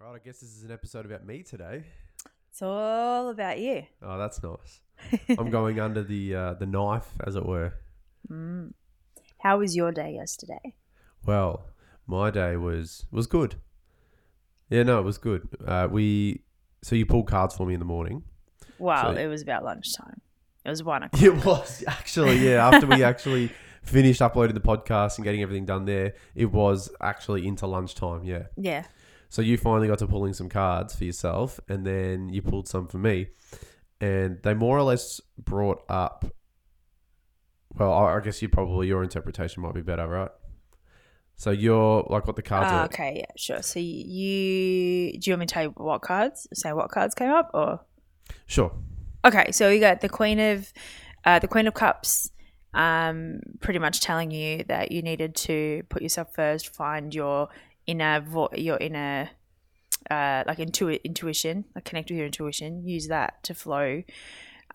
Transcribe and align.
All 0.00 0.12
right, 0.12 0.20
I 0.20 0.24
guess 0.24 0.40
this 0.40 0.56
is 0.56 0.64
an 0.64 0.70
episode 0.70 1.06
about 1.06 1.26
me 1.26 1.42
today. 1.42 1.84
It's 2.50 2.62
all 2.62 3.30
about 3.30 3.58
you. 3.58 3.84
Oh, 4.02 4.18
that's 4.18 4.40
nice. 4.42 4.80
I'm 5.38 5.50
going 5.50 5.80
under 5.80 6.02
the 6.02 6.34
uh, 6.34 6.54
the 6.54 6.66
knife, 6.66 7.08
as 7.26 7.36
it 7.36 7.44
were. 7.44 7.74
Mm. 8.30 8.72
How 9.40 9.58
was 9.58 9.76
your 9.76 9.92
day 9.92 10.14
yesterday? 10.14 10.74
Well, 11.26 11.66
my 12.06 12.30
day 12.30 12.56
was 12.56 13.06
was 13.10 13.26
good. 13.26 13.56
Yeah, 14.70 14.82
no, 14.84 14.98
it 14.98 15.04
was 15.04 15.18
good. 15.18 15.48
Uh, 15.66 15.88
we 15.90 16.42
so 16.82 16.94
you 16.94 17.06
pulled 17.06 17.26
cards 17.28 17.56
for 17.56 17.66
me 17.66 17.74
in 17.74 17.80
the 17.80 17.86
morning. 17.86 18.22
Well, 18.78 19.14
So- 19.14 19.20
it 19.20 19.26
was 19.26 19.42
about 19.42 19.64
lunchtime. 19.64 20.20
It 20.64 20.70
was 20.70 20.82
one 20.82 21.02
o'clock. 21.04 21.22
It 21.22 21.44
was 21.44 21.84
actually 21.86 22.36
yeah. 22.38 22.68
After 22.68 22.86
we 22.86 23.02
actually 23.02 23.50
finished 23.82 24.20
uploading 24.22 24.54
the 24.54 24.60
podcast 24.60 25.16
and 25.18 25.24
getting 25.24 25.42
everything 25.42 25.64
done 25.64 25.86
there, 25.86 26.14
it 26.34 26.52
was 26.52 26.90
actually 27.00 27.46
into 27.46 27.66
lunchtime. 27.66 28.24
Yeah. 28.24 28.44
Yeah. 28.56 28.84
So 29.28 29.42
you 29.42 29.56
finally 29.58 29.88
got 29.88 29.98
to 29.98 30.06
pulling 30.06 30.32
some 30.32 30.48
cards 30.48 30.94
for 30.94 31.04
yourself, 31.04 31.60
and 31.68 31.86
then 31.86 32.28
you 32.30 32.40
pulled 32.42 32.66
some 32.68 32.86
for 32.88 32.98
me, 32.98 33.28
and 34.00 34.38
they 34.42 34.54
more 34.54 34.78
or 34.78 34.82
less 34.82 35.20
brought 35.36 35.82
up. 35.88 36.24
Well, 37.76 37.92
I 37.92 38.20
guess 38.20 38.40
you 38.40 38.48
probably 38.48 38.86
your 38.88 39.02
interpretation 39.02 39.62
might 39.62 39.74
be 39.74 39.82
better, 39.82 40.08
right? 40.08 40.30
So 41.36 41.50
you're 41.50 42.04
like 42.10 42.26
what 42.26 42.34
the 42.36 42.42
cards 42.42 42.72
Ah, 42.72 42.80
are. 42.80 42.84
okay, 42.86 43.18
yeah, 43.18 43.32
sure. 43.36 43.62
So 43.62 43.78
you 43.78 45.12
do 45.18 45.30
you 45.30 45.32
want 45.34 45.40
me 45.40 45.46
to 45.46 45.52
tell 45.54 45.62
you 45.64 45.74
what 45.76 46.00
cards? 46.02 46.48
Say 46.54 46.72
what 46.72 46.90
cards 46.90 47.14
came 47.14 47.30
up, 47.30 47.50
or 47.54 47.80
Sure. 48.46 48.72
okay? 49.24 49.52
So 49.52 49.68
you 49.68 49.78
got 49.78 50.00
the 50.00 50.08
Queen 50.08 50.40
of, 50.40 50.72
uh, 51.24 51.38
the 51.38 51.46
Queen 51.48 51.66
of 51.68 51.74
Cups, 51.74 52.30
um, 52.74 53.40
pretty 53.60 53.78
much 53.78 54.00
telling 54.00 54.30
you 54.30 54.64
that 54.64 54.90
you 54.90 55.00
needed 55.02 55.34
to 55.36 55.82
put 55.90 56.02
yourself 56.02 56.34
first, 56.34 56.74
find 56.74 57.14
your 57.14 57.48
inner, 57.88 58.20
vo- 58.20 58.50
your 58.54 58.76
inner, 58.78 59.30
uh, 60.08 60.44
like 60.46 60.60
intu- 60.60 61.00
intuition, 61.02 61.64
like 61.74 61.84
connect 61.84 62.10
with 62.10 62.18
your 62.18 62.26
intuition. 62.26 62.86
Use 62.86 63.08
that 63.08 63.42
to 63.42 63.54
flow. 63.54 64.04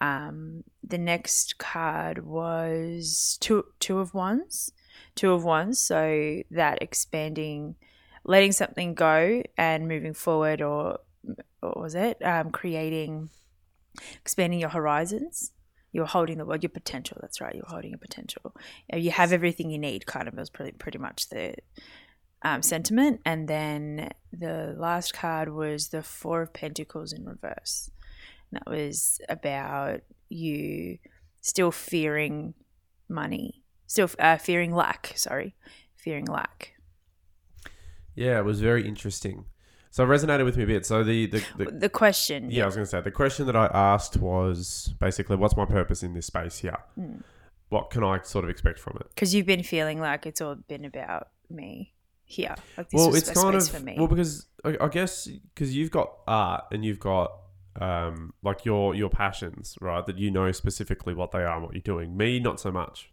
Um, 0.02 0.64
the 0.84 0.98
next 0.98 1.58
card 1.60 2.26
was 2.26 3.38
two 3.40 3.64
two 3.80 4.00
of 4.00 4.14
wands, 4.14 4.74
two 5.16 5.32
of 5.32 5.46
wands. 5.46 5.80
So 5.80 6.42
that 6.52 6.82
expanding, 6.82 7.76
letting 8.26 8.52
something 8.52 8.96
go 8.96 9.44
and 9.58 9.88
moving 9.88 10.14
forward, 10.14 10.62
or 10.62 11.00
what 11.62 11.80
was 11.80 11.96
it? 11.96 12.18
Um, 12.22 12.52
creating, 12.52 13.30
expanding 14.22 14.60
your 14.60 14.70
horizons. 14.70 15.52
You're 15.96 16.08
holding 16.08 16.40
the 16.40 16.46
world, 16.46 16.64
your 16.64 16.72
potential. 16.72 17.18
That's 17.22 17.40
right. 17.40 17.54
You're 17.54 17.68
holding 17.68 17.92
your 17.92 18.00
potential. 18.00 18.56
Uh, 18.92 18.98
You 18.98 19.12
have 19.12 19.32
everything 19.32 19.70
you 19.70 19.78
need. 19.78 20.08
Kind 20.08 20.28
of 20.28 20.34
was 20.34 20.50
pretty 20.50 20.72
pretty 20.72 20.98
much 20.98 21.30
the 21.30 21.54
um, 22.44 22.62
sentiment. 22.62 23.22
And 23.26 23.48
then 23.48 24.10
the 24.32 24.76
last 24.78 25.14
card 25.14 25.54
was 25.54 25.90
the 25.90 26.04
Four 26.04 26.42
of 26.42 26.54
Pentacles 26.54 27.14
in 27.14 27.26
reverse. 27.26 27.90
And 28.52 28.60
that 28.60 28.70
was 28.70 29.20
about 29.30 30.02
you 30.30 30.98
still 31.42 31.72
fearing 31.72 32.54
money, 33.10 33.64
still 33.88 34.10
uh, 34.20 34.38
fearing 34.38 34.74
lack. 34.74 35.14
Sorry, 35.16 35.56
fearing 35.96 36.26
lack. 36.26 36.74
Yeah, 38.16 38.38
it 38.40 38.46
was 38.46 38.62
very 38.62 38.88
interesting. 38.88 39.46
So 39.90 40.04
it 40.04 40.08
resonated 40.08 40.46
with 40.46 40.58
me 40.58 40.64
a 40.64 40.68
bit. 40.68 40.86
So 40.86 41.04
the 41.04 41.28
the, 41.28 41.44
the 41.58 41.66
The 41.66 41.90
question, 41.90 42.50
yeah, 42.50 42.64
I 42.64 42.66
was 42.66 42.76
going 42.76 42.86
to 42.86 42.90
say 42.90 43.02
the 43.02 43.12
question 43.12 43.46
that 43.46 43.56
I 43.56 43.68
asked 43.68 44.18
was 44.18 44.94
basically, 45.00 45.36
what's 45.36 45.56
my 45.56 45.66
purpose 45.66 46.04
in 46.04 46.14
this 46.14 46.26
space 46.26 46.60
here? 46.60 46.80
Mm. 47.00 47.24
What 47.70 47.90
can 47.90 48.04
I 48.04 48.22
sort 48.22 48.44
of 48.44 48.52
expect 48.52 48.80
from 48.80 48.98
it? 49.00 49.08
because 49.16 49.34
you've 49.34 49.48
been 49.48 49.64
feeling 49.64 50.00
like 50.00 50.28
it's 50.28 50.42
all 50.42 50.56
been 50.56 50.86
about 50.86 51.30
me 51.50 51.94
here. 52.26 52.56
Like 52.78 52.90
this 52.90 53.00
well, 53.00 53.16
it's 53.16 53.30
kind 53.30 53.56
of 53.56 53.68
for 53.68 53.80
me. 53.80 53.96
well 53.98 54.08
because 54.08 54.48
I, 54.64 54.78
I 54.82 54.88
guess 54.88 55.28
because 55.28 55.76
you've 55.76 55.92
got 55.92 56.12
art 56.28 56.66
and 56.72 56.84
you've 56.84 57.00
got 57.00 57.32
um, 57.80 58.34
like 58.44 58.66
your 58.66 58.96
your 58.96 59.10
passions, 59.10 59.78
right? 59.82 60.06
That 60.06 60.18
you 60.18 60.32
know 60.32 60.52
specifically 60.52 61.14
what 61.14 61.32
they 61.32 61.40
are 61.40 61.56
and 61.56 61.64
what 61.64 61.74
you're 61.74 61.82
doing. 61.82 62.16
Me, 62.16 62.40
not 62.40 62.60
so 62.60 62.72
much. 62.72 63.12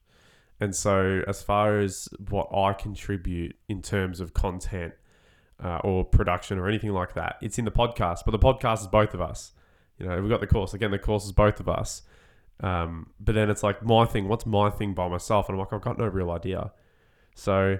And 0.60 0.74
so, 0.74 1.22
as 1.26 1.42
far 1.42 1.78
as 1.78 2.08
what 2.28 2.48
I 2.54 2.74
contribute 2.74 3.56
in 3.68 3.80
terms 3.80 4.20
of 4.20 4.34
content 4.34 4.92
uh, 5.62 5.78
or 5.78 6.04
production 6.04 6.58
or 6.58 6.68
anything 6.68 6.92
like 6.92 7.14
that, 7.14 7.36
it's 7.40 7.58
in 7.58 7.64
the 7.64 7.70
podcast. 7.70 8.20
But 8.26 8.32
the 8.32 8.38
podcast 8.38 8.82
is 8.82 8.86
both 8.86 9.14
of 9.14 9.20
us. 9.20 9.52
You 9.98 10.06
know, 10.06 10.20
we've 10.20 10.30
got 10.30 10.40
the 10.40 10.46
course 10.46 10.74
again. 10.74 10.90
The 10.90 10.98
course 10.98 11.24
is 11.24 11.32
both 11.32 11.60
of 11.60 11.68
us. 11.68 12.02
Um, 12.62 13.10
but 13.18 13.34
then 13.34 13.48
it's 13.48 13.62
like 13.62 13.82
my 13.82 14.04
thing. 14.04 14.28
What's 14.28 14.44
my 14.44 14.68
thing 14.68 14.92
by 14.92 15.08
myself? 15.08 15.48
And 15.48 15.56
I'm 15.56 15.60
like, 15.60 15.72
I've 15.72 15.80
got 15.80 15.98
no 15.98 16.06
real 16.06 16.30
idea. 16.30 16.72
So 17.34 17.78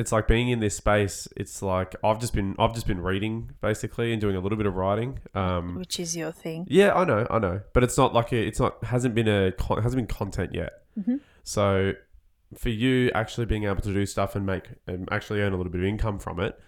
it's 0.00 0.12
like 0.12 0.26
being 0.26 0.48
in 0.48 0.58
this 0.60 0.76
space. 0.76 1.28
It's 1.36 1.62
like 1.62 1.94
I've 2.02 2.18
just 2.20 2.32
been 2.34 2.56
I've 2.58 2.74
just 2.74 2.86
been 2.86 3.00
reading 3.00 3.50
basically 3.60 4.12
and 4.12 4.20
doing 4.20 4.34
a 4.36 4.40
little 4.40 4.58
bit 4.58 4.66
of 4.66 4.74
writing. 4.74 5.18
Um, 5.34 5.76
which 5.76 6.00
is 6.00 6.16
your 6.16 6.32
thing. 6.32 6.66
yeah, 6.68 6.92
I 6.94 7.04
know, 7.04 7.26
I 7.30 7.38
know, 7.38 7.60
but 7.74 7.84
it's 7.84 7.96
not 7.98 8.14
like 8.14 8.32
a, 8.32 8.36
it's 8.40 8.58
not 8.58 8.82
hasn't 8.84 9.14
been 9.14 9.28
a 9.28 9.52
hasn't 9.82 9.96
been 9.96 10.06
content 10.06 10.54
yet. 10.54 10.72
Mhm. 10.98 11.20
So 11.44 11.92
for 12.58 12.68
you 12.70 13.10
actually 13.14 13.46
being 13.46 13.64
able 13.64 13.80
to 13.82 13.94
do 13.94 14.04
stuff 14.06 14.34
and 14.34 14.44
make 14.44 14.64
and 14.86 15.08
actually 15.12 15.40
earn 15.40 15.52
a 15.52 15.56
little 15.56 15.70
bit 15.72 15.80
of 15.82 15.86
income 15.86 16.18
from 16.18 16.40
it, 16.40 16.58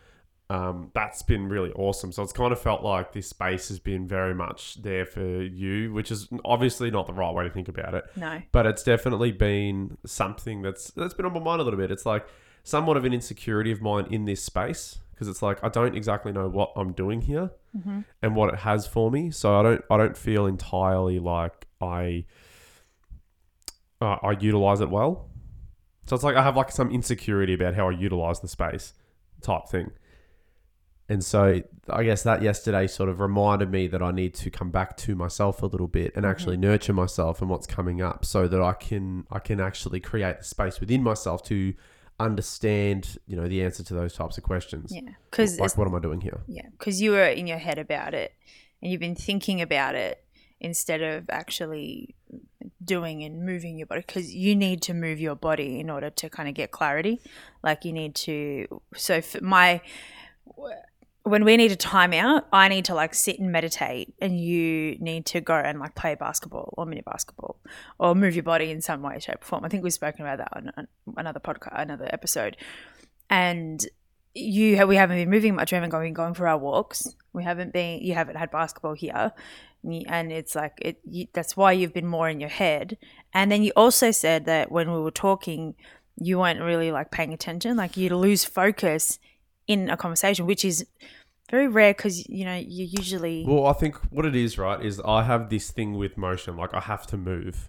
um, 0.50 0.90
that's 0.94 1.22
been 1.22 1.48
really 1.48 1.72
awesome. 1.72 2.12
So 2.12 2.22
it's 2.22 2.32
kind 2.32 2.52
of 2.52 2.60
felt 2.60 2.82
like 2.84 3.12
this 3.12 3.28
space 3.28 3.68
has 3.68 3.78
been 3.78 4.06
very 4.06 4.34
much 4.34 4.82
there 4.82 5.06
for 5.06 5.42
you, 5.42 5.92
which 5.92 6.10
is 6.10 6.28
obviously 6.44 6.90
not 6.90 7.06
the 7.06 7.12
right 7.14 7.32
way 7.34 7.44
to 7.44 7.50
think 7.50 7.68
about 7.68 7.94
it 7.94 8.04
No. 8.16 8.42
but 8.52 8.66
it's 8.66 8.82
definitely 8.82 9.32
been 9.32 9.96
something 10.04 10.62
that's 10.62 10.90
that's 10.92 11.14
been 11.14 11.26
on 11.26 11.32
my 11.32 11.40
mind 11.40 11.60
a 11.60 11.64
little 11.64 11.78
bit. 11.80 11.90
It's 11.90 12.04
like 12.06 12.26
somewhat 12.64 12.96
of 12.96 13.04
an 13.04 13.12
insecurity 13.12 13.70
of 13.72 13.80
mine 13.82 14.06
in 14.10 14.24
this 14.24 14.42
space 14.42 14.98
because 15.12 15.28
it's 15.28 15.42
like 15.42 15.62
I 15.62 15.68
don't 15.68 15.96
exactly 15.96 16.32
know 16.32 16.48
what 16.48 16.72
I'm 16.76 16.92
doing 16.92 17.22
here 17.22 17.50
Mm-hmm. 17.76 18.00
and 18.20 18.36
what 18.36 18.52
it 18.52 18.60
has 18.60 18.86
for 18.86 19.10
me. 19.10 19.30
So 19.30 19.58
I 19.58 19.62
don't 19.62 19.82
I 19.90 19.96
don't 19.96 20.14
feel 20.14 20.44
entirely 20.44 21.18
like 21.18 21.66
I 21.80 22.26
uh, 24.00 24.16
I 24.22 24.32
utilize 24.38 24.80
it 24.80 24.90
well. 24.90 25.30
So 26.06 26.14
it's 26.14 26.22
like 26.24 26.36
I 26.36 26.42
have 26.42 26.56
like 26.56 26.70
some 26.70 26.90
insecurity 26.90 27.54
about 27.54 27.74
how 27.74 27.88
I 27.88 27.92
utilize 27.92 28.40
the 28.40 28.48
space 28.48 28.92
type 29.40 29.68
thing. 29.70 29.90
And 31.08 31.24
so 31.24 31.62
I 31.88 32.04
guess 32.04 32.22
that 32.24 32.42
yesterday 32.42 32.86
sort 32.86 33.08
of 33.08 33.20
reminded 33.20 33.70
me 33.70 33.86
that 33.88 34.02
I 34.02 34.10
need 34.10 34.34
to 34.34 34.50
come 34.50 34.70
back 34.70 34.96
to 34.98 35.14
myself 35.14 35.62
a 35.62 35.66
little 35.66 35.88
bit 35.88 36.12
and 36.16 36.24
actually 36.24 36.56
nurture 36.56 36.92
myself 36.92 37.40
and 37.40 37.50
what's 37.50 37.66
coming 37.66 38.00
up 38.02 38.24
so 38.24 38.48
that 38.48 38.60
I 38.60 38.72
can 38.72 39.26
I 39.30 39.38
can 39.38 39.60
actually 39.60 40.00
create 40.00 40.38
the 40.38 40.44
space 40.44 40.80
within 40.80 41.02
myself 41.02 41.42
to 41.44 41.74
understand, 42.24 43.18
you 43.26 43.36
know, 43.36 43.48
the 43.48 43.62
answer 43.62 43.82
to 43.82 43.94
those 43.94 44.14
types 44.14 44.38
of 44.38 44.44
questions. 44.44 44.92
Yeah. 44.94 45.12
Because 45.30 45.58
Like 45.58 45.76
what 45.76 45.86
am 45.86 45.94
I 45.94 46.00
doing 46.00 46.20
here? 46.20 46.40
yeah, 46.46 46.66
because 46.72 47.00
you 47.00 47.12
were 47.12 47.24
in 47.24 47.46
your 47.46 47.58
head 47.58 47.78
about 47.78 48.14
it, 48.14 48.32
and 48.80 48.90
you've 48.90 49.00
been 49.00 49.14
thinking 49.16 49.60
about 49.60 49.94
it 49.94 50.24
instead 50.60 51.02
of 51.02 51.28
actually 51.28 52.14
doing 52.84 53.22
and 53.24 53.44
moving 53.44 53.76
your 53.76 53.86
body. 53.86 54.02
Because 54.06 54.34
you 54.34 54.54
need 54.54 54.82
to 54.82 54.94
move 54.94 55.20
your 55.20 55.34
body 55.34 55.80
in 55.80 55.90
order 55.90 56.10
to 56.10 56.30
kind 56.30 56.48
of 56.48 56.54
get 56.54 56.70
clarity. 56.70 57.20
Like 57.62 57.84
you 57.84 57.92
need 57.92 58.14
to. 58.16 58.82
So 58.96 59.20
for 59.20 59.42
my 59.42 59.80
when 61.24 61.44
we 61.44 61.56
need 61.56 61.70
a 61.70 61.76
timeout, 61.76 62.44
I 62.52 62.68
need 62.68 62.84
to 62.86 62.94
like 62.94 63.14
sit 63.14 63.38
and 63.38 63.52
meditate, 63.52 64.12
and 64.20 64.40
you 64.40 64.96
need 64.98 65.26
to 65.26 65.40
go 65.40 65.54
and 65.54 65.78
like 65.78 65.94
play 65.94 66.14
basketball 66.14 66.74
or 66.76 66.86
mini 66.86 67.02
basketball 67.02 67.58
or 67.98 68.14
move 68.14 68.34
your 68.34 68.42
body 68.42 68.70
in 68.70 68.80
some 68.80 69.02
way, 69.02 69.18
shape, 69.20 69.42
or 69.42 69.44
form. 69.44 69.64
I 69.64 69.68
think 69.68 69.84
we've 69.84 69.92
spoken 69.92 70.26
about 70.26 70.38
that 70.38 70.50
on 70.56 70.88
another 71.16 71.40
podcast, 71.40 71.80
another 71.80 72.08
episode. 72.12 72.56
And 73.30 73.84
you 74.34 74.84
we 74.86 74.96
haven't 74.96 75.16
been 75.16 75.30
moving 75.30 75.54
much. 75.54 75.70
We 75.70 75.76
haven't 75.76 75.90
been 75.90 76.12
going 76.12 76.34
for 76.34 76.48
our 76.48 76.58
walks. 76.58 77.14
We 77.32 77.44
haven't 77.44 77.72
been. 77.72 78.00
You 78.00 78.14
haven't 78.14 78.36
had 78.36 78.50
basketball 78.50 78.94
here, 78.94 79.32
and 79.84 80.32
it's 80.32 80.56
like 80.56 80.78
it. 80.80 81.00
You, 81.08 81.26
that's 81.32 81.56
why 81.56 81.72
you've 81.72 81.94
been 81.94 82.06
more 82.06 82.28
in 82.28 82.40
your 82.40 82.50
head. 82.50 82.96
And 83.32 83.52
then 83.52 83.62
you 83.62 83.72
also 83.76 84.10
said 84.10 84.44
that 84.46 84.72
when 84.72 84.92
we 84.92 85.00
were 85.00 85.12
talking, 85.12 85.76
you 86.16 86.40
weren't 86.40 86.60
really 86.60 86.90
like 86.90 87.12
paying 87.12 87.32
attention. 87.32 87.76
Like 87.76 87.96
you'd 87.96 88.12
lose 88.12 88.44
focus 88.44 89.18
in 89.72 89.90
a 89.90 89.96
conversation, 89.96 90.46
which 90.46 90.64
is 90.64 90.84
very 91.50 91.68
rare 91.68 91.92
because 91.92 92.28
you 92.28 92.44
know 92.44 92.56
you 92.56 92.84
usually 92.84 93.44
Well, 93.46 93.66
I 93.66 93.72
think 93.72 93.96
what 94.10 94.24
it 94.24 94.36
is, 94.36 94.58
right, 94.58 94.84
is 94.84 95.00
I 95.04 95.22
have 95.22 95.50
this 95.50 95.70
thing 95.70 95.94
with 95.94 96.16
motion. 96.16 96.56
Like 96.56 96.74
I 96.74 96.80
have 96.80 97.06
to 97.08 97.16
move. 97.16 97.68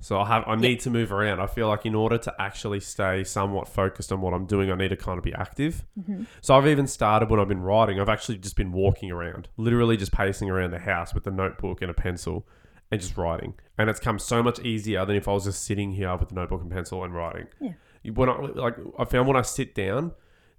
So 0.00 0.20
I 0.20 0.26
have 0.26 0.44
I 0.48 0.56
need 0.56 0.80
to 0.80 0.90
move 0.90 1.12
around. 1.12 1.40
I 1.40 1.46
feel 1.46 1.68
like 1.68 1.86
in 1.86 1.94
order 1.94 2.18
to 2.18 2.34
actually 2.40 2.80
stay 2.80 3.22
somewhat 3.22 3.68
focused 3.68 4.10
on 4.10 4.20
what 4.20 4.34
I'm 4.34 4.46
doing, 4.46 4.70
I 4.70 4.74
need 4.74 4.88
to 4.88 4.96
kind 4.96 5.16
of 5.16 5.22
be 5.22 5.32
active. 5.32 5.84
Mm-hmm. 5.98 6.24
So 6.40 6.54
I've 6.56 6.66
even 6.66 6.88
started 6.88 7.30
when 7.30 7.38
I've 7.38 7.48
been 7.48 7.62
writing. 7.62 8.00
I've 8.00 8.08
actually 8.08 8.38
just 8.38 8.56
been 8.56 8.72
walking 8.72 9.12
around, 9.12 9.48
literally 9.56 9.96
just 9.96 10.10
pacing 10.10 10.50
around 10.50 10.72
the 10.72 10.80
house 10.80 11.14
with 11.14 11.26
a 11.28 11.30
notebook 11.30 11.82
and 11.82 11.90
a 11.90 11.94
pencil, 11.94 12.48
and 12.90 13.00
just 13.00 13.16
writing. 13.16 13.54
And 13.78 13.88
it's 13.88 14.00
come 14.00 14.18
so 14.18 14.42
much 14.42 14.58
easier 14.60 15.04
than 15.06 15.14
if 15.14 15.28
I 15.28 15.32
was 15.32 15.44
just 15.44 15.64
sitting 15.64 15.92
here 15.92 16.16
with 16.16 16.32
a 16.32 16.34
notebook 16.34 16.62
and 16.62 16.70
pencil 16.70 17.04
and 17.04 17.14
writing. 17.14 17.46
Yeah. 17.60 17.74
When 18.12 18.28
I 18.28 18.32
like, 18.32 18.74
I 18.98 19.04
found 19.04 19.28
when 19.28 19.36
I 19.36 19.42
sit 19.42 19.72
down, 19.74 20.12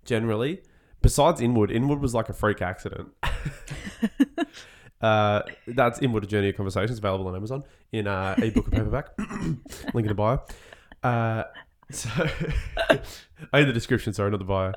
generally, 0.05 0.61
besides 1.01 1.41
Inward, 1.41 1.71
Inward 1.71 2.01
was 2.01 2.13
like 2.13 2.29
a 2.29 2.33
freak 2.33 2.61
accident. 2.61 3.09
uh, 5.01 5.41
that's 5.67 6.01
Inward: 6.01 6.23
A 6.23 6.27
Journey 6.27 6.49
of 6.49 6.55
Conversations, 6.55 6.97
available 6.97 7.27
on 7.27 7.35
Amazon 7.35 7.63
in 7.91 8.07
uh, 8.07 8.35
ebook 8.37 8.65
and 8.67 8.73
paperback. 8.73 9.09
Link 9.93 10.05
in 10.05 10.07
the 10.07 10.13
bio. 10.13 10.41
Uh, 11.03 11.43
So, 11.91 12.09
I 13.53 13.59
need 13.59 13.67
the 13.67 13.73
description, 13.73 14.13
sorry, 14.13 14.31
not 14.31 14.39
the 14.39 14.45
bio. 14.45 14.71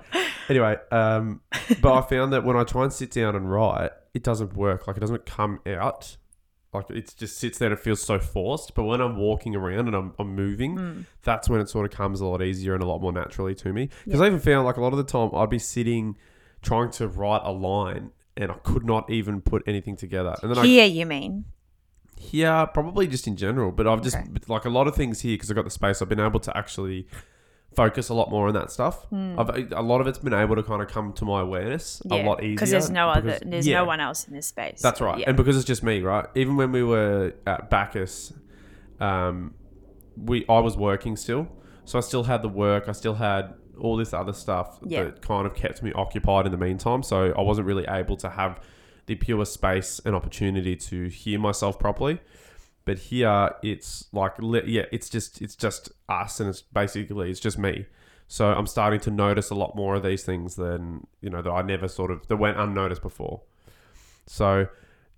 Anyway, 0.49 0.77
um, 0.91 1.41
but 1.81 1.95
I 1.95 2.03
found 2.03 2.33
that 2.33 2.45
when 2.45 2.57
I 2.57 2.65
try 2.65 2.83
and 2.83 2.93
sit 2.93 3.11
down 3.11 3.35
and 3.35 3.51
write, 3.51 3.91
it 4.13 4.23
doesn't 4.23 4.55
work. 4.55 4.87
Like 4.87 4.97
it 4.97 5.01
doesn't 5.01 5.25
come 5.25 5.61
out. 5.67 6.17
Like 6.77 6.91
it 6.91 7.15
just 7.17 7.39
sits 7.39 7.59
there 7.59 7.71
and 7.71 7.79
it 7.79 7.83
feels 7.83 8.01
so 8.03 8.19
forced. 8.19 8.75
But 8.75 8.85
when 8.85 9.01
I'm 9.01 9.17
walking 9.17 9.55
around 9.57 9.87
and 9.89 9.95
I'm, 9.97 10.13
I'm 10.19 10.35
moving, 10.35 10.77
Mm. 10.77 11.05
that's 11.23 11.49
when 11.49 11.61
it 11.61 11.69
sort 11.69 11.85
of 11.91 11.97
comes 11.97 12.21
a 12.21 12.27
lot 12.27 12.43
easier 12.43 12.75
and 12.75 12.83
a 12.83 12.87
lot 12.87 13.01
more 13.01 13.13
naturally 13.13 13.55
to 13.57 13.73
me. 13.73 13.89
Because 14.05 14.21
I 14.21 14.27
even 14.27 14.41
found 14.41 14.65
like 14.67 14.77
a 14.77 14.81
lot 14.81 14.93
of 14.93 14.99
the 14.99 15.05
time 15.05 15.31
I'd 15.35 15.51
be 15.51 15.59
sitting 15.59 16.17
trying 16.63 16.91
to 16.93 17.09
write 17.09 17.43
a 17.45 17.53
line 17.53 18.11
and 18.37 18.51
I 18.51 18.55
could 18.63 18.85
not 18.85 19.09
even 19.11 19.41
put 19.41 19.63
anything 19.67 19.97
together. 19.97 20.37
And 20.43 20.51
then 20.51 20.59
I 20.59 20.67
Here, 20.67 20.85
you 20.87 21.07
mean? 21.07 21.45
yeah, 22.31 22.65
probably 22.67 23.07
just 23.07 23.27
in 23.27 23.37
general. 23.37 23.73
But 23.73 23.87
I've 23.87 24.03
just 24.03 24.17
Okay. 24.17 24.27
like 24.49 24.65
a 24.65 24.71
lot 24.71 24.87
of 24.89 24.95
things 24.95 25.21
here 25.21 25.35
because 25.35 25.51
I've 25.51 25.57
got 25.57 25.65
the 25.65 25.71
space. 25.71 26.01
I've 26.03 26.09
been 26.09 26.21
able 26.21 26.41
to 26.41 26.57
actually 26.57 27.07
focus 27.77 28.09
a 28.09 28.15
lot 28.15 28.31
more 28.31 28.49
on 28.49 28.55
that 28.55 28.73
stuff. 28.73 29.07
I've 29.13 29.71
a 29.73 29.83
lot 29.83 30.01
of 30.01 30.07
it's 30.07 30.19
been 30.19 30.33
able 30.33 30.57
to 30.57 30.63
kind 30.63 30.81
of 30.83 30.89
come 30.89 31.13
to 31.13 31.25
my 31.27 31.43
awareness 31.43 32.01
a 32.11 32.23
lot 32.25 32.43
easier 32.43 32.55
Because 32.55 32.71
there's 32.71 32.91
no 32.91 33.11
other, 33.11 33.21
because- 33.35 33.41
there's 33.45 33.67
yeah, 33.69 33.79
no 33.79 33.85
one 33.85 34.01
else 34.01 34.27
in 34.27 34.35
this 34.35 34.47
space. 34.47 34.81
That's 34.81 35.01
right, 35.01 35.19
Yeah. 35.19 35.27
and 35.29 35.37
because 35.37 35.57
it's 35.57 35.67
just 35.67 35.83
me, 35.83 36.01
right? 36.01 36.27
Even 36.35 36.57
when 36.57 36.73
we 36.73 36.83
were 36.83 37.35
at 37.47 37.69
Bacchus, 37.71 38.33
um, 39.01 39.55
we 40.17 40.45
I 40.49 40.59
was 40.61 40.77
working 40.77 41.17
still, 41.17 41.49
so 41.85 41.99
I 41.99 42.01
still 42.01 42.25
had 42.25 42.43
the 42.43 42.49
work. 42.49 42.89
I 42.89 42.93
still 42.93 43.15
had 43.15 43.55
all 43.79 43.97
this 43.97 44.15
other 44.15 44.33
stuff 44.33 44.79
Yeah. 44.83 45.05
that 45.05 45.21
kind 45.21 45.47
of 45.47 45.55
kept 45.55 45.83
me 45.83 45.93
occupied 45.93 46.47
in 46.47 46.53
the 46.53 46.59
meantime. 46.59 47.03
So 47.03 47.35
I 47.37 47.43
wasn't 47.43 47.67
really 47.67 47.85
able 47.87 48.17
to 48.17 48.31
have 48.31 48.59
the 49.05 49.15
pure 49.17 49.45
space 49.45 50.01
and 50.05 50.17
opportunity 50.17 50.75
to 50.77 51.09
hear 51.09 51.39
myself 51.39 51.79
properly. 51.79 52.19
But 52.87 52.99
here, 52.99 53.51
it's 53.63 54.07
like 54.13 54.35
yeah, 54.41 54.85
it's 54.93 55.11
just 55.11 55.43
it's 55.43 55.57
just 55.57 55.91
us, 56.09 56.41
and 56.41 56.49
it's 56.49 56.63
basically 56.63 57.31
it's 57.31 57.41
just 57.41 57.59
me. 57.59 57.85
So 58.29 58.47
I'm 58.47 58.67
starting 58.67 59.01
to 59.01 59.11
notice 59.11 59.51
a 59.51 59.55
lot 59.55 59.77
more 59.77 59.97
of 59.97 60.03
these 60.03 60.23
things 60.23 60.55
than 60.55 61.07
you 61.21 61.29
know 61.29 61.43
that 61.43 61.51
I 61.51 61.63
never 61.63 61.89
sort 61.89 62.11
of 62.11 62.27
that 62.29 62.37
went 62.37 62.59
unnoticed 62.59 63.03
before. 63.03 63.43
So 64.27 64.69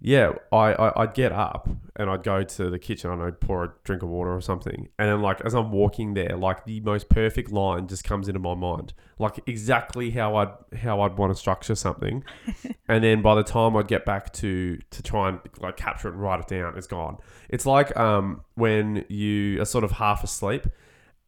yeah, 0.01 0.33
I, 0.53 0.73
I 0.75 1.03
I'd 1.03 1.15
get 1.15 1.33
up 1.33 1.69
and 1.97 2.09
I'd 2.09 2.23
go 2.23 2.45
to 2.45 2.71
the 2.71 2.79
kitchen 2.79 3.11
and 3.11 3.21
I'd 3.21 3.41
pour 3.41 3.65
a 3.65 3.73
drink 3.83 4.03
of 4.03 4.09
water 4.09 4.33
or 4.35 4.41
something, 4.41 4.89
and 4.99 5.09
then 5.09 5.21
like 5.23 5.41
as 5.45 5.55
I'm 5.55 5.73
walking 5.73 6.15
there, 6.15 6.37
like 6.37 6.65
the 6.65 6.81
most 6.81 7.09
perfect 7.09 7.51
line 7.51 7.89
just 7.89 8.05
comes 8.05 8.29
into 8.29 8.39
my 8.39 8.55
mind, 8.55 8.93
like 9.19 9.41
exactly 9.47 10.11
how 10.11 10.37
I'd 10.37 10.79
how 10.79 11.01
I'd 11.01 11.19
want 11.19 11.33
to 11.33 11.39
structure 11.39 11.75
something, 11.75 12.23
and 12.89 13.03
then 13.03 13.23
by 13.23 13.35
the 13.35 13.43
time 13.43 13.77
I'd 13.77 13.89
get 13.89 14.05
back 14.05 14.33
to 14.35 14.79
to 14.91 15.03
try 15.03 15.31
and 15.31 15.41
like 15.59 15.77
capture 15.77 16.09
it 16.09 16.13
and 16.13 16.23
write 16.23 16.41
it 16.41 16.47
down, 16.47 16.77
it's 16.79 16.87
gone. 16.87 17.19
It's 17.49 17.67
like 17.67 17.97
um 17.97 18.43
when 18.55 19.05
you 19.09 19.61
are 19.61 19.65
sort 19.65 19.85
of 19.85 19.93
half 19.93 20.23
asleep. 20.23 20.67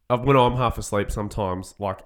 Uh, 0.09 0.17
When 0.17 0.35
I'm 0.35 0.55
half 0.55 0.77
asleep, 0.77 1.11
sometimes 1.11 1.75
like 1.79 1.99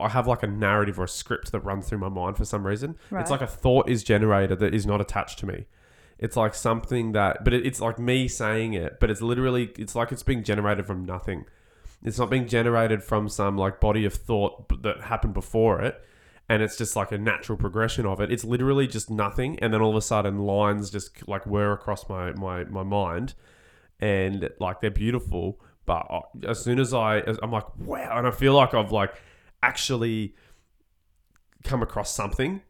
I 0.00 0.08
have 0.08 0.26
like 0.26 0.42
a 0.42 0.48
narrative 0.48 0.98
or 0.98 1.04
a 1.04 1.08
script 1.08 1.52
that 1.52 1.60
runs 1.60 1.88
through 1.88 1.98
my 1.98 2.08
mind 2.08 2.36
for 2.36 2.44
some 2.44 2.66
reason. 2.66 2.96
Right. 3.10 3.20
It's 3.20 3.30
like 3.30 3.40
a 3.40 3.46
thought 3.46 3.88
is 3.88 4.02
generated 4.02 4.58
that 4.58 4.74
is 4.74 4.84
not 4.86 5.00
attached 5.00 5.38
to 5.40 5.46
me. 5.46 5.66
It's 6.18 6.36
like 6.36 6.54
something 6.54 7.12
that, 7.12 7.44
but 7.44 7.52
it, 7.52 7.66
it's 7.66 7.80
like 7.80 7.98
me 7.98 8.28
saying 8.28 8.74
it, 8.74 8.98
but 9.00 9.10
it's 9.10 9.20
literally, 9.20 9.70
it's 9.78 9.94
like 9.94 10.12
it's 10.12 10.22
being 10.22 10.42
generated 10.42 10.86
from 10.86 11.04
nothing. 11.04 11.44
It's 12.02 12.18
not 12.18 12.30
being 12.30 12.46
generated 12.46 13.02
from 13.02 13.28
some 13.28 13.56
like 13.56 13.80
body 13.80 14.04
of 14.04 14.14
thought 14.14 14.82
that 14.82 15.02
happened 15.02 15.34
before 15.34 15.82
it. 15.82 16.02
And 16.48 16.62
it's 16.62 16.78
just 16.78 16.94
like 16.94 17.10
a 17.10 17.18
natural 17.18 17.58
progression 17.58 18.06
of 18.06 18.20
it. 18.20 18.30
It's 18.30 18.44
literally 18.44 18.86
just 18.86 19.10
nothing. 19.10 19.58
And 19.58 19.74
then 19.74 19.82
all 19.82 19.90
of 19.90 19.96
a 19.96 20.02
sudden 20.02 20.38
lines 20.38 20.90
just 20.90 21.26
like 21.28 21.44
were 21.44 21.72
across 21.72 22.08
my, 22.08 22.32
my, 22.32 22.64
my 22.64 22.84
mind 22.84 23.34
and 23.98 24.48
like 24.60 24.80
they're 24.80 24.90
beautiful. 24.90 25.60
But 25.86 26.06
uh, 26.08 26.20
as 26.48 26.62
soon 26.62 26.78
as 26.78 26.94
I, 26.94 27.18
I'm 27.42 27.50
like, 27.50 27.76
wow. 27.78 28.18
And 28.18 28.26
I 28.26 28.30
feel 28.30 28.54
like 28.54 28.74
I've 28.74 28.92
like 28.92 29.14
actually 29.62 30.34
come 31.64 31.82
across 31.82 32.14
something. 32.14 32.62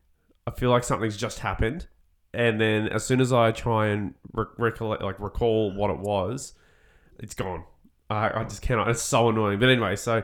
I 0.47 0.53
feel 0.53 0.71
like 0.71 0.85
something's 0.85 1.17
just 1.17 1.41
happened, 1.41 1.87
and 2.35 2.61
then 2.61 2.89
as 2.89 3.05
soon 3.05 3.21
as 3.21 3.33
I 3.33 3.53
try 3.53 3.89
and 3.89 4.15
re- 4.33 4.45
recollect, 4.59 5.03
like 5.03 5.19
recall 5.21 5.75
what 5.75 5.91
it 5.91 5.99
was, 5.99 6.55
it's 7.19 7.35
gone. 7.35 7.65
I, 8.11 8.41
I 8.41 8.45
just 8.45 8.63
cannot. 8.63 8.89
It's 8.89 9.03
so 9.03 9.29
annoying. 9.29 9.59
But 9.59 9.69
anyway, 9.69 9.97
so 9.97 10.23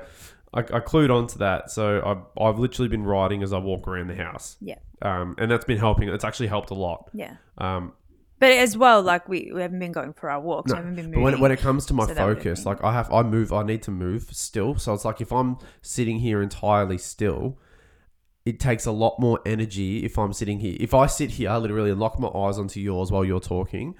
I, 0.54 0.60
I 0.60 0.62
clued 0.81 1.10
on 1.10 1.26
to 1.28 1.38
that. 1.38 1.70
So 1.70 2.02
I've, 2.04 2.43
I've 2.43 2.58
literally 2.58 2.88
been 2.88 3.02
writing 3.04 3.43
as 3.43 3.52
I 3.52 3.58
walk 3.58 3.88
around 3.88 4.08
the 4.08 4.16
house. 4.16 4.56
Yeah. 4.60 4.76
Um, 5.00 5.34
and 5.38 5.50
that's 5.50 5.64
been 5.64 5.78
helping. 5.78 6.08
It's 6.08 6.25
actually 6.25 6.46
helped 6.49 6.70
a 6.70 6.75
lot. 6.75 7.08
Yeah. 7.12 7.37
Um, 7.58 7.93
But 8.38 8.50
as 8.52 8.76
well, 8.76 9.02
like 9.02 9.28
we, 9.28 9.50
we 9.52 9.62
haven't 9.62 9.78
been 9.81 9.90
going 9.93 10.12
for 10.12 10.31
our 10.31 10.40
walks. 10.40 10.70
No, 10.70 10.76
we 10.76 10.78
haven't 10.81 10.94
been 10.96 11.10
But 11.10 11.16
moving. 11.19 11.22
when, 11.32 11.40
when 11.40 11.52
it 11.52 11.58
comes 11.60 11.87
to 11.87 11.94
my 11.94 12.06
So 12.06 12.14
focus, 12.14 12.64
like 12.66 12.84
I 12.84 12.93
have, 12.93 13.12
I 13.12 13.22
move, 13.22 13.52
I 13.52 13.62
need 13.64 13.82
to 13.84 13.90
move 13.90 14.28
still. 14.32 14.76
So 14.76 14.93
it's 14.94 15.05
like 15.05 15.20
if 15.20 15.32
I'm 15.32 15.56
sitting 15.81 16.20
here 16.20 16.40
entirely 16.43 16.98
still, 16.98 17.58
it 18.44 18.59
takes 18.61 18.87
a 18.87 18.93
lot 18.93 19.19
more 19.21 19.41
energy 19.47 20.05
if 20.05 20.19
I'm 20.19 20.33
sitting 20.33 20.59
here. 20.61 20.77
If 20.81 20.94
I 20.94 21.06
sit 21.06 21.33
here, 21.33 21.50
I 21.50 21.56
literally 21.59 21.93
lock 21.93 22.19
my 22.19 22.29
eyes 22.29 22.59
onto 22.59 22.81
yours 22.81 23.12
while 23.12 23.25
you're 23.25 23.41
talking, 23.41 23.94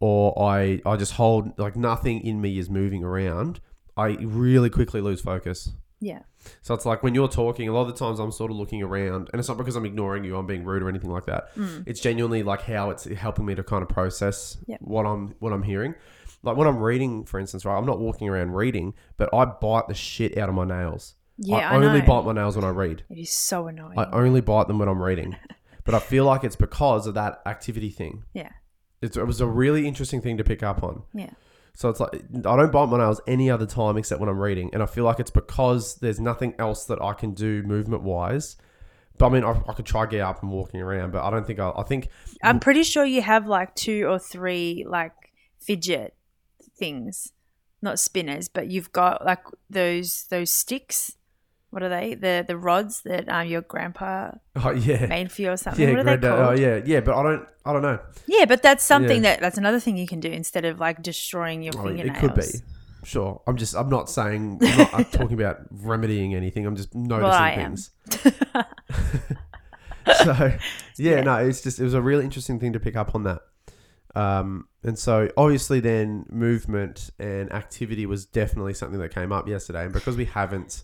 or 0.00 0.40
I, 0.40 0.80
I 0.86 0.96
just 0.96 1.14
hold, 1.14 1.58
like 1.58 1.74
nothing 1.76 2.20
in 2.20 2.40
me 2.40 2.58
is 2.58 2.70
moving 2.70 3.02
around, 3.02 3.60
I 3.96 4.10
really 4.20 4.70
quickly 4.70 5.00
lose 5.00 5.20
focus. 5.20 5.72
yeah. 6.00 6.20
So 6.62 6.72
it's 6.72 6.86
like 6.86 7.02
when 7.02 7.14
you're 7.14 7.28
talking, 7.28 7.68
a 7.68 7.72
lot 7.72 7.82
of 7.82 7.88
the 7.88 7.92
times 7.94 8.20
I'm 8.20 8.30
sort 8.30 8.50
of 8.52 8.56
looking 8.56 8.80
around, 8.82 9.28
and 9.32 9.40
it's 9.40 9.48
not 9.48 9.58
because 9.58 9.74
I'm 9.76 9.84
ignoring 9.84 10.22
you, 10.24 10.36
I'm 10.36 10.46
being 10.46 10.64
rude 10.64 10.82
or 10.82 10.88
anything 10.88 11.10
like 11.10 11.26
that. 11.26 11.54
Mm. 11.56 11.82
It's 11.86 12.00
genuinely 12.00 12.42
like 12.44 12.62
how 12.62 12.90
it's 12.90 13.04
helping 13.04 13.44
me 13.44 13.54
to 13.56 13.62
kind 13.64 13.82
of 13.82 13.88
process 13.88 14.56
Yep. 14.66 14.80
what 14.82 15.04
I'm 15.04 15.34
what 15.40 15.52
I'm 15.52 15.64
hearing. 15.64 15.94
Like 16.44 16.56
when 16.56 16.68
I'm 16.68 16.78
reading, 16.78 17.24
for 17.24 17.40
instance, 17.40 17.64
right? 17.64 17.76
I'm 17.76 17.84
not 17.84 17.98
walking 17.98 18.28
around 18.28 18.52
reading, 18.52 18.94
but 19.16 19.28
I 19.34 19.44
bite 19.46 19.88
the 19.88 19.94
shit 19.94 20.38
out 20.38 20.48
of 20.48 20.54
my 20.54 20.64
nails. 20.64 21.16
Yeah, 21.38 21.56
I, 21.70 21.74
I 21.74 21.76
only 21.76 22.00
know. 22.00 22.06
bite 22.06 22.24
my 22.24 22.32
nails 22.32 22.56
when 22.56 22.64
I 22.64 22.70
read. 22.70 23.04
It 23.08 23.18
is 23.18 23.30
so 23.30 23.68
annoying. 23.68 23.98
I 23.98 24.08
only 24.12 24.40
bite 24.40 24.66
them 24.66 24.78
when 24.78 24.88
I'm 24.88 25.00
reading. 25.00 25.36
but 25.84 25.94
I 25.94 26.00
feel 26.00 26.24
like 26.24 26.44
it's 26.44 26.56
because 26.56 27.06
of 27.06 27.14
that 27.14 27.40
activity 27.46 27.90
thing. 27.90 28.24
yeah. 28.34 28.50
It's, 29.00 29.16
it 29.16 29.24
was 29.24 29.40
a 29.40 29.46
really 29.46 29.86
interesting 29.86 30.20
thing 30.20 30.38
to 30.38 30.44
pick 30.44 30.64
up 30.64 30.82
on. 30.82 31.04
Yeah. 31.14 31.30
So 31.74 31.88
it's 31.88 32.00
like 32.00 32.12
I 32.14 32.56
don't 32.56 32.72
bite 32.72 32.86
my 32.86 32.98
nails 32.98 33.20
any 33.28 33.48
other 33.48 33.66
time 33.66 33.96
except 33.96 34.20
when 34.20 34.28
I'm 34.28 34.40
reading, 34.40 34.70
and 34.72 34.82
I 34.82 34.86
feel 34.86 35.04
like 35.04 35.20
it's 35.20 35.30
because 35.30 35.94
there's 36.00 36.18
nothing 36.18 36.56
else 36.58 36.86
that 36.86 37.00
I 37.00 37.12
can 37.12 37.34
do 37.34 37.62
movement 37.62 38.02
wise. 38.02 38.56
But 39.16 39.26
I 39.26 39.28
mean, 39.28 39.44
I, 39.44 39.62
I 39.68 39.72
could 39.74 39.86
try 39.86 40.04
get 40.06 40.20
up 40.22 40.42
and 40.42 40.50
walking 40.50 40.80
around, 40.80 41.12
but 41.12 41.22
I 41.22 41.30
don't 41.30 41.46
think 41.46 41.60
I. 41.60 41.70
I 41.76 41.84
think 41.84 42.08
I'm 42.42 42.58
pretty 42.58 42.82
sure 42.82 43.04
you 43.04 43.22
have 43.22 43.46
like 43.46 43.76
two 43.76 44.06
or 44.08 44.18
three 44.18 44.84
like 44.88 45.12
fidget 45.60 46.16
things, 46.76 47.30
not 47.80 48.00
spinners, 48.00 48.48
but 48.48 48.68
you've 48.68 48.90
got 48.90 49.24
like 49.24 49.44
those 49.70 50.24
those 50.30 50.50
sticks. 50.50 51.16
What 51.70 51.82
are 51.82 51.88
they? 51.90 52.14
The 52.14 52.44
the 52.46 52.56
rods 52.56 53.02
that 53.02 53.28
um 53.28 53.46
your 53.46 53.60
grandpa 53.62 54.30
oh 54.56 54.70
yeah, 54.70 55.06
made 55.06 55.30
for 55.30 55.42
you 55.42 55.50
or 55.50 55.56
something. 55.58 55.82
yeah, 55.86 55.90
what 55.94 56.00
are 56.00 56.04
they 56.04 56.16
granddad- 56.16 56.30
called? 56.38 56.58
oh 56.58 56.60
yeah, 56.62 56.80
yeah. 56.84 57.00
But 57.00 57.14
I 57.16 57.22
don't. 57.22 57.46
I 57.66 57.72
don't 57.74 57.82
know. 57.82 57.98
Yeah, 58.26 58.46
but 58.46 58.62
that's 58.62 58.82
something 58.84 59.22
Yeah. 59.22 59.32
that 59.32 59.40
that's 59.40 59.58
another 59.58 59.78
thing 59.80 59.96
you 59.98 60.06
can 60.06 60.20
do 60.20 60.30
instead 60.30 60.64
of 60.64 60.80
like 60.80 61.02
destroying 61.02 61.62
your 61.62 61.74
Oh, 61.78 61.84
fingernails. 61.84 62.16
it 62.16 62.20
could 62.20 62.34
be. 62.34 62.46
Sure. 63.04 63.42
I'm 63.46 63.56
just. 63.58 63.76
I'm 63.76 63.90
not 63.90 64.08
saying. 64.08 64.58
I'm 64.62 64.78
not 64.78 64.94
I'm 64.94 65.04
talking 65.12 65.34
about 65.34 65.58
remedying 65.70 66.34
anything. 66.34 66.64
I'm 66.66 66.74
just 66.76 66.94
noticing 66.94 67.30
I 67.30 67.50
am. 67.52 67.76
things. 67.76 67.90
so 70.24 70.32
yeah, 70.96 71.16
Yeah. 71.16 71.20
no, 71.22 71.36
it's 71.36 71.60
just 71.60 71.78
it 71.78 71.84
was 71.84 71.94
a 71.94 72.00
really 72.02 72.24
interesting 72.24 72.58
thing 72.58 72.72
to 72.72 72.80
pick 72.80 72.96
up 72.96 73.14
on 73.14 73.24
that. 73.24 73.40
Um, 74.14 74.66
and 74.82 74.98
so 74.98 75.28
obviously 75.36 75.80
then 75.80 76.24
movement 76.30 77.10
and 77.18 77.52
activity 77.52 78.06
was 78.06 78.24
definitely 78.24 78.74
something 78.74 78.98
that 79.00 79.14
came 79.14 79.32
up 79.32 79.46
yesterday, 79.48 79.84
and 79.84 79.92
because 79.92 80.16
we 80.16 80.24
haven't, 80.24 80.82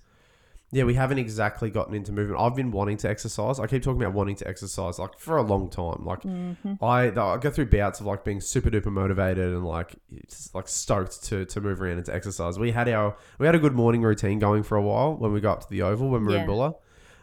yeah, 0.75 0.85
we 0.85 0.95
haven't 0.95 1.19
exactly 1.19 1.71
gotten 1.71 1.95
into 1.95 2.11
movement. 2.13 2.41
I've 2.41 2.55
been 2.57 2.71
wanting 2.71 2.97
to 2.99 3.09
exercise. 3.09 3.61
I 3.61 3.67
keep 3.67 3.83
talking 3.83 4.03
about 4.03 4.13
wanting 4.15 4.37
to 4.37 4.49
exercise 4.49 4.99
like 4.99 5.19
for 5.19 5.37
a 5.37 5.43
long 5.43 5.71
time. 5.71 6.05
Like 6.05 6.23
Mm-hmm. 6.23 6.85
I, 6.85 7.09
I 7.09 7.37
go 7.39 7.51
through 7.51 7.67
bouts 7.67 8.01
of 8.01 8.07
like 8.07 8.25
being 8.25 8.41
super 8.41 8.71
duper 8.71 8.93
motivated 8.93 9.53
and 9.55 9.65
like 9.65 9.95
just 10.29 10.55
like 10.55 10.69
stoked 10.69 11.23
to 11.25 11.45
to 11.47 11.61
move 11.61 11.81
around 11.81 11.99
and 11.99 12.05
to 12.07 12.15
exercise. 12.15 12.59
We 12.59 12.73
had 12.73 12.89
our 12.89 13.17
we 13.39 13.47
had 13.47 13.55
a 13.55 13.59
good 13.59 13.75
morning 13.75 14.03
routine 14.03 14.39
going 14.39 14.63
for 14.65 14.77
a 14.77 14.83
while 14.83 15.15
when 15.17 15.33
we 15.33 15.41
got 15.41 15.53
up 15.59 15.61
to 15.63 15.71
the 15.71 15.83
oval 15.83 16.11
when 16.11 16.23
we 16.23 16.29
were 16.29 16.35
in 16.35 16.41
Yeah. 16.41 16.47
Bulla. 16.47 16.75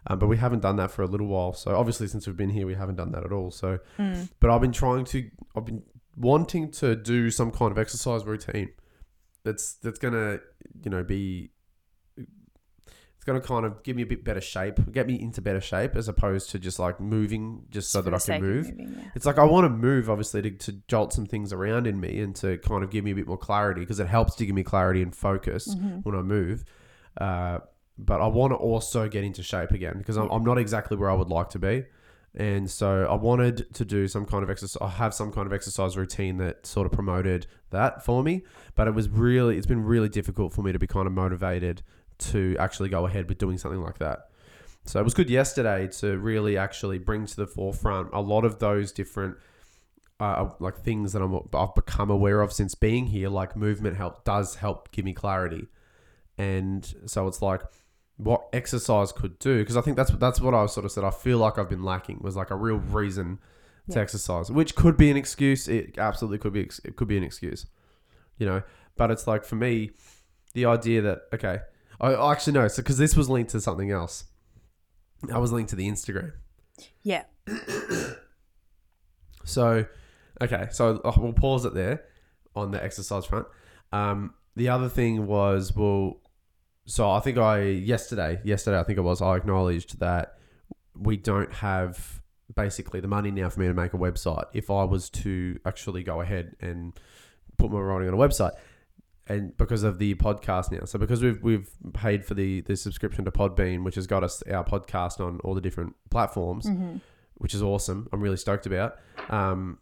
Um, 0.07 0.17
but 0.17 0.27
we 0.27 0.37
haven't 0.37 0.61
done 0.61 0.77
that 0.77 0.89
for 0.89 1.03
a 1.03 1.07
little 1.07 1.27
while. 1.27 1.53
So 1.53 1.75
obviously, 1.75 2.07
since 2.07 2.25
we've 2.25 2.35
been 2.37 2.49
here, 2.49 2.65
we 2.65 2.73
haven't 2.73 2.95
done 2.95 3.11
that 3.11 3.23
at 3.23 3.31
all. 3.31 3.51
So, 3.51 3.77
Mm. 3.99 4.29
but 4.39 4.49
I've 4.49 4.61
been 4.61 4.71
trying 4.71 5.05
to, 5.05 5.29
I've 5.55 5.65
been 5.65 5.83
wanting 6.17 6.71
to 6.71 6.95
do 6.95 7.29
some 7.29 7.51
kind 7.51 7.71
of 7.71 7.77
exercise 7.77 8.25
routine. 8.25 8.69
That's 9.43 9.73
that's 9.75 9.99
gonna, 9.99 10.39
you 10.83 10.89
know, 10.91 11.03
be. 11.03 11.51
It's 13.21 13.25
gonna 13.27 13.39
kind 13.39 13.67
of 13.67 13.83
give 13.83 13.95
me 13.95 14.01
a 14.01 14.05
bit 14.07 14.23
better 14.23 14.41
shape, 14.41 14.91
get 14.91 15.05
me 15.05 15.13
into 15.21 15.43
better 15.43 15.61
shape, 15.61 15.95
as 15.95 16.07
opposed 16.07 16.49
to 16.49 16.57
just 16.57 16.79
like 16.79 16.99
moving 16.99 17.65
just 17.69 17.91
so 17.91 18.01
that 18.01 18.11
I 18.15 18.17
can 18.17 18.41
move. 18.41 18.69
moving, 18.75 18.95
yeah. 18.97 19.11
It's 19.13 19.27
like 19.27 19.37
I 19.37 19.43
want 19.43 19.65
to 19.65 19.69
move, 19.69 20.09
obviously, 20.09 20.41
to, 20.41 20.49
to 20.49 20.71
jolt 20.87 21.13
some 21.13 21.27
things 21.27 21.53
around 21.53 21.85
in 21.85 21.99
me 21.99 22.19
and 22.19 22.35
to 22.37 22.57
kind 22.57 22.83
of 22.83 22.89
give 22.89 23.05
me 23.05 23.11
a 23.11 23.15
bit 23.15 23.27
more 23.27 23.37
clarity 23.37 23.81
because 23.81 23.99
it 23.99 24.07
helps 24.07 24.33
to 24.37 24.45
give 24.47 24.55
me 24.55 24.63
clarity 24.63 25.03
and 25.03 25.15
focus 25.15 25.67
Mm-hmm. 25.75 25.97
when 25.99 26.15
I 26.15 26.23
move. 26.23 26.65
Uh, 27.15 27.59
but 27.95 28.21
I 28.21 28.25
want 28.25 28.53
to 28.53 28.57
also 28.57 29.07
get 29.07 29.23
into 29.23 29.43
shape 29.43 29.69
again 29.69 29.99
because 29.99 30.17
I'm, 30.17 30.27
I'm 30.31 30.43
not 30.43 30.57
exactly 30.57 30.97
where 30.97 31.11
I 31.11 31.13
would 31.13 31.29
like 31.29 31.49
to 31.49 31.59
be. 31.59 31.85
And 32.33 32.71
so 32.71 33.05
I 33.07 33.13
wanted 33.13 33.71
to 33.75 33.85
do 33.85 34.07
some 34.07 34.25
kind 34.25 34.41
of 34.41 34.49
exercise, 34.49 34.81
I 34.81 34.87
have 34.89 35.13
some 35.13 35.31
kind 35.31 35.45
of 35.45 35.53
exercise 35.53 35.95
routine 35.95 36.37
that 36.37 36.65
sort 36.65 36.87
of 36.87 36.91
promoted 36.91 37.45
that 37.69 38.03
for 38.03 38.23
me. 38.23 38.41
But 38.73 38.87
it 38.87 38.95
was 38.95 39.09
really, 39.09 39.57
it's 39.57 39.67
been 39.67 39.83
really 39.83 40.09
difficult 40.09 40.53
for 40.53 40.63
me 40.63 40.71
to 40.71 40.79
be 40.79 40.87
kind 40.87 41.05
of 41.05 41.13
motivated 41.13 41.83
to 42.31 42.55
actually 42.59 42.89
go 42.89 43.05
ahead 43.05 43.27
with 43.29 43.37
doing 43.37 43.57
something 43.57 43.81
like 43.81 43.97
that. 43.99 44.29
So 44.85 44.99
it 44.99 45.03
was 45.03 45.13
good 45.13 45.29
yesterday 45.29 45.87
to 45.99 46.17
really 46.17 46.57
actually 46.57 46.97
bring 46.97 47.25
to 47.27 47.35
the 47.35 47.45
forefront 47.47 48.09
a 48.13 48.21
lot 48.21 48.45
of 48.45 48.59
those 48.59 48.91
different 48.91 49.37
uh, 50.19 50.49
like 50.59 50.77
things 50.77 51.13
that 51.13 51.21
I'm, 51.21 51.39
I've 51.53 51.75
become 51.75 52.09
aware 52.09 52.41
of 52.41 52.51
since 52.53 52.73
being 52.75 53.07
here. 53.07 53.29
Like 53.29 53.55
movement 53.55 53.97
help 53.97 54.23
does 54.23 54.55
help 54.55 54.91
give 54.91 55.05
me 55.05 55.13
clarity, 55.13 55.67
and 56.37 56.93
so 57.05 57.27
it's 57.27 57.41
like 57.41 57.61
what 58.17 58.47
exercise 58.53 59.11
could 59.11 59.39
do 59.39 59.59
because 59.59 59.77
I 59.77 59.81
think 59.81 59.97
that's 59.97 60.11
that's 60.11 60.39
what 60.41 60.53
I 60.53 60.65
sort 60.67 60.85
of 60.85 60.91
said. 60.91 61.03
I 61.03 61.09
feel 61.11 61.37
like 61.39 61.57
I've 61.57 61.69
been 61.69 61.83
lacking 61.83 62.19
was 62.21 62.35
like 62.35 62.51
a 62.51 62.55
real 62.55 62.77
reason 62.77 63.39
to 63.89 63.95
Yeah. 63.97 64.01
exercise, 64.03 64.51
which 64.51 64.75
could 64.75 64.95
be 64.97 65.09
an 65.09 65.17
excuse. 65.17 65.67
It 65.67 65.97
absolutely 65.97 66.37
could 66.37 66.53
be. 66.53 66.69
It 66.83 66.95
could 66.95 67.07
be 67.07 67.17
an 67.17 67.23
excuse, 67.23 67.65
you 68.37 68.45
know. 68.45 68.61
But 68.97 69.09
it's 69.09 69.25
like 69.25 69.43
for 69.43 69.55
me, 69.55 69.91
the 70.53 70.65
idea 70.65 71.01
that 71.01 71.21
okay, 71.33 71.61
I 72.01 72.13
I 72.13 72.31
actually 72.33 72.53
no, 72.53 72.67
so 72.67 72.81
because 72.81 72.97
this 72.97 73.15
was 73.15 73.29
linked 73.29 73.51
to 73.51 73.61
something 73.61 73.91
else. 73.91 74.25
I 75.31 75.37
was 75.37 75.51
linked 75.51 75.69
to 75.69 75.75
the 75.75 75.87
Instagram. 75.87 76.33
Yeah. 77.03 77.23
So, 79.43 79.85
okay, 80.41 80.67
so 80.71 81.01
uh, 81.03 81.13
we'll 81.17 81.33
pause 81.33 81.65
it 81.65 81.73
there 81.73 82.03
on 82.55 82.71
the 82.71 82.81
exercise 82.81 83.25
front. 83.25 83.47
Um, 83.91 84.33
the 84.55 84.69
other 84.69 84.89
thing 84.89 85.25
was, 85.25 85.75
well, 85.75 86.21
so 86.85 87.09
I 87.09 87.19
think 87.19 87.37
I 87.37 87.63
yesterday, 87.63 88.39
yesterday 88.43 88.79
I 88.79 88.83
think 88.83 88.97
it 88.97 89.01
was, 89.01 89.21
I 89.21 89.35
acknowledged 89.35 89.99
that 89.99 90.37
we 90.95 91.17
don't 91.17 91.51
have 91.53 92.21
basically 92.55 92.99
the 92.99 93.07
money 93.07 93.31
now 93.31 93.49
for 93.49 93.59
me 93.59 93.67
to 93.67 93.73
make 93.73 93.93
a 93.93 93.97
website. 93.97 94.45
If 94.53 94.69
I 94.69 94.83
was 94.83 95.09
to 95.09 95.59
actually 95.65 96.03
go 96.03 96.21
ahead 96.21 96.55
and 96.59 96.93
put 97.57 97.71
my 97.71 97.79
writing 97.79 98.07
on 98.07 98.13
a 98.13 98.17
website, 98.17 98.51
and 99.27 99.55
because 99.57 99.83
of 99.83 99.99
the 99.99 100.15
podcast 100.15 100.71
now, 100.71 100.85
so 100.85 100.97
because 100.99 101.21
we've 101.21 101.41
we've 101.43 101.69
paid 101.93 102.25
for 102.25 102.33
the 102.33 102.61
the 102.61 102.75
subscription 102.75 103.23
to 103.25 103.31
Podbean, 103.31 103.83
which 103.83 103.95
has 103.95 104.07
got 104.07 104.23
us 104.23 104.41
our 104.51 104.63
podcast 104.63 105.19
on 105.19 105.39
all 105.43 105.53
the 105.53 105.61
different 105.61 105.95
platforms 106.09 106.65
Mm-hmm. 106.65 106.97
which 107.35 107.53
is 107.53 107.61
awesome. 107.63 108.07
I'm 108.11 108.21
really 108.21 108.37
stoked 108.37 108.65
about. 108.65 108.97
Um, 109.29 109.79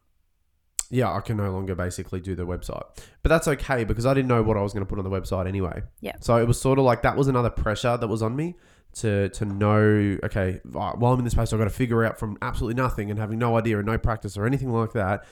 yeah, 0.92 1.14
I 1.14 1.20
can 1.22 1.38
no 1.38 1.52
longer 1.52 1.76
basically 1.76 2.20
do 2.20 2.34
the 2.36 2.48
website, 2.48 2.84
but 3.22 3.30
that's 3.30 3.48
okay 3.48 3.84
because 3.84 4.06
I 4.08 4.14
didn't 4.16 4.28
know 4.28 4.42
what 4.42 4.58
I 4.58 4.62
was 4.62 4.74
going 4.74 4.86
to 4.86 4.90
put 4.90 4.98
on 4.98 5.04
the 5.04 5.12
website 5.12 5.48
anyway. 5.48 5.84
Yeah. 6.02 6.16
So 6.20 6.38
it 6.38 6.48
was 6.48 6.60
sort 6.60 6.80
of 6.80 6.86
like 6.86 7.04
that 7.04 7.16
was 7.16 7.28
another 7.28 7.50
pressure 7.52 7.96
that 7.96 8.08
was 8.08 8.22
on 8.24 8.36
me 8.36 8.56
to 8.96 9.30
to 9.30 9.46
know. 9.46 10.18
Okay, 10.24 10.60
while 10.64 11.14
I'm 11.14 11.20
in 11.20 11.26
this 11.26 11.34
space, 11.34 11.54
I've 11.54 11.60
got 11.60 11.66
to 11.66 11.70
figure 11.70 12.04
out 12.04 12.18
from 12.18 12.38
absolutely 12.42 12.82
nothing 12.82 13.12
and 13.12 13.20
having 13.20 13.38
no 13.38 13.56
idea 13.56 13.78
and 13.78 13.86
no 13.86 13.98
practice 14.00 14.36
or 14.36 14.48
anything 14.48 14.72
like 14.72 14.94
that, 14.94 15.26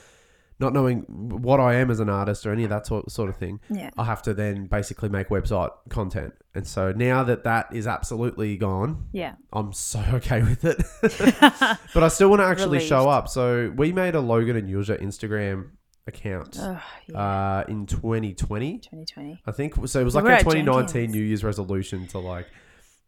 not 0.59 0.73
knowing 0.73 1.01
what 1.07 1.59
I 1.59 1.75
am 1.75 1.91
as 1.91 1.99
an 1.99 2.09
artist 2.09 2.45
or 2.45 2.51
any 2.51 2.63
of 2.63 2.69
that 2.71 2.87
sort 2.87 3.11
sort 3.11 3.29
of 3.29 3.37
thing. 3.37 3.59
Yeah. 3.69 3.91
I 3.97 4.03
have 4.05 4.21
to 4.23 4.33
then 4.33 4.65
basically 4.67 5.09
make 5.09 5.29
website 5.29 5.69
content. 5.89 6.33
And 6.55 6.65
so 6.67 6.91
now 6.91 7.23
that 7.23 7.43
that 7.43 7.67
is 7.73 7.85
absolutely 7.85 8.57
gone, 8.57 9.05
Yeah. 9.11 9.33
I'm 9.53 9.71
so 9.73 9.99
okay 10.13 10.41
with 10.41 10.65
it. 10.65 10.81
but 11.93 12.03
I 12.03 12.07
still 12.07 12.29
want 12.29 12.41
to 12.41 12.45
actually 12.45 12.79
show 12.79 13.07
up. 13.09 13.27
So 13.29 13.71
we 13.75 13.91
made 13.91 14.15
a 14.15 14.19
Logan 14.19 14.55
and 14.55 14.67
Yuzha 14.67 14.99
Instagram 15.01 15.69
account 16.07 16.57
Oh, 16.59 16.81
yeah. 17.07 17.19
uh, 17.19 17.63
in 17.67 17.85
2020, 17.85 18.79
2020. 18.79 19.41
I 19.45 19.51
think. 19.51 19.75
So 19.87 19.99
it 20.01 20.03
was 20.03 20.15
We 20.15 20.21
like 20.21 20.23
were 20.23 20.35
a 20.35 20.39
2019 20.39 20.87
Jenkins. 20.93 21.15
New 21.15 21.21
Year's 21.21 21.43
resolution 21.43 22.07
to 22.07 22.19
like 22.19 22.47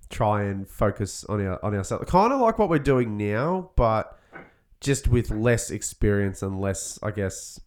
try 0.10 0.44
and 0.44 0.68
focus 0.68 1.24
on 1.25 1.46
our 1.46 1.63
on 1.63 1.74
ourselves. 1.75 2.10
Kind 2.12 2.34
of 2.34 2.41
like 2.41 2.60
what 2.60 2.70
we're 2.70 2.79
doing 2.79 3.18
now, 3.18 3.72
but 3.75 4.19
just 4.82 5.08
with 5.08 5.30
less 5.30 5.72
experience 5.72 6.42
and 6.42 6.60
less, 6.60 7.00
I 7.04 7.12
guess. 7.12 7.60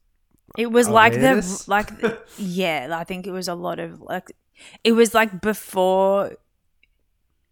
It 0.57 0.71
was 0.71 0.89
like 0.89 1.15
the 1.15 1.65
like 1.67 1.91
yeah, 2.39 2.89
I 2.93 3.05
think 3.05 3.27
it 3.27 3.31
was 3.33 3.49
a 3.49 3.55
lot 3.55 3.79
of 3.79 4.01
like 4.01 4.33
it 4.85 4.93
was 4.93 5.15
like 5.15 5.41
before 5.41 6.33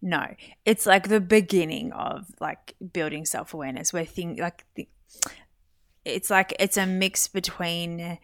no, 0.01 0.35
it's 0.65 0.85
like 0.85 1.09
the 1.09 1.19
beginning 1.19 1.91
of 1.93 2.27
like 2.39 2.75
building 2.93 3.25
self-awareness 3.25 3.93
where 3.93 4.05
thing 4.05 4.37
like 4.37 4.65
the, 4.75 4.87
it's 6.05 6.29
like 6.29 6.53
it's 6.59 6.77
a 6.77 6.85
mix 6.85 7.27
between 7.27 8.17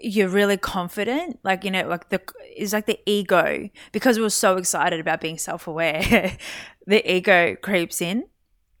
you're 0.00 0.28
really 0.28 0.56
confident 0.56 1.40
like 1.42 1.64
you 1.64 1.70
know 1.70 1.86
like 1.88 2.08
the 2.10 2.20
it's 2.56 2.72
like 2.72 2.86
the 2.86 3.00
ego 3.06 3.68
because 3.90 4.18
we 4.18 4.24
are 4.24 4.30
so 4.30 4.56
excited 4.56 5.00
about 5.00 5.20
being 5.20 5.38
self-aware 5.38 6.36
the 6.86 7.12
ego 7.12 7.56
creeps 7.56 8.00
in 8.00 8.24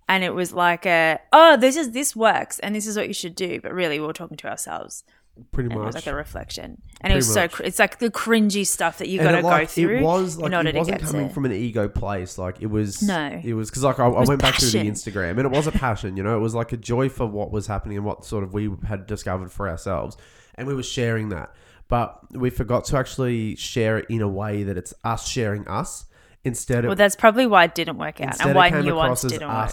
and 0.08 0.24
it 0.24 0.34
was 0.34 0.52
like 0.52 0.86
a 0.86 1.18
oh 1.32 1.56
this 1.56 1.76
is 1.76 1.92
this 1.92 2.16
works 2.16 2.58
and 2.60 2.74
this 2.74 2.86
is 2.86 2.96
what 2.96 3.06
you 3.08 3.14
should 3.14 3.34
do 3.34 3.60
but 3.60 3.72
really 3.72 4.00
we 4.00 4.06
were 4.06 4.12
talking 4.12 4.36
to 4.36 4.48
ourselves 4.48 5.04
Pretty 5.52 5.66
and 5.66 5.74
it 5.74 5.78
much. 5.78 5.86
was 5.86 5.94
like 5.94 6.06
a 6.08 6.14
reflection 6.14 6.64
and 6.64 6.80
Pretty 7.00 7.12
it 7.12 7.16
was 7.16 7.32
so 7.32 7.42
much. 7.42 7.52
cr- 7.52 7.62
it's 7.62 7.78
like 7.78 7.98
the 8.00 8.10
cringy 8.10 8.66
stuff 8.66 8.98
that 8.98 9.08
you 9.08 9.20
got 9.22 9.32
to 9.32 9.38
it, 9.38 9.42
go 9.42 9.66
through 9.66 9.98
It 9.98 10.02
was 10.02 10.36
like 10.36 10.48
in 10.48 10.54
order 10.54 10.70
it 10.70 10.74
wasn't 10.74 10.98
get 10.98 11.06
coming 11.06 11.28
to 11.28 11.34
from 11.34 11.44
an 11.44 11.52
ego 11.52 11.88
place. 11.88 12.38
Like 12.38 12.60
it 12.60 12.66
was. 12.66 13.02
No. 13.02 13.40
It 13.44 13.54
was 13.54 13.70
because 13.70 13.84
like 13.84 14.00
I, 14.00 14.06
I 14.06 14.24
went 14.24 14.42
back 14.42 14.56
through 14.56 14.70
the. 14.70 14.90
Instagram 14.90 15.30
and 15.30 15.40
it 15.40 15.52
was 15.52 15.68
a 15.68 15.72
passion. 15.72 16.16
You 16.16 16.24
know, 16.24 16.36
it 16.36 16.40
was 16.40 16.56
like 16.56 16.72
a 16.72 16.76
joy 16.76 17.08
for 17.08 17.24
what 17.24 17.52
was 17.52 17.68
happening 17.68 17.96
and 17.98 18.04
what 18.04 18.24
sort 18.24 18.42
of 18.42 18.52
we 18.52 18.68
had 18.88 19.06
discovered 19.06 19.52
for 19.52 19.68
ourselves, 19.68 20.16
and 20.56 20.66
we 20.66 20.74
were 20.74 20.82
sharing 20.82 21.28
that. 21.28 21.54
But 21.86 22.18
we 22.32 22.50
forgot 22.50 22.84
to 22.86 22.96
actually 22.96 23.54
share 23.54 23.98
it 23.98 24.06
in 24.10 24.22
a 24.22 24.28
way 24.28 24.64
that 24.64 24.76
it's 24.76 24.92
us 25.04 25.28
sharing 25.28 25.68
us 25.68 26.06
instead 26.42 26.84
of 26.84 26.88
well 26.88 26.96
that's 26.96 27.16
probably 27.16 27.46
why 27.46 27.64
it 27.64 27.74
didn't 27.76 27.98
work 27.98 28.20
out 28.20 28.40
and 28.40 28.54
why 28.54 28.68
it 28.68 28.86
across 28.86 29.24
as 29.24 29.32
didn't 29.32 29.48
work 29.48 29.70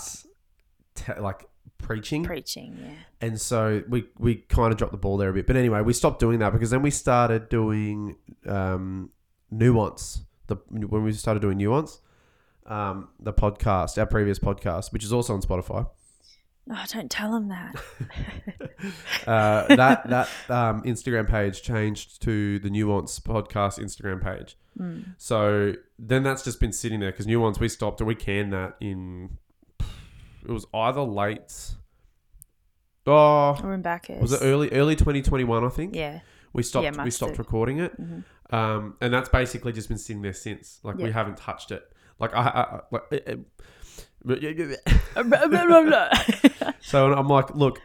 like 1.20 1.46
preaching. 1.78 2.24
preaching 2.24 2.78
yeah 2.80 2.94
And 3.22 3.40
so 3.40 3.84
we 3.88 4.06
we 4.18 4.36
kind 4.36 4.72
of 4.72 4.78
dropped 4.78 4.92
the 4.92 4.98
ball 4.98 5.18
there 5.18 5.30
a 5.30 5.34
bit. 5.34 5.48
But 5.48 5.56
anyway, 5.56 5.82
we 5.82 5.94
stopped 5.94 6.20
doing 6.20 6.40
that 6.40 6.52
because 6.52 6.70
then 6.70 6.82
we 6.82 6.92
started 6.92 7.50
doing 7.50 8.18
um, 8.48 9.10
nuance. 9.52 10.22
The 10.48 10.58
when 10.70 11.04
we 11.04 11.12
started 11.14 11.42
doing 11.42 11.58
nuance, 11.58 12.00
um, 12.66 13.10
the 13.20 13.34
podcast, 13.34 13.98
our 13.98 14.06
previous 14.06 14.40
podcast, 14.40 14.94
which 14.94 15.04
is 15.04 15.12
also 15.12 15.34
on 15.34 15.42
Spotify. 15.42 15.88
oh 16.70 16.84
don't 16.92 17.12
tell 17.12 17.36
him 17.36 17.50
that 17.50 17.76
Uh, 19.28 19.76
that 19.76 20.08
that 20.10 20.28
um, 20.50 20.84
Instagram 20.84 21.28
page 21.28 21.64
changed 21.64 22.22
to 22.22 22.60
the 22.60 22.70
nuance 22.70 23.20
podcast 23.20 23.80
Instagram 23.80 24.22
page. 24.22 24.58
Mm. 24.80 25.16
So 25.18 25.74
then 25.98 26.22
that's 26.24 26.44
just 26.44 26.60
been 26.60 26.74
sitting 26.74 27.00
there 27.00 27.12
because 27.12 27.26
nuance 27.26 27.60
we 27.60 27.70
stopped 27.70 28.02
or 28.02 28.06
we 28.06 28.16
canned 28.16 28.54
that 28.54 28.76
in. 28.80 29.38
It 30.48 30.52
was 30.52 30.66
either 30.74 31.02
late. 31.02 31.72
Oh, 33.08 33.56
we're 33.64 33.74
in 33.74 33.82
back 33.84 34.08
was 34.20 34.34
it 34.34 34.40
early 34.42 34.72
early 34.72 34.96
2021 34.96 35.64
I 35.64 35.70
think? 35.70 35.96
yeah 35.96 36.22
We 36.54 36.64
stopped. 36.64 36.90
We 36.90 36.98
must 37.04 37.18
stopped 37.18 37.32
have. 37.34 37.40
recording 37.40 37.78
it, 37.80 38.00
Mhm. 38.02 38.24
um, 38.52 38.96
and 39.02 39.14
that's 39.14 39.30
basically 39.30 39.74
just 39.74 39.90
been 39.90 39.98
sitting 40.00 40.22
there 40.24 40.34
since. 40.34 40.80
Like 40.84 40.96
we 40.98 41.06
Yeah. 41.06 41.12
haven't 41.12 41.38
touched 41.38 41.72
it. 41.72 41.84
Like 42.20 42.34
I, 42.34 42.42
I, 42.42 42.62
I 42.62 42.80
like. 42.92 43.02
It, 43.12 43.24
it- 43.28 43.40
so 46.82 47.14
I'm 47.14 47.28
like, 47.28 47.54
look, 47.56 47.80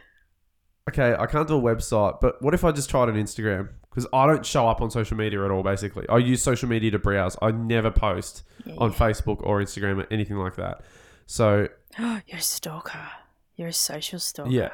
okay, 0.89 1.13
I 1.17 1.25
can't 1.27 1.47
do 1.47 1.55
a 1.57 1.61
website, 1.61 2.19
but 2.19 2.41
what 2.41 2.53
if 2.55 2.63
I 2.63 2.71
just 2.71 2.89
tried 2.89 3.09
an 3.09 3.15
Instagram? 3.15 3.69
Because 3.89 4.07
I 4.13 4.25
don't 4.25 4.43
show 4.45 4.67
up 4.67 4.81
on 4.81 4.89
social 4.89 5.17
media 5.17 5.43
at 5.45 5.51
all. 5.51 5.61
Basically, 5.63 6.07
I 6.09 6.17
use 6.17 6.41
social 6.41 6.67
media 6.69 6.89
to 6.91 6.99
browse. 6.99 7.37
I 7.41 7.51
never 7.51 7.91
post 7.91 8.43
Yeah, 8.65 8.75
on 8.77 8.91
yeah. 8.91 8.97
Facebook 8.97 9.41
or 9.43 9.61
Instagram 9.61 10.03
or 10.03 10.07
anything 10.09 10.37
like 10.37 10.55
that. 10.55 10.81
So 11.31 11.69
You're 11.97 12.19
a 12.33 12.41
stalker. 12.41 13.07
You're 13.55 13.69
a 13.69 13.73
social 13.73 14.19
stalker. 14.19 14.49
yeah, 14.51 14.71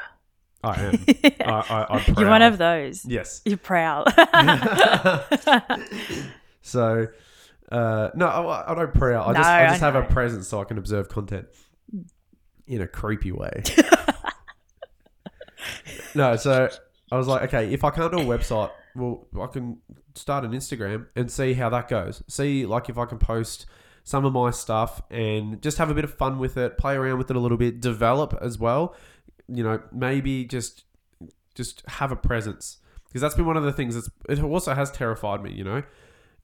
I 0.64 0.82
am. 0.82 1.06
I, 1.42 1.64
I, 1.70 1.86
I'm 1.90 2.16
You're 2.18 2.30
one 2.30 2.42
of 2.42 2.58
those. 2.58 3.06
yes. 3.06 3.42
You're 3.46 3.58
proud. 3.58 4.12
So, 6.64 7.08
uh, 7.72 8.10
no, 8.14 8.28
I, 8.28 8.72
I 8.72 8.76
don't 8.76 8.94
proud. 8.94 9.30
I 9.30 9.34
just, 9.34 9.48
No, 9.48 9.54
I 9.54 9.68
just 9.70 9.82
I 9.82 9.86
have 9.86 9.96
a 9.96 10.04
presence 10.04 10.50
so 10.50 10.60
I 10.60 10.66
can 10.66 10.78
observe 10.78 11.08
content 11.08 11.48
in 12.66 12.82
a 12.82 12.88
creepy 12.88 13.32
way. 13.32 13.64
no, 16.14 16.36
so 16.36 16.68
I 17.10 17.18
was 17.18 17.26
like, 17.28 17.44
okay, 17.44 17.72
if 17.74 17.86
I 17.86 17.90
can't 17.92 18.12
do 18.12 18.20
a 18.20 18.26
website, 18.26 18.72
well, 18.96 19.28
I 19.42 19.48
can 19.48 19.78
start 20.16 20.44
an 20.44 20.52
Instagram 20.52 21.06
and 21.16 21.32
see 21.32 21.54
how 21.54 21.70
that 21.70 21.88
goes. 21.88 22.22
See, 22.28 22.66
like, 22.66 22.90
if 22.90 22.98
I 22.98 23.06
can 23.06 23.18
post 23.18 23.66
some 24.08 24.24
of 24.24 24.32
my 24.32 24.50
stuff 24.52 25.02
and 25.12 25.62
just 25.62 25.78
have 25.80 25.90
a 25.90 25.94
bit 25.94 26.06
of 26.06 26.14
fun 26.14 26.40
with 26.40 26.56
it, 26.56 26.78
play 26.78 26.96
around 26.96 27.18
with 27.18 27.30
it 27.30 27.36
a 27.36 27.40
little 27.42 27.58
bit, 27.58 27.82
develop 27.82 28.34
as 28.42 28.58
well. 28.58 28.96
You 29.50 29.64
know, 29.64 29.82
maybe 29.92 30.46
just 30.46 30.86
just 31.56 31.84
have 31.88 32.10
a 32.10 32.16
presence 32.16 32.78
because 33.08 33.20
that's 33.22 33.36
been 33.36 33.46
one 33.46 33.58
of 33.58 33.64
the 33.64 33.74
things 33.74 33.96
that's 33.96 34.10
it 34.30 34.42
also 34.42 34.74
has 34.74 34.90
terrified 34.92 35.44
me. 35.44 35.52
You 35.52 35.66
know, 35.66 35.84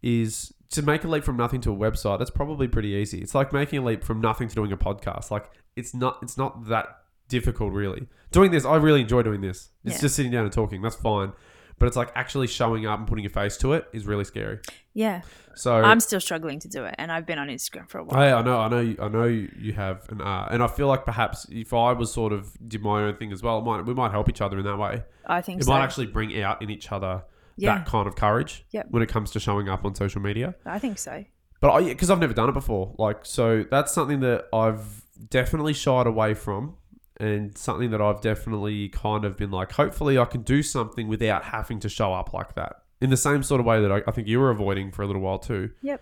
is 0.01 0.53
to 0.71 0.81
make 0.81 1.05
a 1.05 1.07
leap 1.07 1.23
from 1.23 1.37
nothing 1.37 1.61
to 1.61 1.71
a 1.71 1.75
website. 1.75 2.19
That's 2.19 2.31
probably 2.31 2.67
pretty 2.67 2.89
easy. 2.89 3.19
It's 3.21 3.33
like 3.33 3.53
making 3.53 3.79
a 3.79 3.85
leap 3.85 4.03
from 4.03 4.19
nothing 4.19 4.49
to 4.49 4.55
doing 4.55 4.73
a 4.73 4.77
podcast. 4.77 5.31
Like 5.31 5.49
it's 5.77 5.93
not 5.93 6.19
it's 6.21 6.37
not 6.37 6.67
that 6.67 6.87
difficult 7.29 7.71
really. 7.71 8.07
Doing 8.31 8.51
this, 8.51 8.65
I 8.65 8.75
really 8.75 8.99
enjoy 8.99 9.23
doing 9.23 9.39
this. 9.39 9.69
It's 9.85 9.95
Yeah. 9.95 10.01
just 10.01 10.15
sitting 10.17 10.33
down 10.33 10.43
and 10.43 10.51
talking. 10.51 10.81
That's 10.81 10.97
fine. 10.97 11.31
But 11.79 11.87
it's 11.87 11.97
like 11.97 12.11
actually 12.15 12.47
showing 12.47 12.85
up 12.85 12.99
and 12.99 13.07
putting 13.07 13.23
your 13.23 13.31
face 13.31 13.57
to 13.57 13.73
it 13.73 13.87
is 13.93 14.05
really 14.05 14.23
scary. 14.23 14.59
yeah. 14.93 15.21
So 15.55 15.75
I'm 15.75 15.99
still 15.99 16.19
struggling 16.19 16.59
to 16.61 16.67
do 16.67 16.83
it, 16.85 16.95
and 16.97 17.11
I've 17.11 17.27
been 17.27 17.37
on 17.37 17.47
Instagram 17.47 17.87
for 17.87 17.99
a 17.99 18.03
while. 18.03 18.19
Hey, 18.19 18.31
I 18.31 18.41
know, 18.41 18.57
I 18.59 18.69
know, 18.69 18.79
you- 18.79 18.97
I 18.99 19.07
know 19.07 19.25
you 19.25 19.73
have 19.73 20.03
an 20.09 20.19
art, 20.19 20.49
uh, 20.51 20.53
and 20.55 20.63
I 20.63 20.67
feel 20.67 20.87
like 20.87 21.05
perhaps 21.05 21.45
if 21.51 21.73
I 21.75 21.93
was 21.93 22.11
sort 22.11 22.33
of 22.33 22.51
did 22.67 22.81
my 22.81 23.03
own 23.03 23.17
thing 23.17 23.31
as 23.31 23.43
well, 23.43 23.59
it 23.59 23.63
might 23.63 23.85
we 23.85 23.93
might 23.93 24.09
help 24.11 24.29
each 24.29 24.41
other 24.41 24.57
in 24.57 24.65
that 24.65 24.77
way. 24.79 25.03
I 25.27 25.41
think 25.41 25.61
It 25.61 25.65
so. 25.65 25.71
might 25.71 25.83
actually 25.83 26.07
bring 26.07 26.41
out 26.41 26.63
in 26.63 26.71
each 26.71 26.91
other 26.91 27.23
Yeah. 27.55 27.75
that 27.77 27.85
kind 27.85 28.07
of 28.07 28.15
courage 28.15 28.65
Yep. 28.71 28.87
when 28.89 29.03
it 29.03 29.09
comes 29.09 29.29
to 29.31 29.39
showing 29.39 29.69
up 29.69 29.85
on 29.85 29.93
social 29.93 30.21
media. 30.21 30.55
I 30.65 30.79
think 30.79 30.97
so. 30.97 31.23
But 31.61 31.69
I, 31.71 31.83
because 31.83 32.09
I've 32.09 32.19
never 32.19 32.33
done 32.33 32.49
it 32.49 32.53
before, 32.53 32.95
like 32.97 33.19
so 33.23 33.63
that's 33.69 33.91
something 33.93 34.21
that 34.21 34.47
I've 34.51 35.03
definitely 35.29 35.73
shied 35.73 36.07
away 36.07 36.33
from, 36.33 36.77
and 37.17 37.57
something 37.57 37.91
that 37.91 38.01
I've 38.01 38.21
definitely 38.21 38.89
kind 38.89 39.25
of 39.25 39.37
been 39.37 39.51
like, 39.51 39.71
hopefully 39.71 40.17
I 40.17 40.25
can 40.25 40.41
do 40.41 40.63
something 40.63 41.07
without 41.07 41.43
having 41.45 41.79
to 41.81 41.89
show 41.89 42.13
up 42.13 42.33
like 42.33 42.55
that. 42.55 42.77
In 43.01 43.09
the 43.09 43.17
same 43.17 43.43
sort 43.43 43.59
of 43.59 43.65
way 43.65 43.81
that 43.81 43.91
I, 43.91 44.01
I 44.07 44.11
think 44.11 44.27
you 44.27 44.39
were 44.39 44.49
avoiding 44.49 44.91
for 44.91 45.03
a 45.03 45.07
little 45.07 45.21
while 45.21 45.39
too. 45.39 45.71
Yep. 45.81 46.01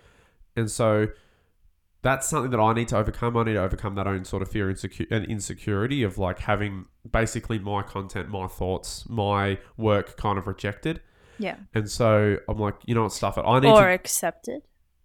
And 0.56 0.70
so 0.70 1.08
that's 2.02 2.28
something 2.28 2.52
that 2.52 2.60
I 2.60 2.74
need 2.74 2.88
to 2.90 2.98
overcome. 2.98 3.38
I 3.38 3.44
need 3.44 3.54
to 3.54 3.62
overcome 3.62 3.96
that 3.96 4.08
own 4.08 4.26
sort 4.26 4.42
of 4.42 4.50
fear 4.50 4.72
insecu- 4.72 5.10
and 5.12 5.26
insecurity 5.26 6.04
of 6.04 6.18
like 6.18 6.40
having 6.40 6.86
basically 7.12 7.60
my 7.60 7.82
content, 7.82 8.30
my 8.30 8.48
thoughts, 8.48 9.08
my 9.10 9.58
work 9.78 10.18
kind 10.18 10.38
of 10.38 10.48
rejected. 10.48 11.02
Yeah. 11.38 11.58
And 11.74 11.90
so 11.90 12.38
I'm 12.48 12.58
like, 12.58 12.76
you 12.86 12.96
know 12.96 13.04
what, 13.04 13.14
stuff 13.14 13.38
it. 13.38 13.42
I 13.42 13.60
need 13.60 13.68
to 13.68 13.74
Or 13.74 13.88
to 13.88 13.94
accepted. 13.94 14.62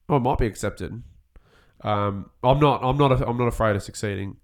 Oh, 0.09 0.17
it 0.17 0.21
might 0.21 0.39
be 0.39 0.47
accepted. 0.47 1.03
Um, 1.83 2.31
I'm 2.43 2.59
not. 2.61 2.83
I'm 2.83 2.97
not. 2.97 3.13
I'm 3.27 3.37
not 3.37 3.49
afraid 3.49 3.77
of 3.77 3.83
succeeding. 3.83 4.37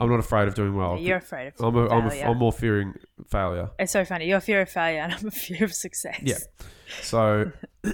I'm 0.00 0.08
not 0.08 0.18
afraid 0.18 0.48
of 0.48 0.54
doing 0.54 0.74
well. 0.74 0.98
You're 0.98 1.18
afraid 1.18 1.48
of 1.48 1.54
I'm. 1.60 1.76
A, 1.76 1.88
I'm, 1.88 2.10
a. 2.10 2.22
I'm 2.22 2.38
more 2.38 2.52
fearing 2.52 2.94
failure. 3.28 3.70
It's 3.78 3.92
so 3.92 4.04
funny. 4.04 4.26
You're 4.26 4.38
a 4.38 4.42
fear 4.42 4.60
of 4.62 4.68
failure 4.68 5.00
and 5.00 5.12
I'm 5.12 5.26
a 5.26 5.30
fear 5.30 5.64
of 5.64 5.72
success. 5.72 6.20
Yeah. 6.22 6.38
So 7.02 7.52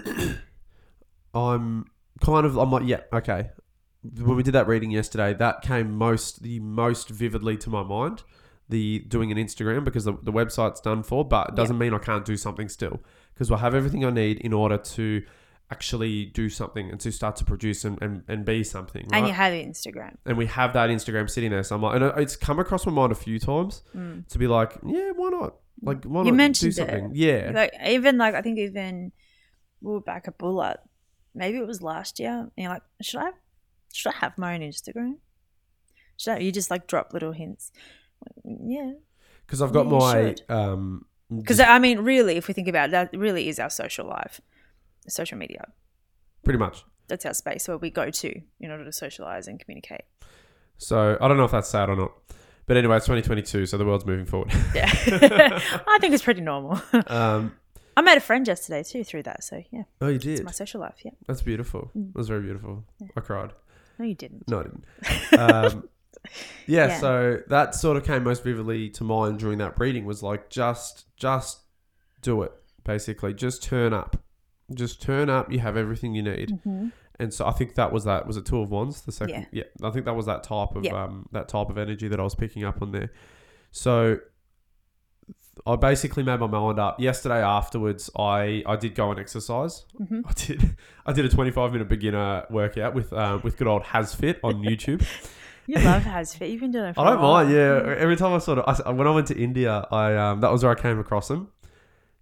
I'm 1.35 1.85
kind 2.21 2.47
of. 2.47 2.57
I'm 2.57 2.71
like, 2.71 2.85
yeah, 2.87 3.01
okay. 3.13 3.51
When 4.03 4.37
we 4.37 4.43
did 4.43 4.55
that 4.55 4.67
reading 4.67 4.91
yesterday, 4.91 5.35
that 5.35 5.61
came 5.61 5.95
most 5.95 6.43
the 6.43 6.59
most 6.61 7.11
vividly 7.11 7.57
to 7.59 7.71
my 7.71 7.83
mind. 7.83 8.23
The 8.71 9.01
doing 9.01 9.33
an 9.33 9.37
Instagram 9.37 9.85
because 9.85 10.05
the, 10.05 10.13
the 10.23 10.33
website's 10.33 10.81
done 10.81 11.03
for, 11.03 11.25
but 11.25 11.51
it 11.51 11.55
doesn't 11.57 11.77
mean 11.77 11.93
I 11.93 11.99
can't 11.99 12.25
do 12.25 12.37
something 12.37 12.69
still 12.69 13.01
because 13.35 13.51
I 13.51 13.59
have 13.59 13.75
everything 13.75 14.05
I 14.05 14.11
need 14.11 14.39
in 14.39 14.53
order 14.53 14.79
to 14.79 15.23
actually 15.71 16.27
do 16.27 16.49
something 16.49 16.91
and 16.91 16.99
to 17.01 17.13
start 17.13 17.37
to 17.37 17.45
produce 17.45 17.85
and, 17.85 18.01
and, 18.03 18.23
and 18.29 18.45
be 18.45 18.65
something. 18.65 19.07
Right? 19.11 19.19
And 19.19 19.27
you 19.29 19.33
have 19.35 19.53
Instagram. 19.53 20.17
and 20.27 20.37
we 20.37 20.47
have 20.47 20.73
that 20.73 20.91
Instagram 20.91 21.31
sitting 21.31 21.51
there. 21.51 21.63
So 21.63 21.77
I'm 21.77 21.83
like, 21.83 22.01
and 22.01 22.05
it's 22.21 22.37
come 22.37 22.59
across 22.59 22.87
my 22.87 22.93
mind 22.93 23.13
a 23.13 23.15
few 23.15 23.39
times 23.39 23.83
to 23.95 24.39
be 24.39 24.47
like, 24.47 24.73
yeah, 24.85 25.11
why 25.15 25.29
not? 25.31 25.55
Like, 25.83 26.05
why 26.05 26.23
Mm. 26.23 26.27
You 26.27 26.31
not 26.33 26.37
mentioned 26.37 26.75
do 26.75 26.83
it. 26.83 26.87
something? 26.87 27.11
Yeah, 27.15 27.53
Like 27.55 27.73
even 27.87 28.19
like 28.19 28.35
I 28.35 28.43
think 28.43 28.59
even 28.59 29.13
we 29.81 29.93
were 29.93 30.01
back 30.01 30.25
at 30.29 30.37
Bulla. 30.39 30.77
Maybe 31.35 31.59
it 31.59 31.67
was 31.67 31.81
last 31.81 32.19
year. 32.21 32.33
And 32.41 32.51
you're 32.57 32.69
like, 32.71 32.83
should 33.01 33.21
I 33.21 33.31
should 33.93 34.11
I 34.13 34.17
have 34.17 34.37
my 34.37 34.55
own 34.55 34.61
Instagram? 34.61 35.17
Should 36.17 36.33
I? 36.35 36.39
You 36.41 36.53
just 36.53 36.71
like 36.71 36.87
drop 36.87 37.13
little 37.13 37.33
hints. 37.33 37.73
Yeah. 38.45 38.93
because 39.47 39.63
I've 39.63 39.73
got 39.73 39.87
Yeah, 39.87 39.99
my 39.99 40.35
um, 40.49 41.07
Because 41.35 41.61
I 41.61 41.79
mean, 41.79 42.01
really, 42.01 42.37
if 42.37 42.49
we 42.49 42.55
think 42.55 42.69
about 42.69 42.89
it, 42.91 42.93
that 42.93 43.17
really 43.17 43.49
is 43.49 43.59
our 43.59 43.71
social 43.71 44.07
life, 44.07 44.41
social 45.11 45.39
media. 45.39 45.65
pretty 46.45 46.59
much. 46.59 46.85
That's 47.09 47.27
our 47.27 47.35
space 47.35 47.67
where 47.69 47.77
we 47.77 47.91
go 47.91 48.09
to 48.11 48.41
in 48.61 48.71
order 48.71 48.85
to 48.85 48.93
socialize 48.93 49.49
and 49.49 49.59
communicate. 49.59 50.03
So 50.79 51.19
I 51.21 51.29
don't 51.29 51.37
know 51.37 51.45
if 51.45 51.51
that's 51.51 51.69
sad 51.69 51.89
or 51.91 51.97
not, 51.97 52.13
but 52.67 52.77
anyway, 52.77 52.97
it's 52.99 53.07
2022, 53.07 53.67
so 53.67 53.77
the 53.77 53.85
world's 53.85 54.07
moving 54.07 54.27
forward. 54.27 54.53
Yeah, 54.75 54.89
I 55.89 55.99
think 56.01 56.15
it's 56.15 56.23
pretty 56.23 56.41
normal. 56.41 56.81
um, 57.09 57.55
I 57.97 58.03
met 58.03 58.17
a 58.17 58.21
friend 58.21 58.47
yesterday 58.47 58.83
too 58.85 59.03
through 59.05 59.25
that. 59.25 59.43
So 59.45 59.63
yeah, 59.73 59.83
oh, 60.01 60.07
you 60.07 60.15
it's 60.15 60.25
did. 60.25 60.45
my 60.45 60.53
social 60.53 60.81
life. 60.81 60.97
Yeah, 61.05 61.11
That's 61.27 61.43
beautiful. 61.43 61.91
Mm. 61.97 62.13
That 62.13 62.19
was 62.19 62.29
very 62.29 62.43
beautiful. 62.43 62.85
I 63.17 63.21
cried. 63.21 63.53
no, 63.99 64.05
you 64.07 64.15
didn't. 64.15 64.49
No, 64.49 64.61
I 64.61 64.63
didn't. 64.63 64.85
Um, 65.39 65.89
yeah, 66.67 66.87
Yeah. 66.87 66.99
so 67.01 67.39
that 67.49 67.75
sort 67.75 67.97
of 67.97 68.05
came 68.05 68.23
most 68.25 68.45
vividly 68.45 68.89
to 68.91 69.05
mind 69.05 69.41
during 69.41 69.59
that 69.59 69.79
reading 69.81 70.05
was 70.07 70.23
like 70.23 70.49
just 70.49 71.07
just 71.17 71.61
do 72.23 72.43
it 72.43 72.53
basically 72.85 73.35
just 73.35 73.63
turn 73.63 73.93
up 73.93 74.17
just 74.75 75.01
turn 75.03 75.29
up 75.31 75.51
you 75.53 75.59
have 75.59 75.77
everything 75.77 76.15
you 76.15 76.23
need 76.23 76.51
Mm-hmm. 76.51 76.89
and 77.19 77.35
so 77.35 77.47
I 77.47 77.53
think 77.53 77.75
that 77.75 77.93
was 77.93 78.05
that 78.05 78.27
was 78.27 78.37
it 78.37 78.47
two 78.47 78.61
of 78.61 78.71
wands 78.71 79.03
the 79.03 79.13
second 79.13 79.47
yeah, 79.53 79.65
I 79.83 79.91
think 79.91 80.05
that 80.05 80.15
was 80.15 80.27
that 80.27 80.43
type 80.45 80.75
of 80.77 80.85
Yeah. 80.85 81.05
um 81.05 81.29
that 81.33 81.49
type 81.49 81.69
of 81.71 81.79
energy 81.79 82.09
that 82.09 82.21
I 82.21 82.23
was 82.23 82.35
picking 82.35 82.65
up 82.65 82.81
on 82.83 82.93
there 82.93 83.11
so 83.73 84.19
I 85.67 85.77
basically 85.77 86.23
made 86.23 86.41
my 86.41 86.47
mind 86.47 86.79
up 86.79 86.99
yesterday 87.01 87.43
afterwards 87.43 88.09
I 88.19 88.63
I 88.67 88.77
did 88.77 88.95
go 88.95 89.11
and 89.11 89.21
exercise 89.21 89.85
Mhm. 90.01 90.23
I 90.27 90.33
did 90.33 90.77
I 91.07 91.13
did 91.13 91.25
a 91.25 91.29
25 91.29 91.73
minute 91.73 91.89
beginner 91.89 92.47
workout 92.51 92.95
with 92.95 93.13
um, 93.13 93.41
with 93.43 93.57
good 93.59 93.67
old 93.67 93.83
Hasfit 93.83 94.39
on 94.43 94.55
YouTube 94.71 95.05
You 95.67 95.77
love 95.77 96.03
Hasfit. 96.03 96.51
You've 96.51 96.61
been 96.63 96.73
doing 96.73 96.87
it. 96.87 96.95
For 96.97 97.01
I 97.03 97.11
don't 97.11 97.21
mind. 97.23 97.51
Yeah, 97.53 97.95
every 97.99 98.17
time 98.17 98.33
I 98.33 98.39
sort 98.39 98.59
of 98.59 98.81
I, 98.87 98.91
when 98.91 99.07
I 99.07 99.11
went 99.11 99.27
to 99.29 99.37
India, 99.39 99.87
I 99.93 100.17
um, 100.17 100.41
that 100.41 100.51
was 100.51 100.65
where 100.65 100.73
I 100.73 100.81
came 100.81 100.99
across 100.99 101.29
them 101.29 101.49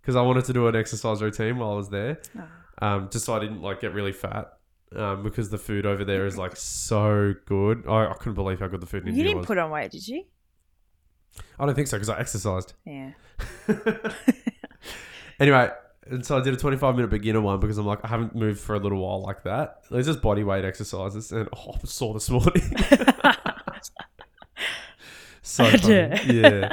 because 0.08 0.16
I 0.16 0.22
wanted 0.22 0.46
to 0.46 0.54
do 0.54 0.66
an 0.68 0.74
exercise 0.74 1.20
routine 1.20 1.58
while 1.58 1.72
I 1.72 1.74
was 1.74 1.90
there, 1.90 2.18
Oh. 2.38 2.86
um, 2.86 3.08
just 3.12 3.26
so 3.26 3.34
I 3.36 3.40
didn't 3.40 3.60
like 3.60 3.78
get 3.82 3.92
really 3.92 4.12
fat. 4.12 4.54
Um, 4.96 5.22
because 5.22 5.50
the 5.50 5.58
food 5.58 5.84
over 5.84 6.02
there 6.02 6.24
is 6.24 6.38
like 6.38 6.56
so 6.56 7.34
good. 7.44 7.84
I, 7.86 8.06
I 8.06 8.14
couldn't 8.14 8.36
believe 8.36 8.58
how 8.60 8.68
good 8.68 8.80
the 8.80 8.86
food 8.86 9.02
in 9.02 9.08
You 9.08 9.10
India 9.10 9.24
didn't 9.26 9.38
was. 9.40 9.46
put 9.46 9.58
on 9.58 9.70
weight, 9.70 9.90
did 9.90 10.08
you? 10.08 10.24
I 11.60 11.66
don't 11.66 11.74
think 11.74 11.88
so 11.88 11.98
because 11.98 12.08
I 12.08 12.18
exercised. 12.18 12.72
Yeah. 12.86 13.10
Anyway, 15.40 15.70
and 16.10 16.24
so 16.26 16.36
I 16.36 16.42
did 16.42 16.52
a 16.54 16.56
25 16.56 16.96
minute 16.96 17.10
beginner 17.10 17.40
one 17.42 17.60
because 17.60 17.76
I'm 17.78 17.86
like, 17.86 18.02
I 18.04 18.08
haven't 18.08 18.34
moved 18.34 18.58
for 18.60 18.74
a 18.74 18.78
little 18.80 18.98
while 19.06 19.22
like 19.22 19.44
that. 19.44 19.82
It's 19.90 20.06
just 20.08 20.20
body 20.22 20.42
weight 20.42 20.64
exercises, 20.64 21.30
and 21.30 21.48
oh, 21.54 21.74
I'm 21.78 21.86
sore 21.86 22.14
this 22.14 22.28
morning. 22.30 22.62
so 25.42 25.64
funny. 25.64 26.18
yeah. 26.40 26.72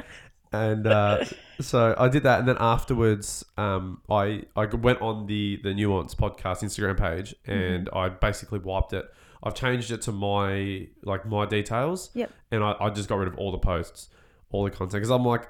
And 0.51 0.87
uh, 0.87 1.25
so 1.61 1.95
I 1.97 2.07
did 2.09 2.23
that, 2.23 2.39
and 2.39 2.47
then 2.47 2.57
afterwards, 2.59 3.45
um, 3.57 4.01
I 4.09 4.43
I 4.55 4.65
went 4.65 5.01
on 5.01 5.25
the 5.27 5.59
the 5.63 5.73
Nuance 5.73 6.15
podcast 6.15 6.63
Instagram 6.63 6.97
page, 6.97 7.35
and 7.45 7.89
I 7.93 8.09
basically 8.09 8.59
wiped 8.59 8.93
it. 8.93 9.05
I've 9.43 9.55
changed 9.55 9.91
it 9.91 10.01
to 10.03 10.11
my 10.11 10.87
like 11.03 11.25
my 11.25 11.45
details, 11.45 12.09
Yep. 12.13 12.31
and 12.51 12.63
I, 12.63 12.75
I 12.79 12.89
just 12.89 13.07
got 13.09 13.17
rid 13.17 13.27
of 13.27 13.37
all 13.37 13.51
the 13.51 13.59
posts, 13.59 14.09
all 14.51 14.63
the 14.63 14.71
content, 14.71 14.93
because 14.93 15.11
I'm 15.11 15.23
like, 15.23 15.47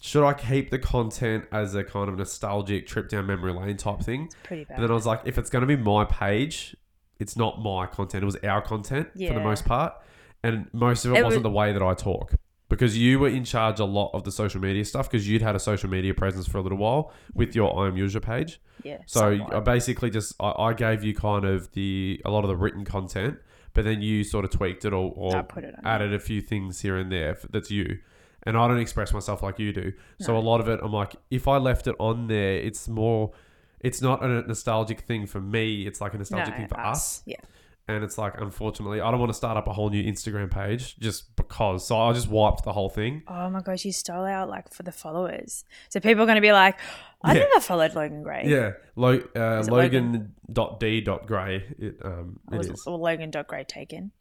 should 0.00 0.24
I 0.24 0.34
keep 0.34 0.70
the 0.70 0.78
content 0.78 1.46
as 1.50 1.74
a 1.74 1.82
kind 1.82 2.08
of 2.08 2.16
nostalgic 2.16 2.86
trip 2.86 3.08
down 3.08 3.26
memory 3.26 3.52
lane 3.52 3.76
type 3.76 4.00
thing? 4.00 4.28
Pretty 4.44 4.64
bad. 4.64 4.74
And 4.76 4.84
then 4.84 4.90
I 4.90 4.94
was 4.94 5.06
like, 5.06 5.22
if 5.24 5.36
it's 5.38 5.50
going 5.50 5.62
to 5.62 5.66
be 5.66 5.76
my 5.76 6.04
page, 6.04 6.76
it's 7.18 7.36
not 7.36 7.60
my 7.60 7.86
content. 7.86 8.22
It 8.22 8.26
was 8.26 8.36
our 8.44 8.60
content 8.62 9.08
for 9.14 9.34
the 9.34 9.40
most 9.40 9.64
part. 9.64 9.94
And 10.42 10.68
most 10.74 11.04
of 11.06 11.12
it, 11.12 11.18
It 11.18 11.24
wasn't 11.24 11.42
was- 11.42 11.50
the 11.50 11.56
way 11.56 11.72
that 11.72 11.82
I 11.82 11.94
talk 11.94 12.34
because 12.74 12.96
you 12.98 13.18
were 13.18 13.28
in 13.28 13.44
charge 13.44 13.80
a 13.80 13.84
lot 13.84 14.10
of 14.14 14.24
the 14.24 14.32
social 14.32 14.60
media 14.60 14.84
stuff 14.84 15.10
because 15.10 15.28
you'd 15.28 15.42
had 15.42 15.54
a 15.54 15.58
social 15.60 15.88
media 15.90 16.14
presence 16.14 16.46
for 16.46 16.58
a 16.58 16.60
little 16.60 16.78
while 16.78 17.12
with 17.34 17.54
your 17.54 17.78
I 17.78 17.86
am 17.88 17.96
user 17.96 18.20
page. 18.20 18.60
yeah. 18.82 18.98
So 19.06 19.36
somewhat. 19.38 19.54
I 19.54 19.60
basically 19.60 20.10
just, 20.10 20.34
I, 20.40 20.50
I 20.58 20.72
gave 20.74 21.04
you 21.04 21.14
kind 21.14 21.44
of 21.44 21.72
the, 21.72 22.20
a 22.24 22.30
lot 22.30 22.44
of 22.44 22.48
the 22.48 22.56
written 22.56 22.84
content, 22.84 23.38
but 23.72 23.84
then 23.84 24.02
you 24.02 24.24
sort 24.24 24.44
of 24.44 24.50
tweaked 24.50 24.84
it 24.84 24.92
or, 24.92 25.12
or 25.16 25.46
it 25.56 25.74
added 25.84 26.12
a 26.14 26.18
few 26.18 26.40
things 26.40 26.80
here 26.80 26.96
and 26.96 27.10
there 27.10 27.30
f- 27.32 27.46
that's 27.50 27.70
you. 27.70 27.98
And 28.46 28.56
I 28.58 28.68
don't 28.68 28.78
express 28.78 29.12
myself 29.12 29.42
like 29.42 29.58
you 29.58 29.72
do. 29.72 29.92
So 30.20 30.32
No. 30.34 30.38
a 30.38 30.42
lot 30.42 30.60
of 30.60 30.68
it, 30.68 30.78
I'm 30.82 30.92
like, 30.92 31.16
if 31.30 31.48
I 31.48 31.56
left 31.56 31.86
it 31.86 31.96
on 31.98 32.26
there, 32.26 32.54
it's 32.56 32.88
more, 32.88 33.32
it's 33.80 34.02
not 34.02 34.22
a 34.22 34.42
nostalgic 34.42 35.00
thing 35.00 35.26
for 35.26 35.40
me. 35.40 35.86
It's 35.86 36.00
like 36.00 36.12
a 36.14 36.18
nostalgic 36.18 36.50
No, 36.54 36.58
thing 36.58 36.68
for 36.68 36.78
us. 36.80 37.22
Yeah. 37.26 37.36
And 37.86 38.02
it's 38.02 38.16
like, 38.16 38.40
unfortunately, 38.40 39.02
I 39.02 39.10
don't 39.10 39.20
want 39.20 39.28
to 39.28 39.34
start 39.36 39.58
up 39.58 39.68
a 39.68 39.72
whole 39.74 39.90
new 39.90 40.02
Instagram 40.02 40.50
page 40.50 40.96
just 40.98 41.36
because. 41.36 41.86
So 41.86 42.00
I 42.00 42.14
just 42.14 42.28
wiped 42.28 42.64
the 42.64 42.72
whole 42.72 42.88
thing. 42.88 43.22
Oh 43.28 43.50
my 43.50 43.60
gosh, 43.60 43.84
you 43.84 43.92
stole 43.92 44.24
out 44.24 44.48
like 44.48 44.72
for 44.72 44.84
the 44.84 44.92
followers. 44.92 45.64
So 45.90 46.00
people 46.00 46.22
are 46.22 46.26
going 46.26 46.36
to 46.36 46.40
be 46.40 46.52
like, 46.52 46.78
I 47.22 47.34
Yeah. 47.34 47.40
never 47.40 47.60
followed 47.60 47.94
Logan 47.94 48.22
Gray. 48.22 48.44
Yeah. 48.46 48.72
Lo- 48.96 49.20
uh, 49.36 49.58
Is 49.60 49.68
it 49.68 49.72
Logan.d.gray. 49.72 51.74
It, 51.78 51.96
um, 52.02 52.38
Or 52.50 52.54
it 52.54 52.58
was 52.58 52.68
is. 52.70 52.86
or 52.86 52.98
Logan 52.98 53.30
dot 53.30 53.48
Gray 53.48 53.64
taken. 53.64 54.12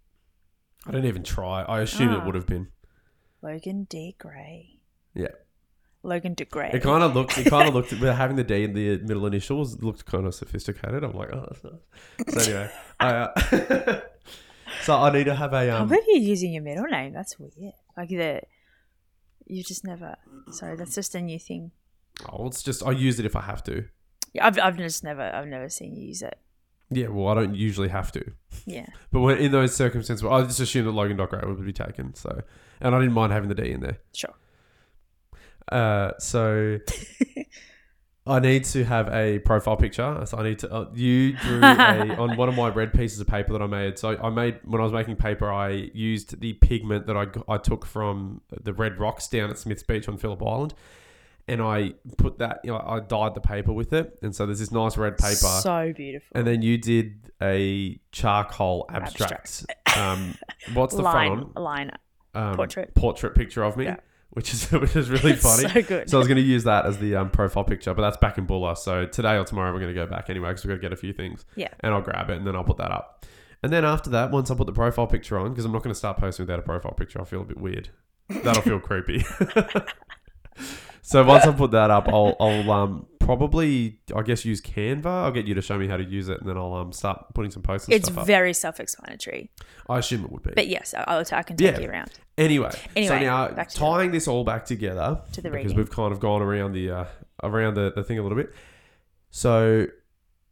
I 0.86 0.92
didn't 0.92 1.08
even 1.08 1.24
try. 1.24 1.64
I 1.64 1.82
assume 1.82 2.14
it 2.14 2.20
Ah. 2.22 2.26
would 2.26 2.36
have 2.36 2.48
been. 2.48 2.68
Logan 3.42 3.86
D 3.90 4.16
Gray. 4.18 4.80
Yeah. 5.14 5.28
Logan 6.04 6.34
De 6.34 6.46
Gray. 6.46 6.70
It 6.74 6.84
kind 6.84 7.04
of 7.04 7.16
looked. 7.16 7.38
It 7.38 7.46
kind 7.50 7.68
of 7.68 7.74
looked. 7.74 7.92
Having 7.92 8.36
the 8.36 8.44
D 8.44 8.64
in 8.66 8.74
the 8.74 8.98
middle 9.00 9.26
initials, 9.26 9.82
looked 9.82 10.06
kind 10.06 10.26
of 10.28 10.36
sophisticated. 10.36 11.04
I'm 11.04 11.14
like, 11.14 11.30
oh, 11.34 11.48
that's 11.50 11.64
nice. 11.64 12.46
So 12.46 12.52
anyway, 12.52 12.72
I, 13.00 13.08
uh, 13.14 14.02
so 14.84 14.96
I 14.98 15.12
need 15.14 15.24
to 15.26 15.36
have 15.36 15.54
a 15.54 15.58
I 15.58 15.70
um. 15.70 15.88
believe 15.88 16.04
you're 16.08 16.18
using 16.18 16.52
your 16.54 16.64
middle 16.64 16.86
name. 16.86 17.14
That's 17.14 17.40
weird. 17.40 17.74
Like 17.98 18.10
the 18.10 18.42
you 19.46 19.64
just 19.64 19.86
never. 19.86 20.16
Sorry, 20.52 20.76
that's 20.76 20.96
just 20.96 21.16
a 21.16 21.22
new 21.22 21.40
thing. 21.40 21.72
Oh, 22.32 22.48
it's 22.48 22.62
just 22.62 22.84
I 22.86 22.92
use 22.92 23.20
it 23.20 23.26
if 23.26 23.36
I 23.36 23.42
have 23.42 23.64
to. 23.66 23.86
Yeah, 24.34 24.46
I've 24.48 24.60
I've 24.60 24.78
just 24.78 25.04
never 25.04 25.22
I've 25.22 25.48
never 25.48 25.70
seen 25.70 25.96
you 25.96 26.08
use 26.08 26.22
it. 26.22 26.38
Yeah, 26.90 27.08
well, 27.08 27.28
I 27.30 27.34
don't 27.36 27.56
usually 27.56 27.88
have 27.88 28.12
to, 28.12 28.24
Yeah. 28.68 28.86
but 29.12 29.22
when 29.22 29.38
in 29.40 29.52
those 29.52 29.76
circumstances, 29.76 30.24
I 30.24 30.44
just 30.44 30.60
assumed 30.60 30.88
that 30.88 30.92
Logan 30.92 31.18
Docker 31.18 31.42
would 31.48 31.66
be 31.66 31.74
taken. 31.74 32.14
So, 32.14 32.42
and 32.82 32.94
I 32.94 33.00
didn't 33.00 33.14
mind 33.14 33.32
having 33.32 33.50
the 33.50 33.56
D 33.56 33.72
in 33.72 33.80
there. 33.80 33.98
Sure. 34.14 34.34
Uh, 35.72 36.12
so 36.20 36.80
I 38.26 38.40
need 38.40 38.64
to 38.66 38.86
have 38.86 39.10
a 39.10 39.40
profile 39.40 39.76
picture. 39.76 40.24
So 40.26 40.38
I 40.38 40.44
need 40.44 40.60
to. 40.60 40.74
Uh, 40.74 40.90
you 40.94 41.34
drew 41.34 41.60
a 41.64 42.16
on 42.18 42.38
one 42.38 42.48
of 42.48 42.56
my 42.56 42.70
red 42.70 42.94
pieces 42.94 43.20
of 43.20 43.28
paper 43.28 43.52
that 43.54 43.62
I 43.62 43.68
made. 43.68 44.00
So 44.00 44.18
I 44.18 44.30
made 44.30 44.60
when 44.64 44.80
I 44.80 44.84
was 44.84 44.94
making 44.94 45.18
paper, 45.18 45.52
I 45.52 45.90
used 45.94 46.40
the 46.40 46.54
pigment 46.54 47.08
that 47.08 47.18
I 47.18 47.28
I 47.52 47.58
took 47.58 47.86
from 47.86 48.42
the 48.62 48.74
red 48.74 49.00
rocks 49.00 49.28
down 49.28 49.50
at 49.50 49.58
Smith's 49.58 49.84
Beach 49.84 50.08
on 50.08 50.18
Phillip 50.18 50.42
Island, 50.42 50.74
and 51.50 51.62
I 51.62 51.96
put 52.18 52.38
that. 52.40 52.62
You 52.64 52.72
know, 52.72 52.84
I 52.86 53.02
dyed 53.02 53.36
the 53.36 53.42
paper 53.42 53.74
with 53.74 53.92
it, 53.92 54.18
and 54.22 54.34
so 54.34 54.46
there's 54.46 54.60
this 54.60 54.72
nice 54.72 54.96
red 54.96 55.18
paper. 55.18 55.36
So 55.36 55.92
beautiful. 55.94 56.30
and 56.34 56.48
then 56.48 56.62
you 56.62 56.78
did 56.78 57.32
a 57.42 58.00
charcoal 58.14 58.86
abstract. 58.90 59.66
Um, 59.98 60.36
what's 60.74 60.96
the 60.96 61.02
line, 61.02 61.28
front 61.28 61.56
line. 61.60 61.92
Um, 62.34 62.56
portrait. 62.56 62.96
portrait 62.96 63.36
picture 63.36 63.64
of 63.64 63.76
me, 63.76 63.84
Yeah. 63.86 63.98
Which 64.34 64.54
is 64.54 64.72
which 64.72 64.96
is 64.96 65.10
really 65.10 65.34
funny. 65.36 65.70
so 65.70 65.82
good. 65.82 66.10
So 66.10 66.18
I 66.18 66.20
was 66.20 66.28
going 66.28 66.38
to 66.38 66.44
use 66.44 66.64
that 66.64 66.86
as 66.86 66.98
the 66.98 67.16
um, 67.16 67.30
profile 67.30 67.64
picture, 67.64 67.94
but 67.94 68.02
that's 68.02 68.18
back 68.18 68.38
in 68.38 68.46
Bulla. 68.46 68.76
So 68.76 69.06
today 69.06 69.38
or 69.38 69.44
tomorrow 69.44 69.72
we're 69.72 69.80
going 69.80 69.94
to 69.94 70.00
go 70.00 70.08
back 70.08 70.30
anyway 70.30 70.50
because 70.50 70.66
we've 70.66 70.72
got 70.72 70.76
to 70.76 70.82
get 70.82 70.94
a 70.94 70.98
few 70.98 71.14
things. 71.14 71.46
Yeah. 71.56 71.70
And 71.80 71.94
I'll 71.94 72.02
grab 72.02 72.30
it 72.30 72.38
and 72.38 72.48
then 72.48 72.56
I'll 72.56 72.64
put 72.64 72.78
that 72.78 72.92
up. 72.92 73.26
And 73.62 73.72
then 73.72 73.86
after 73.86 74.10
that, 74.10 74.32
once 74.32 74.52
I 74.52 74.56
put 74.56 74.68
the 74.68 74.74
profile 74.74 75.08
picture 75.08 75.40
on, 75.40 75.52
because 75.52 75.64
I'm 75.64 75.72
not 75.72 75.84
going 75.84 75.94
to 75.94 75.98
start 75.98 76.18
posting 76.18 76.44
without 76.44 76.60
a 76.60 76.64
profile 76.64 76.92
picture, 76.92 77.22
I 77.22 77.24
feel 77.24 77.42
a 77.42 77.46
bit 77.46 77.58
weird. 77.58 77.90
That'll 78.28 78.62
feel 78.62 78.80
creepy. 78.80 79.24
so 81.02 81.24
once 81.24 81.46
I 81.46 81.54
put 81.54 81.72
that 81.72 81.90
up, 81.90 82.10
I'll, 82.10 82.36
I'll 82.42 82.72
um, 82.72 83.06
probably, 83.26 84.00
I 84.16 84.22
guess, 84.22 84.44
use 84.46 84.62
Canva. 84.62 85.06
I'll 85.06 85.32
get 85.32 85.48
you 85.48 85.54
to 85.56 85.62
show 85.62 85.78
me 85.78 85.88
how 85.88 85.98
to 85.98 86.04
use 86.04 86.30
it, 86.30 86.40
and 86.40 86.50
then 86.50 86.58
I'll 86.58 86.74
um, 86.74 86.92
start 86.92 87.34
putting 87.34 87.52
some 87.52 87.64
posts 87.64 87.88
and 87.88 87.96
it's 87.96 88.06
stuff 88.08 88.20
up. 88.20 88.28
very 88.28 88.54
self-explanatory. 88.54 89.50
I 89.90 90.00
assume 90.00 90.26
it 90.26 90.32
would 90.32 90.44
be. 90.44 90.52
But 90.56 90.68
yes, 90.68 90.94
I'll, 91.08 91.24
I 91.32 91.44
can 91.44 91.56
take 91.58 91.76
Yeah. 91.78 91.82
you 91.82 91.90
around. 91.90 92.12
Anyway, 92.38 92.72
anyway, 92.96 93.20
so 93.20 93.24
now 93.24 93.48
tying 93.66 94.12
this 94.12 94.28
all 94.28 94.44
back 94.44 94.66
together 94.66 95.22
To 95.34 95.42
the 95.42 95.50
because 95.50 95.66
reading. 95.66 95.78
we've 95.78 95.92
kind 95.92 96.12
of 96.12 96.20
gone 96.20 96.42
around 96.42 96.74
the 96.74 96.90
uh, 96.92 97.06
around 97.44 97.76
the, 97.76 97.92
the 97.96 98.04
thing 98.04 98.18
a 98.20 98.24
little 98.24 98.38
bit. 98.38 98.54
So 99.30 99.88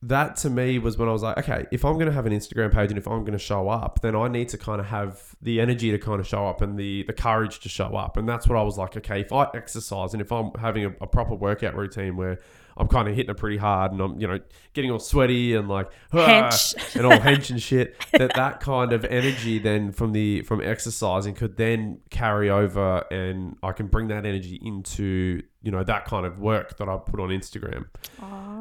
that 0.04 0.36
to 0.38 0.50
me 0.50 0.80
was 0.80 0.98
when 0.98 1.08
I 1.08 1.12
was 1.12 1.22
like, 1.22 1.38
okay, 1.38 1.66
if 1.72 1.86
I'm 1.86 1.94
going 1.94 2.08
to 2.08 2.12
have 2.12 2.26
an 2.26 2.34
Instagram 2.34 2.74
page 2.74 2.90
and 2.90 2.98
if 2.98 3.08
I'm 3.08 3.20
going 3.22 3.34
to 3.34 3.38
show 3.40 3.70
up, 3.70 4.02
then 4.02 4.16
I 4.16 4.28
need 4.28 4.50
to 4.50 4.58
kind 4.58 4.80
of 4.82 4.88
have 4.88 5.36
the 5.44 5.62
energy 5.62 5.92
to 5.92 6.00
kind 6.00 6.20
of 6.20 6.28
show 6.28 6.48
up 6.48 6.62
and 6.62 6.78
the 6.78 7.04
the 7.04 7.14
courage 7.14 7.60
to 7.62 7.70
show 7.70 7.96
up. 7.96 8.18
And 8.18 8.28
that's 8.30 8.48
what 8.48 8.58
I 8.58 8.64
was 8.64 8.78
like, 8.78 8.96
okay, 8.98 9.22
if 9.22 9.32
I 9.34 9.48
exercise 9.54 10.14
and 10.14 10.22
if 10.22 10.32
I'm 10.32 10.52
having 10.60 10.86
a, 10.86 10.90
a 11.02 11.08
proper 11.08 11.36
workout 11.36 11.76
routine 11.76 12.16
where 12.16 12.40
I'm 12.78 12.88
kind 12.88 13.08
of 13.08 13.16
hitting 13.16 13.32
it 13.32 13.38
pretty 13.38 13.58
hard 13.58 13.92
and 13.92 14.02
I'm, 14.02 14.20
you 14.20 14.28
know, 14.28 14.40
getting 14.74 14.92
all 14.92 15.00
sweaty 15.00 15.56
and 15.56 15.68
like 15.68 15.90
Hench. 16.12 16.96
and 16.96 17.06
all 17.06 17.18
hench 17.18 17.50
and 17.50 17.62
shit, 17.62 17.96
that 18.12 18.34
that 18.36 18.60
kind 18.60 18.94
of 18.94 19.06
energy 19.06 19.60
then 19.60 19.92
from 19.92 20.12
the 20.12 20.42
from 20.44 20.62
exercising 20.62 21.34
could 21.34 21.58
then 21.58 22.00
carry 22.10 22.50
over 22.50 23.04
and 23.12 23.58
I 23.64 23.72
can 23.72 23.88
bring 23.88 24.08
that 24.10 24.26
energy 24.26 24.60
into, 24.64 25.42
you 25.62 25.72
know, 25.72 25.84
that 25.84 26.06
kind 26.06 26.26
of 26.26 26.40
work 26.40 26.78
that 26.78 26.90
I 26.90 26.98
put 26.98 27.20
on 27.20 27.30
Instagram. 27.30 27.86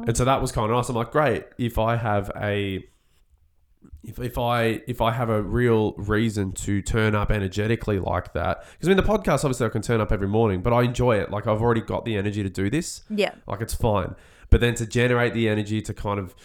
And 0.07 0.15
so 0.17 0.25
that 0.25 0.41
was 0.41 0.51
kind 0.51 0.69
of 0.69 0.75
nice. 0.75 0.89
I'm 0.89 0.95
like, 0.95 1.11
great, 1.11 1.45
if 1.57 1.77
I 1.77 1.95
have 1.95 2.31
a 2.35 2.83
if, 4.03 4.19
if 4.19 4.37
I 4.37 4.81
if 4.87 5.01
I 5.01 5.11
have 5.11 5.29
a 5.29 5.41
real 5.41 5.93
reason 5.93 6.53
to 6.53 6.81
turn 6.81 7.15
up 7.15 7.31
energetically 7.31 7.99
like 7.99 8.33
that, 8.33 8.65
because 8.71 8.87
I 8.87 8.89
mean 8.89 8.97
the 8.97 9.03
podcast 9.03 9.43
obviously 9.43 9.65
I 9.65 9.69
can 9.69 9.81
turn 9.81 10.01
up 10.01 10.11
every 10.11 10.27
morning, 10.27 10.61
but 10.61 10.73
I 10.73 10.83
enjoy 10.83 11.17
it. 11.19 11.29
Like 11.29 11.47
I've 11.47 11.61
already 11.61 11.81
got 11.81 12.05
the 12.05 12.17
energy 12.17 12.41
to 12.43 12.49
do 12.49 12.69
this. 12.69 13.03
Yeah. 13.09 13.35
Like 13.47 13.61
it's 13.61 13.75
fine. 13.75 14.15
But 14.49 14.59
then 14.59 14.75
to 14.75 14.85
generate 14.85 15.33
the 15.33 15.47
energy 15.47 15.81
to 15.83 15.93
kind 15.93 16.19
of 16.19 16.35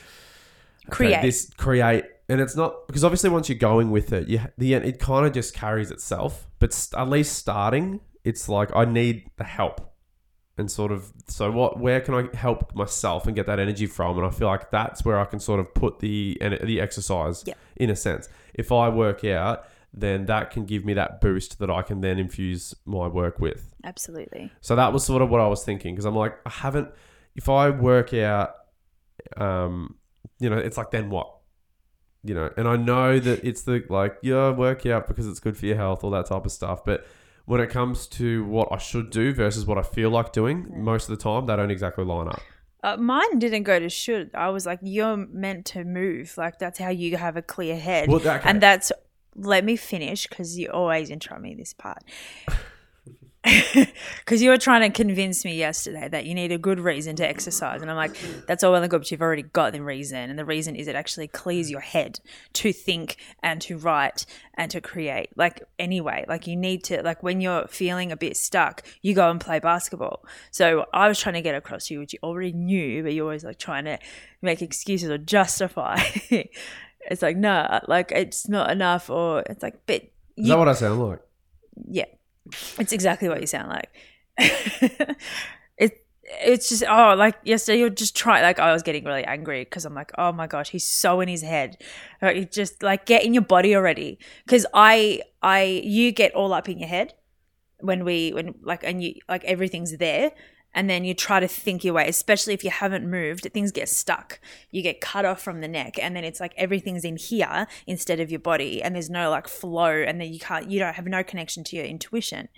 okay, 0.87 0.90
Create. 0.90 1.23
this 1.23 1.51
create, 1.57 2.05
and 2.29 2.40
it's 2.40 2.57
not 2.57 2.87
because 2.87 3.05
obviously 3.05 3.31
once 3.31 3.49
you're 3.49 3.59
going 3.59 3.90
with 3.90 4.12
it, 4.12 4.29
you 4.29 4.40
the 4.59 4.75
it 4.75 4.99
kind 4.99 5.27
of 5.27 5.33
just 5.33 5.55
carries 5.55 5.90
itself. 5.90 6.47
But 6.59 6.73
st- 6.73 7.01
at 7.01 7.09
least 7.09 7.37
starting, 7.37 8.01
it's 8.25 8.49
like 8.49 8.75
I 8.77 8.85
need 8.85 9.31
the 9.38 9.45
help, 9.45 9.92
and 10.59 10.71
sort 10.71 10.90
of 10.92 11.12
so 11.29 11.51
what? 11.51 11.79
Where 11.79 12.01
can 12.01 12.14
I 12.14 12.37
help 12.37 12.75
myself 12.75 13.27
and 13.27 13.35
get 13.37 13.47
that 13.47 13.59
energy 13.59 13.87
from? 13.87 14.16
And 14.19 14.27
I 14.27 14.31
feel 14.31 14.49
like 14.49 14.71
that's 14.71 15.05
where 15.05 15.19
I 15.19 15.25
can 15.25 15.38
sort 15.40 15.61
of 15.61 15.73
put 15.75 15.99
the 16.01 16.38
the 16.64 16.81
exercise 16.81 17.45
Yeah. 17.47 17.55
in 17.77 17.90
a 17.90 17.97
sense. 17.97 18.29
If 18.55 18.73
I 18.73 18.88
work 18.88 19.25
out. 19.25 19.64
Then 19.99 20.27
that 20.27 20.51
can 20.51 20.66
give 20.66 20.85
me 20.85 20.92
that 20.92 21.23
boost 21.23 21.59
that 21.59 21.71
I 21.71 21.81
can 21.81 22.03
then 22.03 22.19
infuse 22.19 22.75
my 22.85 23.07
work 23.07 23.38
with. 23.38 23.73
Absolutely. 23.83 24.53
So 24.61 24.77
that 24.77 24.92
was 24.92 25.03
sort 25.07 25.23
of 25.23 25.31
what 25.31 25.40
I 25.40 25.47
was 25.47 25.64
thinking 25.64 25.95
because 25.95 26.05
I'm 26.05 26.14
like, 26.14 26.37
I 26.45 26.51
haven't. 26.51 26.90
If 27.35 27.49
I 27.49 27.71
work 27.71 28.12
out, 28.12 28.51
um, 29.38 29.95
you 30.38 30.51
know, 30.51 30.59
it's 30.59 30.77
like 30.77 30.90
then 30.90 31.09
what, 31.09 31.33
you 32.23 32.35
know, 32.35 32.51
and 32.59 32.69
I 32.69 32.77
know 32.77 33.19
that 33.19 33.42
it's 33.42 33.62
the 33.62 33.85
like 33.88 34.19
yeah, 34.23 34.51
work 34.51 34.85
out 34.85 35.07
because 35.07 35.27
it's 35.27 35.40
good 35.40 35.57
for 35.57 35.64
your 35.64 35.77
health, 35.77 36.05
all 36.05 36.11
that 36.11 36.27
type 36.27 36.45
of 36.45 36.53
stuff. 36.53 36.85
But 36.85 37.07
when 37.47 37.61
it 37.61 37.71
comes 37.71 38.07
to 38.09 38.45
what 38.45 38.69
I 38.71 38.79
should 38.79 39.11
do 39.11 39.33
versus 39.33 39.67
what 39.67 39.79
I 39.79 39.83
feel 39.83 40.11
like 40.11 40.33
doing, 40.33 40.67
most 40.77 41.09
of 41.09 41.17
the 41.17 41.23
time 41.23 41.47
they 41.47 41.57
don't 41.57 41.71
exactly 41.71 42.05
line 42.05 42.29
up. 42.29 42.43
Uh, 42.83 42.97
mine 42.97 43.39
didn't 43.39 43.63
go 43.63 43.79
to 43.79 43.89
should. 43.89 44.31
I 44.35 44.51
was 44.51 44.67
like, 44.67 44.81
you're 44.83 45.17
meant 45.17 45.65
to 45.67 45.85
move. 45.85 46.35
Like 46.37 46.59
that's 46.59 46.79
how 46.79 46.91
you 46.91 47.17
have 47.17 47.37
a 47.37 47.43
clear 47.43 47.77
head. 47.77 48.09
Well, 48.09 48.19
okay. 48.19 48.41
And 48.45 48.61
that's 48.61 48.93
let 49.35 49.65
me 49.65 49.77
finish 49.77 50.27
because 50.27 50.59
you 50.59 50.71
always 50.71 51.11
interrupt 51.11 51.43
me 51.43 51.55
this 51.55 51.73
part. 51.73 52.03
Because 54.19 54.43
you 54.43 54.51
were 54.51 54.59
trying 54.59 54.81
to 54.81 54.91
convince 54.91 55.45
me 55.45 55.57
yesterday 55.57 56.09
that 56.09 56.27
you 56.27 56.35
need 56.35 56.51
a 56.51 56.59
good 56.59 56.81
reason 56.81 57.15
to 57.17 57.29
exercise, 57.29 57.81
and 57.81 57.91
I'm 57.91 57.97
like, 57.97 58.17
that's 58.47 58.65
all 58.65 58.73
well 58.73 58.83
and 58.83 58.91
good, 58.91 59.03
but 59.03 59.11
you've 59.11 59.23
already 59.23 59.43
got 59.43 59.73
the 59.73 59.83
reason, 59.83 60.31
and 60.31 60.39
the 60.39 60.45
reason 60.45 60.75
is 60.75 60.89
it 60.89 60.97
actually 60.97 61.29
clears 61.29 61.71
your 61.71 61.81
head 61.81 62.19
to 62.55 62.73
think 62.73 63.17
and 63.43 63.61
to 63.63 63.79
write 63.79 64.27
and 64.55 64.71
to 64.73 64.81
create. 64.81 65.31
Like 65.37 65.63
anyway, 65.79 66.25
like 66.29 66.47
you 66.47 66.57
need 66.57 66.83
to 66.85 67.03
like 67.03 67.23
when 67.23 67.41
you're 67.41 67.69
feeling 67.69 68.11
a 68.11 68.17
bit 68.17 68.37
stuck, 68.37 68.83
you 69.03 69.15
go 69.15 69.31
and 69.31 69.41
play 69.41 69.61
basketball. 69.61 70.25
So 70.51 70.87
I 70.93 71.07
was 71.07 71.21
trying 71.21 71.35
to 71.35 71.43
get 71.43 71.55
across 71.55 71.87
to 71.87 71.95
you, 71.95 72.01
which 72.01 72.15
you 72.15 72.19
already 72.23 72.53
knew, 72.53 73.03
but 73.03 73.13
you're 73.15 73.27
always 73.27 73.45
like 73.45 73.59
trying 73.59 73.85
to 73.85 73.99
make 74.43 74.61
excuses 74.61 75.09
or 75.09 75.19
justify. 75.19 76.01
it's 76.31 77.23
like 77.23 77.37
nah, 77.37 77.81
like 77.87 78.11
it's 78.13 78.49
not 78.49 78.71
enough, 78.71 79.09
or 79.09 79.45
it's 79.47 79.63
like, 79.63 79.87
but 79.87 80.03
Is 80.03 80.11
you 80.37 80.49
that 80.49 80.59
what 80.59 80.69
I 80.69 80.73
sound 80.73 81.01
like? 81.01 81.21
yeah, 81.89 82.07
it's 82.79 82.93
exactly 82.93 83.29
what 83.29 83.41
you 83.41 83.47
sound 83.47 83.69
like. 83.69 83.91
it 85.79 86.05
it's 86.29 86.69
just 86.69 86.83
oh 86.89 87.15
like 87.17 87.37
yesterday 87.45 87.79
you're 87.79 87.89
just 87.89 88.17
trying 88.17 88.43
like 88.43 88.59
I 88.59 88.73
was 88.73 88.83
getting 88.83 89.05
really 89.05 89.25
angry 89.25 89.65
because 89.65 89.85
I'm 89.85 89.95
like 89.95 90.11
oh 90.19 90.33
my 90.33 90.47
gosh 90.47 90.71
he's 90.71 90.89
so 90.89 91.21
in 91.21 91.29
his 91.29 91.43
head. 91.43 91.83
Like, 92.21 92.37
it 92.37 92.53
just 92.53 92.83
like 92.83 93.07
get 93.07 93.25
in 93.25 93.35
your 93.35 93.45
body 93.45 93.75
already. 93.75 94.19
Because 94.45 94.67
I 94.75 95.23
I 95.43 95.63
you 95.85 96.13
get 96.13 96.35
all 96.35 96.53
up 96.53 96.69
in 96.69 96.79
your 96.79 96.89
head 96.89 97.15
when 97.81 98.05
we 98.05 98.33
when 98.33 98.55
like 98.63 98.85
and 98.85 99.03
you 99.03 99.15
like 99.29 99.45
everything's 99.45 99.97
there 99.99 100.33
and 100.77 100.89
then 100.89 101.05
you 101.05 101.15
try 101.15 101.41
to 101.41 101.49
think 101.49 101.83
your 101.83 101.95
way 101.95 102.07
especially 102.07 102.55
if 102.55 102.62
you 102.62 102.71
haven't 102.71 103.11
moved 103.11 103.49
things 103.53 103.73
get 103.73 103.89
stuck. 103.89 104.39
You 104.71 104.83
get 104.83 105.01
cut 105.01 105.25
off 105.25 105.43
from 105.43 105.61
the 105.61 105.69
neck 105.69 105.99
and 106.01 106.15
then 106.15 106.23
it's 106.23 106.39
like 106.39 106.53
everything's 106.57 107.05
in 107.05 107.17
here 107.17 107.67
instead 107.87 108.21
of 108.21 108.31
your 108.31 108.39
body 108.39 108.83
and 108.83 108.95
there's 108.95 109.11
no 109.11 109.31
like 109.31 109.49
flow 109.49 109.91
and 109.91 110.21
then 110.21 110.33
you 110.33 110.39
can't 110.39 110.71
you 110.71 110.79
don't 110.79 110.95
have 110.95 111.07
no 111.07 111.25
connection 111.25 111.65
to 111.65 111.77
your 111.77 111.87
intuition. 111.87 112.49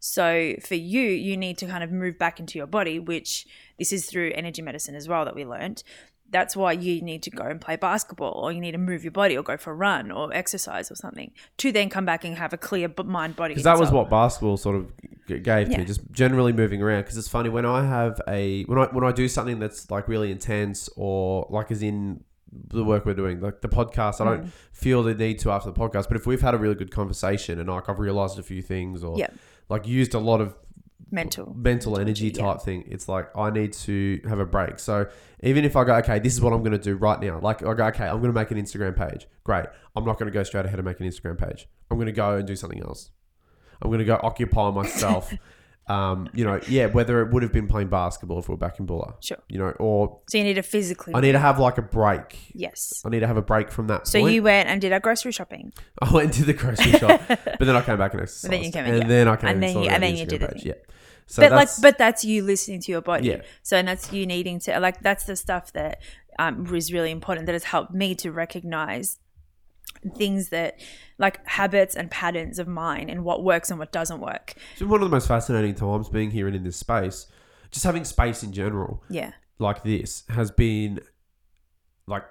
So 0.00 0.54
for 0.64 0.74
you 0.74 1.02
you 1.02 1.36
need 1.36 1.58
to 1.58 1.66
kind 1.66 1.84
of 1.84 1.92
move 1.92 2.18
back 2.18 2.40
into 2.40 2.58
your 2.58 2.66
body 2.66 2.98
which 2.98 3.46
this 3.78 3.92
is 3.92 4.06
through 4.06 4.32
energy 4.34 4.62
medicine 4.62 4.94
as 4.94 5.06
well 5.06 5.24
that 5.26 5.36
we 5.36 5.44
learned 5.44 5.82
that's 6.30 6.56
why 6.56 6.72
you 6.72 7.00
need 7.02 7.22
to 7.22 7.30
go 7.30 7.44
and 7.44 7.60
play 7.60 7.76
basketball 7.76 8.32
or 8.32 8.50
you 8.52 8.60
need 8.60 8.72
to 8.72 8.78
move 8.78 9.04
your 9.04 9.12
body 9.12 9.36
or 9.36 9.42
go 9.42 9.56
for 9.56 9.70
a 9.70 9.74
run 9.74 10.10
or 10.10 10.32
exercise 10.34 10.90
or 10.90 10.94
something 10.96 11.30
to 11.58 11.70
then 11.70 11.88
come 11.88 12.04
back 12.04 12.24
and 12.24 12.36
have 12.36 12.52
a 12.52 12.56
clear 12.58 12.90
mind 13.04 13.36
body 13.36 13.54
Because 13.54 13.64
that 13.64 13.78
was 13.78 13.90
what 13.92 14.10
basketball 14.10 14.56
sort 14.56 14.76
of 14.76 14.92
g- 15.28 15.38
gave 15.38 15.70
Yeah. 15.70 15.78
me, 15.78 15.84
just 15.84 16.00
generally 16.12 16.52
moving 16.52 16.82
around. 16.82 17.02
Because 17.02 17.16
it's 17.16 17.28
funny 17.28 17.48
when 17.48 17.64
I 17.64 17.86
have 17.86 18.20
a 18.28 18.64
when 18.64 18.78
I 18.78 18.84
when 18.86 19.04
I 19.04 19.12
do 19.12 19.28
something 19.28 19.58
that's 19.60 19.90
like 19.90 20.08
really 20.08 20.30
intense 20.32 20.88
or 20.96 21.46
like 21.50 21.70
as 21.70 21.82
in 21.82 22.24
the 22.52 22.84
work 22.84 23.04
we're 23.04 23.14
doing, 23.14 23.40
like 23.40 23.60
the 23.60 23.68
podcast. 23.68 24.20
I 24.20 24.24
Mm. 24.24 24.36
don't 24.36 24.52
feel 24.72 25.02
the 25.02 25.14
need 25.14 25.38
to 25.40 25.50
after 25.50 25.70
the 25.70 25.78
podcast, 25.78 26.08
but 26.08 26.16
if 26.16 26.26
we've 26.26 26.40
had 26.40 26.54
a 26.54 26.58
really 26.58 26.74
good 26.74 26.90
conversation 26.90 27.58
and 27.60 27.68
like 27.68 27.88
I've 27.88 27.98
realized 27.98 28.38
a 28.38 28.42
few 28.42 28.62
things 28.62 29.04
or 29.04 29.18
Yeah. 29.18 29.28
like 29.68 29.86
used 29.86 30.14
a 30.14 30.18
lot 30.18 30.40
of 30.40 30.54
mental 31.10 31.54
mental 31.54 31.98
energy 31.98 32.28
yeah. 32.28 32.42
type 32.42 32.62
thing. 32.62 32.84
It's 32.86 33.08
like 33.08 33.34
I 33.36 33.50
need 33.50 33.72
to 33.74 34.20
have 34.28 34.38
a 34.40 34.46
break. 34.46 34.78
So 34.78 35.08
even 35.42 35.64
if 35.64 35.76
I 35.76 35.84
go, 35.84 35.94
okay, 35.96 36.18
this 36.18 36.32
is 36.34 36.40
what 36.40 36.52
I'm 36.52 36.60
going 36.60 36.72
to 36.72 36.78
do 36.78 36.96
right 36.96 37.20
now. 37.20 37.38
Like 37.40 37.62
I 37.64 37.74
go, 37.74 37.84
okay, 37.86 38.04
I'm 38.06 38.20
going 38.20 38.32
to 38.32 38.38
make 38.38 38.50
an 38.50 38.60
Instagram 38.60 38.96
page. 38.96 39.26
Great. 39.44 39.66
I'm 39.94 40.04
not 40.04 40.18
going 40.18 40.30
to 40.30 40.36
go 40.36 40.42
straight 40.42 40.66
ahead 40.66 40.78
and 40.78 40.86
make 40.86 40.98
an 41.00 41.06
Instagram 41.06 41.38
page. 41.38 41.68
I'm 41.90 41.96
going 41.96 42.06
to 42.06 42.12
go 42.12 42.36
and 42.36 42.46
do 42.46 42.56
something 42.56 42.82
else. 42.82 43.10
I'm 43.82 43.90
going 43.90 43.98
to 44.00 44.04
go 44.04 44.18
occupy 44.22 44.70
myself. 44.70 45.32
um, 45.88 46.28
you 46.34 46.44
know, 46.44 46.58
yeah, 46.68 46.86
whether 46.86 47.20
it 47.22 47.32
would 47.32 47.42
have 47.44 47.52
been 47.52 47.68
playing 47.68 47.88
basketball 47.88 48.38
if 48.40 48.48
we 48.48 48.54
are 48.54 48.58
back 48.58 48.80
in 48.80 48.86
Bulla, 48.86 49.14
Sure. 49.20 49.36
you 49.48 49.58
know, 49.58 49.70
or 49.78 50.20
So 50.28 50.38
you 50.38 50.44
need 50.44 50.54
to 50.54 50.62
physically. 50.62 51.14
I 51.14 51.20
need 51.20 51.32
to 51.32 51.38
have 51.38 51.60
like 51.60 51.78
a 51.78 51.82
break. 51.82 52.38
yes. 52.54 53.02
I 53.04 53.10
need 53.10 53.20
to 53.20 53.26
have 53.28 53.36
a 53.36 53.42
break 53.42 53.70
from 53.70 53.86
that. 53.88 54.06
So 54.08 54.18
point. 54.20 54.34
you 54.34 54.42
went 54.42 54.68
and 54.68 54.80
did 54.80 54.92
our 54.92 54.98
grocery 55.00 55.30
shopping. 55.30 55.72
I 56.02 56.10
went 56.12 56.32
to 56.34 56.44
the 56.44 56.54
grocery 56.54 56.92
shop, 56.92 57.20
but 57.28 57.58
then 57.60 57.76
I 57.76 57.82
came 57.82 57.98
back 57.98 58.14
and 58.14 58.22
exercised. 58.22 58.52
then 58.52 58.64
you 58.64 58.72
came 58.72 58.84
and 58.86 59.02
yeah. 59.02 59.06
then 59.08 59.28
I 59.28 59.36
came 59.36 59.50
And 59.50 59.62
then 59.62 59.72
sorted 59.74 59.90
you- 59.90 59.94
and 59.94 60.02
then 60.02 60.16
you 60.16 60.26
did 60.26 60.40
Instagram 60.40 60.46
the 60.48 60.52
page. 60.54 60.62
thing. 60.62 60.72
Yeah. 60.76 60.95
So 61.26 61.42
but 61.42 61.50
like, 61.52 61.58
that's- 61.60 61.80
but 61.80 61.98
that's 61.98 62.24
you 62.24 62.42
listening 62.44 62.80
to 62.82 62.92
your 62.92 63.02
body. 63.02 63.28
Yeah. 63.28 63.42
So 63.62 63.76
and 63.76 63.88
that's 63.88 64.12
you 64.12 64.26
needing 64.26 64.58
to 64.60 64.78
like 64.80 65.00
that's 65.00 65.24
the 65.24 65.36
stuff 65.36 65.72
that 65.72 66.00
um, 66.38 66.64
was 66.64 66.92
really 66.92 67.10
important 67.10 67.46
that 67.46 67.52
has 67.54 67.64
helped 67.64 67.92
me 67.92 68.14
to 68.16 68.30
recognize 68.30 69.18
things 70.16 70.50
that 70.50 70.78
like 71.18 71.44
habits 71.46 71.96
and 71.96 72.10
patterns 72.10 72.58
of 72.58 72.68
mine 72.68 73.08
and 73.10 73.24
what 73.24 73.42
works 73.42 73.70
and 73.70 73.78
what 73.78 73.90
doesn't 73.90 74.20
work. 74.20 74.54
It's 74.72 74.80
been 74.80 74.88
one 74.88 75.02
of 75.02 75.08
the 75.10 75.14
most 75.16 75.26
fascinating 75.26 75.74
times 75.74 76.08
being 76.08 76.30
here 76.30 76.46
and 76.46 76.54
in 76.54 76.62
this 76.64 76.76
space. 76.76 77.26
Just 77.72 77.84
having 77.84 78.04
space 78.04 78.42
in 78.42 78.52
general, 78.52 79.02
Yeah. 79.08 79.32
like 79.58 79.82
this, 79.82 80.22
has 80.28 80.50
been 80.50 81.00
like 82.06 82.22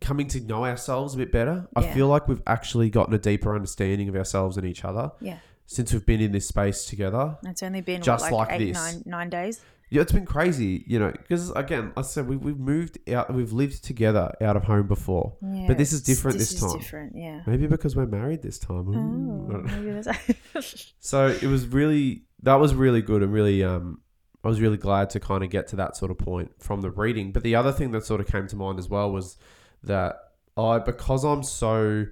coming 0.00 0.26
to 0.28 0.40
know 0.40 0.64
ourselves 0.64 1.14
a 1.14 1.18
bit 1.18 1.30
better. 1.32 1.68
I 1.76 1.82
feel 1.92 2.08
like 2.08 2.28
we've 2.28 2.42
actually 2.46 2.88
gotten 2.90 3.12
a 3.14 3.18
deeper 3.18 3.54
understanding 3.54 4.08
of 4.08 4.16
ourselves 4.16 4.56
and 4.56 4.66
each 4.66 4.84
other. 4.84 5.12
Yeah. 5.20 5.38
Since 5.66 5.92
we've 5.92 6.04
been 6.06 6.20
in 6.20 6.32
this 6.32 6.46
space 6.48 6.84
together. 6.84 7.36
It's 7.44 7.62
only 7.62 7.80
been 7.80 8.02
Just 8.02 8.30
what, 8.30 8.32
like, 8.32 8.48
like 8.50 8.60
eight, 8.60 8.64
this. 8.72 8.76
nine, 8.76 9.02
nine 9.06 9.30
days. 9.30 9.60
Yeah, 9.90 10.02
it's 10.02 10.12
been 10.12 10.26
crazy, 10.26 10.82
you 10.88 10.98
know, 10.98 11.12
because 11.12 11.50
again, 11.52 11.92
I 11.96 12.02
said 12.02 12.26
we, 12.26 12.36
we've 12.36 12.58
moved 12.58 12.98
out, 13.10 13.32
we've 13.32 13.52
lived 13.52 13.84
together 13.84 14.34
out 14.40 14.56
of 14.56 14.64
home 14.64 14.88
before. 14.88 15.36
Yeah, 15.42 15.66
But 15.68 15.78
this 15.78 15.92
is 15.92 16.02
different 16.02 16.38
this 16.38 16.52
is 16.52 16.60
time. 16.60 16.78
different, 16.78 17.16
yeah. 17.16 17.42
Maybe 17.46 17.66
because 17.68 17.94
we're 17.94 18.06
married 18.06 18.42
this 18.42 18.58
time. 18.58 18.88
Ooh, 18.88 19.46
Oh, 19.46 19.48
I 19.48 19.52
don't 19.52 19.66
know. 19.66 19.76
maybe 19.80 20.00
that's- 20.00 20.92
So 21.00 21.26
it 21.28 21.42
was 21.44 21.66
really 21.68 22.24
that 22.42 22.56
was 22.56 22.74
really 22.74 23.02
good 23.02 23.22
and 23.22 23.32
really 23.32 23.62
um 23.62 24.00
I 24.42 24.48
was 24.48 24.60
really 24.60 24.76
glad 24.78 25.10
to 25.10 25.20
kind 25.20 25.44
of 25.44 25.50
get 25.50 25.68
to 25.68 25.76
that 25.76 25.96
sort 25.96 26.10
of 26.10 26.18
point 26.18 26.50
from 26.58 26.80
the 26.80 26.90
reading. 26.90 27.30
But 27.32 27.42
the 27.44 27.54
other 27.54 27.70
thing 27.72 27.92
that 27.92 28.04
sort 28.04 28.20
of 28.20 28.26
came 28.26 28.46
to 28.48 28.56
mind 28.56 28.78
as 28.78 28.88
well 28.88 29.12
was 29.12 29.36
that 29.84 30.16
I 30.56 30.78
because 30.80 31.24
I'm 31.24 31.42
so 31.42 32.06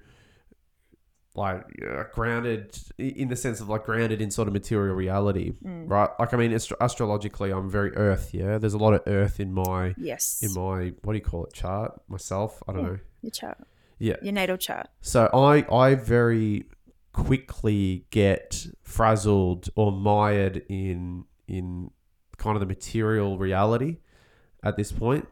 like 1.35 1.63
uh, 1.83 2.03
grounded 2.13 2.77
in 2.97 3.27
the 3.27 3.35
sense 3.35 3.59
of 3.59 3.67
like 3.67 3.85
grounded 3.85 4.21
in 4.21 4.29
sort 4.29 4.47
of 4.47 4.53
material 4.53 4.95
reality, 4.95 5.53
Mm. 5.65 5.89
right? 5.89 6.09
Like 6.19 6.33
I 6.33 6.37
mean, 6.37 6.53
astro- 6.53 6.77
astrologically, 6.79 7.51
I'm 7.51 7.69
very 7.69 7.91
earth. 7.95 8.29
Yeah, 8.33 8.57
there's 8.59 8.75
a 8.75 8.77
lot 8.77 8.93
of 8.93 9.01
earth 9.07 9.39
in 9.39 9.51
my 9.53 9.95
yes. 9.97 10.41
in 10.43 10.53
my 10.53 10.93
what 11.03 11.13
do 11.13 11.17
you 11.19 11.23
call 11.25 11.45
it 11.45 11.53
chart 11.53 11.99
myself. 12.07 12.61
I 12.67 12.73
don't 12.73 12.81
Yeah. 12.83 12.87
know. 12.89 12.99
your 13.23 13.31
chart. 13.31 13.57
Yeah. 13.99 14.15
Your 14.21 14.33
natal 14.33 14.57
chart. 14.57 14.87
So 15.01 15.29
I 15.33 15.65
I 15.73 15.95
very 15.95 16.65
quickly 17.13 18.05
get 18.09 18.67
frazzled 18.81 19.69
or 19.75 19.91
mired 19.91 20.63
in 20.67 21.25
in 21.47 21.91
kind 22.37 22.55
of 22.55 22.59
the 22.59 22.65
material 22.65 23.37
reality 23.37 23.97
at 24.63 24.75
this 24.77 24.91
point 24.91 25.27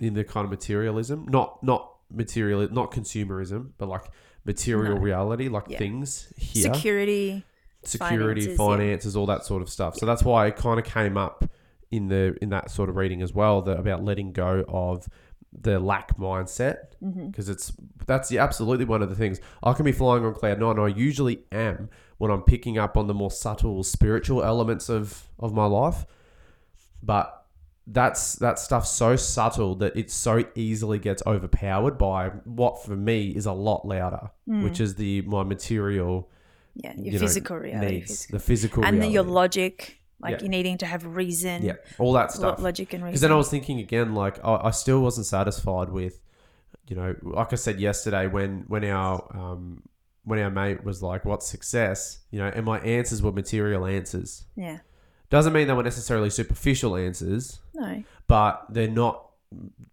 in 0.00 0.14
the 0.14 0.24
kind 0.24 0.44
of 0.44 0.50
materialism 0.50 1.26
not 1.28 1.62
not 1.62 1.96
material 2.12 2.68
not 2.72 2.90
consumerism 2.90 3.70
but 3.78 3.88
like 3.88 4.02
material 4.44 4.94
No. 4.96 5.00
reality 5.00 5.48
like 5.48 5.64
Yeah. 5.68 5.78
things 5.78 6.32
here 6.36 6.72
Security. 6.72 7.44
security 7.84 8.40
finances, 8.42 8.56
finances, 8.56 9.14
yeah. 9.14 9.20
all 9.20 9.26
that 9.26 9.44
sort 9.44 9.62
of 9.62 9.68
stuff 9.70 9.96
so 9.96 10.06
that's 10.06 10.22
why 10.22 10.46
it 10.46 10.56
kind 10.56 10.78
of 10.78 10.84
came 10.84 11.16
up 11.16 11.44
in 11.90 12.08
the 12.08 12.36
in 12.40 12.50
that 12.50 12.70
sort 12.70 12.88
of 12.88 12.96
reading 12.96 13.22
as 13.22 13.32
well 13.34 13.62
that 13.62 13.78
about 13.78 14.04
letting 14.04 14.32
go 14.32 14.64
of 14.68 15.08
the 15.52 15.80
lack 15.80 16.16
mindset 16.16 16.76
mm-hmm. 17.02 17.26
because 17.26 17.48
it's 17.48 17.72
that's 18.06 18.28
the 18.28 18.38
absolutely 18.38 18.84
one 18.84 19.02
of 19.02 19.08
the 19.08 19.16
things 19.16 19.40
I 19.62 19.72
can 19.72 19.84
be 19.84 19.92
flying 19.92 20.24
on 20.24 20.32
cloud 20.34 20.60
nine. 20.60 20.78
I 20.78 20.86
usually 20.86 21.40
am 21.50 21.90
when 22.18 22.30
I'm 22.30 22.42
picking 22.42 22.78
up 22.78 22.96
on 22.96 23.08
the 23.08 23.14
more 23.14 23.30
subtle 23.32 23.82
spiritual 23.82 24.44
elements 24.44 24.88
of 24.88 25.24
of 25.40 25.52
my 25.52 25.66
life, 25.66 26.06
but 27.02 27.39
that's 27.92 28.34
that 28.36 28.58
stuff's 28.58 28.90
so 28.90 29.16
subtle 29.16 29.74
that 29.76 29.96
it 29.96 30.10
so 30.10 30.44
easily 30.54 30.98
gets 30.98 31.22
overpowered 31.26 31.98
by 31.98 32.28
what 32.44 32.84
for 32.84 32.96
me 32.96 33.30
is 33.30 33.46
a 33.46 33.52
lot 33.52 33.84
louder, 33.86 34.30
which 34.46 34.80
is 34.80 34.94
the 34.94 35.22
my 35.22 35.42
material 35.42 36.28
Yeah, 36.74 36.92
your 36.96 37.04
you 37.06 37.12
know, 37.12 37.18
physical 37.18 37.56
reality. 37.56 37.94
needs, 37.96 38.10
physical. 38.10 38.38
the 38.38 38.44
physical 38.44 38.84
And 38.84 38.94
then 39.02 39.10
reality. 39.10 39.14
your 39.14 39.24
logic, 39.24 39.98
like 40.20 40.36
Yeah. 40.38 40.42
you 40.44 40.48
needing 40.50 40.78
to 40.78 40.86
have 40.86 41.04
reason. 41.04 41.62
yeah, 41.64 41.74
all 41.98 42.12
that 42.12 42.30
stuff. 42.32 42.60
logic 42.60 42.92
and 42.92 43.02
reason. 43.02 43.12
Because 43.12 43.20
then 43.22 43.32
I 43.32 43.36
was 43.36 43.48
thinking 43.50 43.80
again, 43.80 44.14
like 44.14 44.38
I, 44.44 44.54
I 44.64 44.70
still 44.70 45.00
wasn't 45.00 45.26
satisfied 45.26 45.90
with, 45.90 46.20
you 46.88 46.94
know, 46.96 47.14
like 47.22 47.52
I 47.52 47.56
said 47.56 47.80
yesterday 47.80 48.26
when 48.28 48.64
when 48.68 48.84
our 48.84 49.24
um 49.36 49.82
when 50.24 50.38
our 50.38 50.50
mate 50.50 50.84
was 50.84 51.02
like, 51.02 51.24
"What's 51.24 51.46
success?" 51.46 52.18
You 52.30 52.38
know, 52.40 52.48
and 52.54 52.64
my 52.66 52.78
answers 52.80 53.20
were 53.22 53.32
material 53.32 53.86
answers. 53.86 54.44
yeah. 54.54 54.78
Doesn't 55.30 55.52
mean 55.52 55.68
they 55.68 55.72
were 55.74 55.82
necessarily 55.82 56.28
superficial 56.30 56.96
answers, 56.96 57.60
No. 57.74 58.02
but 58.26 58.66
they're 58.68 58.88
not. 58.88 59.26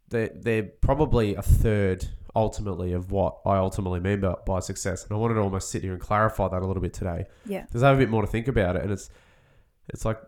They're 0.10 0.32
they're 0.34 0.64
probably 0.64 1.36
a 1.36 1.42
third 1.42 2.06
ultimately 2.36 2.94
of 2.94 3.12
what 3.12 3.40
I 3.46 3.58
ultimately 3.58 4.00
mean 4.00 4.22
by, 4.22 4.36
by 4.46 4.60
success. 4.60 5.04
And 5.04 5.12
I 5.12 5.16
wanted 5.16 5.36
to 5.36 5.42
almost 5.42 5.70
sit 5.72 5.82
here 5.82 5.94
and 5.94 6.02
clarify 6.02 6.48
that 6.50 6.62
a 6.62 6.66
little 6.68 6.82
bit 6.82 6.94
today 6.94 7.26
Yeah. 7.46 7.64
because 7.64 7.82
I 7.84 7.88
have 7.90 7.98
a 7.98 8.00
bit 8.00 8.10
more 8.10 8.22
to 8.22 8.28
think 8.28 8.48
about 8.48 8.76
it, 8.76 8.84
and 8.84 8.92
it's 8.92 9.10
it's 9.90 10.06
like 10.06 10.20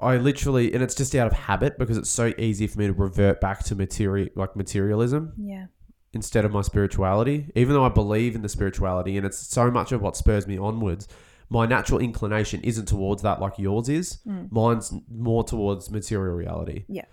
I 0.00 0.16
literally, 0.16 0.72
and 0.72 0.82
it's 0.82 0.94
just 0.94 1.14
out 1.14 1.26
of 1.26 1.32
habit 1.34 1.76
because 1.78 1.98
it's 1.98 2.08
so 2.10 2.32
easy 2.38 2.66
for 2.66 2.78
me 2.78 2.86
to 2.86 2.92
revert 2.92 3.40
back 3.40 3.62
to 3.64 3.74
material 3.74 4.28
like 4.36 4.54
materialism 4.56 5.32
Yeah. 5.38 5.66
instead 6.12 6.44
of 6.44 6.52
my 6.52 6.62
spirituality. 6.62 7.50
Even 7.54 7.74
though 7.74 7.84
I 7.84 7.90
believe 7.90 8.34
in 8.34 8.42
the 8.42 8.48
spirituality, 8.48 9.16
and 9.16 9.26
it's 9.26 9.38
so 9.38 9.70
much 9.70 9.92
of 9.92 10.00
what 10.02 10.16
spurs 10.16 10.46
me 10.46 10.56
onwards. 10.56 11.06
My 11.52 11.66
natural 11.66 11.98
inclination 12.00 12.60
isn't 12.62 12.86
towards 12.86 13.22
that 13.22 13.40
like 13.40 13.58
yours 13.58 13.88
is. 13.88 14.18
Mm. 14.26 14.50
Mine's 14.52 14.92
more 15.10 15.42
towards 15.44 15.90
material 15.90 16.34
reality. 16.36 16.84
Yeah. 16.88 17.04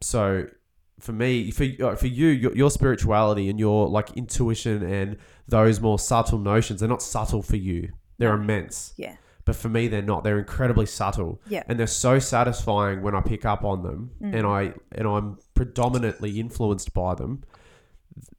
So 0.00 0.46
for 1.00 1.12
me, 1.12 1.50
for 1.50 1.66
uh, 1.80 1.96
for 1.96 2.06
you, 2.06 2.28
your, 2.28 2.54
your 2.56 2.70
spirituality 2.70 3.50
and 3.50 3.58
your 3.58 3.88
like 3.88 4.16
intuition 4.16 4.82
and 4.84 5.16
those 5.48 5.80
more 5.80 5.98
subtle 5.98 6.38
notions, 6.38 6.78
they're 6.80 6.88
not 6.88 7.02
subtle 7.02 7.42
for 7.42 7.56
you. 7.56 7.92
They're 8.18 8.34
immense. 8.34 8.94
Yeah. 8.96 9.16
But 9.44 9.56
for 9.56 9.68
me, 9.68 9.88
they're 9.88 10.00
not. 10.00 10.22
They're 10.22 10.38
incredibly 10.38 10.86
subtle, 10.86 11.40
Yeah. 11.48 11.64
and 11.66 11.76
they're 11.76 11.88
so 11.88 12.20
satisfying 12.20 13.02
when 13.02 13.16
I 13.16 13.20
pick 13.20 13.44
up 13.44 13.64
on 13.64 13.82
them, 13.82 14.12
Mm. 14.22 14.34
and 14.36 14.46
I 14.46 14.72
and 14.92 15.08
I'm 15.08 15.38
predominantly 15.54 16.38
influenced 16.38 16.94
by 16.94 17.16
them. 17.16 17.42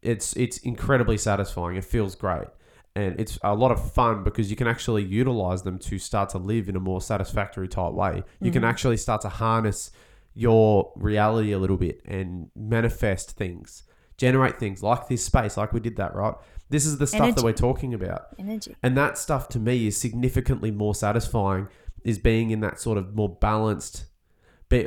It's 0.01 0.33
it's 0.37 0.57
incredibly 0.59 1.17
satisfying. 1.17 1.75
It 1.75 1.83
feels 1.83 2.15
great, 2.15 2.47
and 2.95 3.19
it's 3.19 3.39
a 3.43 3.55
lot 3.55 3.71
of 3.71 3.91
fun 3.93 4.23
because 4.23 4.49
you 4.49 4.55
can 4.55 4.67
actually 4.67 5.03
utilize 5.03 5.63
them 5.63 5.79
to 5.79 5.97
start 5.97 6.29
to 6.29 6.37
live 6.37 6.69
in 6.69 6.75
a 6.75 6.79
more 6.79 7.01
satisfactory 7.01 7.67
type 7.67 7.93
way. 7.93 8.23
You 8.39 8.51
can 8.51 8.61
Mhm. 8.63 8.67
actually 8.69 8.97
start 8.97 9.21
to 9.21 9.29
harness 9.29 9.91
your 10.35 10.91
reality 10.95 11.51
a 11.51 11.59
little 11.59 11.77
bit 11.77 12.01
and 12.05 12.49
manifest 12.55 13.31
things, 13.31 13.83
generate 14.17 14.59
things 14.59 14.81
like 14.83 15.07
this 15.07 15.23
space, 15.25 15.57
like 15.57 15.73
we 15.73 15.79
did 15.79 15.95
that, 15.97 16.15
right? 16.15 16.35
This 16.69 16.85
is 16.85 16.97
the 16.97 17.07
stuff 17.07 17.35
that 17.35 17.43
we're 17.43 17.53
talking 17.53 17.93
about. 17.93 18.27
Energy. 18.39 18.75
And 18.83 18.95
that 18.97 19.17
stuff 19.17 19.47
to 19.49 19.59
me 19.59 19.87
is 19.87 19.97
significantly 19.97 20.71
more 20.71 20.95
satisfying 20.95 21.67
is 22.03 22.19
being 22.19 22.49
in 22.51 22.59
that 22.61 22.79
sort 22.79 22.97
of 22.97 23.15
more 23.15 23.29
balanced 23.29 24.05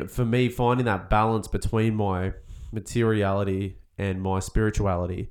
for 0.08 0.24
me 0.24 0.48
finding 0.48 0.84
that 0.84 1.08
balance 1.08 1.46
between 1.46 1.94
my 1.94 2.32
materiality 2.72 3.78
and 3.98 4.20
my 4.20 4.40
spirituality 4.40 5.30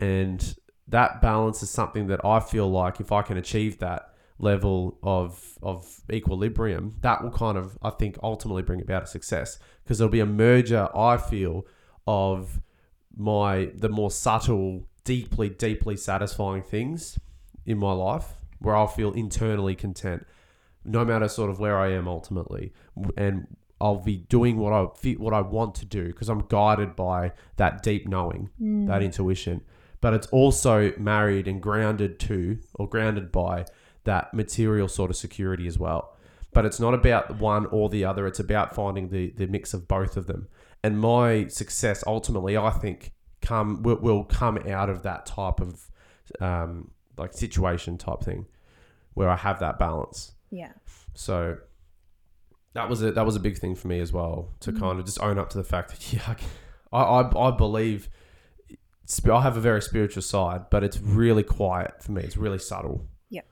and 0.00 0.56
that 0.88 1.20
balance 1.20 1.62
is 1.62 1.70
something 1.70 2.06
that 2.08 2.24
I 2.24 2.40
feel 2.40 2.70
like 2.70 3.00
if 3.00 3.12
I 3.12 3.22
can 3.22 3.36
achieve 3.36 3.78
that 3.78 4.14
level 4.38 4.98
of 5.02 5.58
of 5.62 6.00
equilibrium 6.12 6.94
that 7.00 7.22
will 7.22 7.30
kind 7.32 7.58
of 7.58 7.76
I 7.82 7.90
think 7.90 8.16
ultimately 8.22 8.62
bring 8.62 8.80
about 8.80 9.02
a 9.02 9.06
success. 9.06 9.58
Because 9.82 9.98
there'll 9.98 10.10
be 10.12 10.20
a 10.20 10.26
merger 10.26 10.88
I 10.94 11.16
feel 11.16 11.66
of 12.06 12.60
my 13.16 13.70
the 13.74 13.88
more 13.88 14.10
subtle 14.10 14.84
deeply 15.04 15.48
deeply 15.48 15.96
satisfying 15.96 16.62
things 16.62 17.18
in 17.66 17.78
my 17.78 17.92
life 17.92 18.34
where 18.60 18.76
I'll 18.76 18.86
feel 18.86 19.12
internally 19.12 19.74
content 19.74 20.26
no 20.84 21.04
matter 21.04 21.28
sort 21.28 21.50
of 21.50 21.58
where 21.60 21.76
I 21.76 21.92
am 21.92 22.06
ultimately. 22.08 22.72
And 23.16 23.46
I'll 23.80 24.02
be 24.02 24.16
doing 24.16 24.56
what 24.58 24.72
I 24.72 24.82
what 25.14 25.34
I 25.34 25.40
want 25.40 25.74
to 25.76 25.84
do 25.84 26.06
because 26.06 26.28
I'm 26.28 26.44
guided 26.48 26.96
by 26.96 27.32
that 27.56 27.82
deep 27.82 28.06
knowing 28.08 28.50
Mm. 28.60 28.86
that 28.86 29.02
intuition 29.02 29.62
but 30.00 30.14
it's 30.14 30.26
also 30.28 30.92
married 30.98 31.48
and 31.48 31.60
grounded 31.62 32.18
to 32.20 32.58
or 32.74 32.88
grounded 32.88 33.30
by 33.32 33.64
that 34.04 34.32
material 34.34 34.88
sort 34.88 35.10
of 35.10 35.16
security 35.16 35.66
as 35.66 35.78
well 35.78 36.16
but 36.52 36.64
it's 36.64 36.80
not 36.80 36.94
about 36.94 37.38
one 37.38 37.66
or 37.66 37.88
the 37.88 38.04
other 38.04 38.26
it's 38.26 38.40
about 38.40 38.74
finding 38.74 39.08
the 39.10 39.30
the 39.36 39.46
mix 39.46 39.74
of 39.74 39.86
both 39.88 40.16
of 40.16 40.26
them 40.26 40.48
and 40.82 40.98
my 41.00 41.46
success 41.48 42.02
ultimately 42.06 42.56
I 42.56 42.70
think 42.70 43.12
come 43.42 43.82
will, 43.82 43.96
will 43.96 44.24
come 44.24 44.58
out 44.68 44.88
of 44.90 45.02
that 45.02 45.26
type 45.26 45.60
of 45.60 45.90
um, 46.40 46.90
like 47.16 47.32
situation 47.32 47.98
type 47.98 48.20
thing 48.22 48.46
where 49.14 49.28
I 49.28 49.36
have 49.36 49.58
that 49.60 49.78
balance 49.78 50.32
Yeah. 50.50 50.72
so 51.14 51.58
that 52.74 52.88
was 52.88 53.02
a 53.02 53.12
that 53.12 53.26
was 53.26 53.34
a 53.36 53.40
big 53.40 53.58
thing 53.58 53.74
for 53.74 53.88
me 53.88 54.00
as 54.00 54.12
well 54.12 54.50
to 54.60 54.72
Mm. 54.72 54.80
kind 54.80 54.98
of 55.00 55.04
just 55.06 55.20
own 55.20 55.38
up 55.38 55.50
to 55.50 55.58
the 55.58 55.64
fact 55.64 55.90
that 55.90 56.12
yeah, 56.12 56.34
I 56.92 57.02
I, 57.02 57.48
I 57.48 57.50
believe 57.50 58.08
I 59.30 59.42
have 59.42 59.56
a 59.56 59.60
very 59.60 59.82
spiritual 59.82 60.22
side, 60.22 60.70
but 60.70 60.84
it's 60.84 61.00
really 61.00 61.42
quiet 61.42 62.02
for 62.02 62.12
me. 62.12 62.22
It's 62.22 62.36
really 62.36 62.58
subtle. 62.58 63.06
Yeah. 63.30 63.42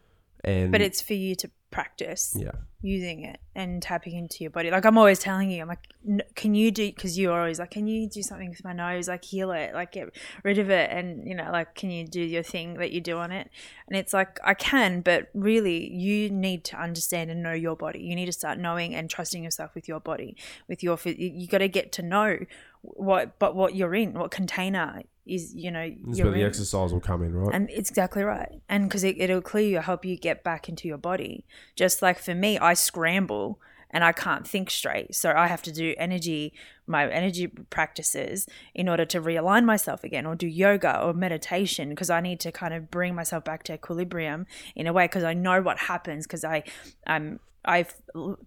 and 0.44 0.70
But 0.70 0.80
it's 0.80 1.00
for 1.00 1.14
you 1.14 1.34
to 1.36 1.50
practice 1.70 2.34
yeah, 2.38 2.52
using 2.80 3.24
it 3.24 3.38
and 3.54 3.82
tapping 3.82 4.14
into 4.14 4.44
your 4.44 4.50
body. 4.50 4.70
Like 4.70 4.86
I'm 4.86 4.96
always 4.96 5.18
telling 5.18 5.50
you, 5.50 5.60
I'm 5.60 5.68
like, 5.68 5.86
"N- 6.08 6.22
can 6.34 6.54
you 6.54 6.70
do? 6.70 6.86
Because 6.86 7.18
you're 7.18 7.38
always 7.38 7.58
like, 7.58 7.70
can 7.72 7.86
you 7.86 8.08
do 8.08 8.22
something 8.22 8.48
with 8.48 8.64
my 8.64 8.72
nose? 8.72 9.08
Like 9.08 9.24
heal 9.24 9.50
it, 9.50 9.74
like 9.74 9.92
get 9.92 10.08
rid 10.42 10.58
of 10.58 10.70
it, 10.70 10.90
and 10.90 11.26
you 11.26 11.34
know, 11.34 11.50
like 11.50 11.74
can 11.74 11.90
you 11.90 12.06
do 12.06 12.20
your 12.20 12.42
thing 12.42 12.74
that 12.74 12.92
you 12.92 13.00
do 13.00 13.18
on 13.18 13.32
it? 13.32 13.50
And 13.88 13.98
it's 13.98 14.12
like 14.12 14.38
I 14.44 14.54
can, 14.54 15.00
but 15.00 15.28
really, 15.34 15.92
you 15.92 16.30
need 16.30 16.64
to 16.64 16.80
understand 16.80 17.30
and 17.30 17.42
know 17.42 17.52
your 17.52 17.76
body. 17.76 18.00
You 18.00 18.14
need 18.14 18.26
to 18.26 18.32
start 18.32 18.58
knowing 18.58 18.94
and 18.94 19.10
trusting 19.10 19.42
yourself 19.42 19.74
with 19.74 19.88
your 19.88 20.00
body, 20.00 20.36
with 20.68 20.82
your. 20.82 20.98
You, 21.04 21.14
you 21.18 21.46
got 21.48 21.58
to 21.58 21.68
get 21.68 21.92
to 21.92 22.02
know 22.02 22.38
what, 22.82 23.38
but 23.38 23.56
what 23.56 23.74
you're 23.74 23.94
in, 23.94 24.14
what 24.14 24.30
container 24.30 25.02
is. 25.26 25.54
You 25.54 25.70
know, 25.70 25.92
this 26.06 26.20
where 26.20 26.32
the 26.32 26.40
in. 26.40 26.46
exercise 26.46 26.92
will 26.92 27.00
come 27.00 27.22
in, 27.22 27.34
right? 27.34 27.54
And 27.54 27.70
it's 27.70 27.90
exactly 27.90 28.22
right. 28.22 28.60
And 28.68 28.88
because 28.88 29.04
it, 29.04 29.16
it'll 29.18 29.42
clear 29.42 29.68
you, 29.68 29.78
help 29.80 30.04
you 30.04 30.16
get 30.16 30.44
back 30.44 30.68
into 30.68 30.88
your 30.88 30.98
body. 30.98 31.44
Just 31.74 32.02
like 32.02 32.18
for 32.18 32.34
me, 32.34 32.58
I 32.58 32.74
scramble 32.74 33.60
and 33.90 34.02
I 34.04 34.12
can't 34.12 34.46
think 34.46 34.70
straight. 34.70 35.14
So 35.14 35.32
I 35.36 35.46
have 35.46 35.62
to 35.62 35.72
do 35.72 35.94
energy, 35.96 36.52
my 36.86 37.08
energy 37.08 37.46
practices 37.46 38.46
in 38.74 38.88
order 38.88 39.04
to 39.06 39.20
realign 39.20 39.64
myself 39.64 40.02
again, 40.04 40.26
or 40.26 40.34
do 40.34 40.46
yoga 40.46 41.00
or 41.00 41.14
meditation 41.14 41.90
because 41.90 42.10
I 42.10 42.20
need 42.20 42.40
to 42.40 42.52
kind 42.52 42.74
of 42.74 42.90
bring 42.90 43.14
myself 43.14 43.44
back 43.44 43.62
to 43.64 43.74
equilibrium 43.74 44.46
in 44.74 44.86
a 44.86 44.92
way 44.92 45.04
because 45.04 45.24
I 45.24 45.34
know 45.34 45.62
what 45.62 45.78
happens 45.78 46.26
because 46.26 46.44
I, 46.44 46.64
I'm 47.06 47.40
I 47.66 47.86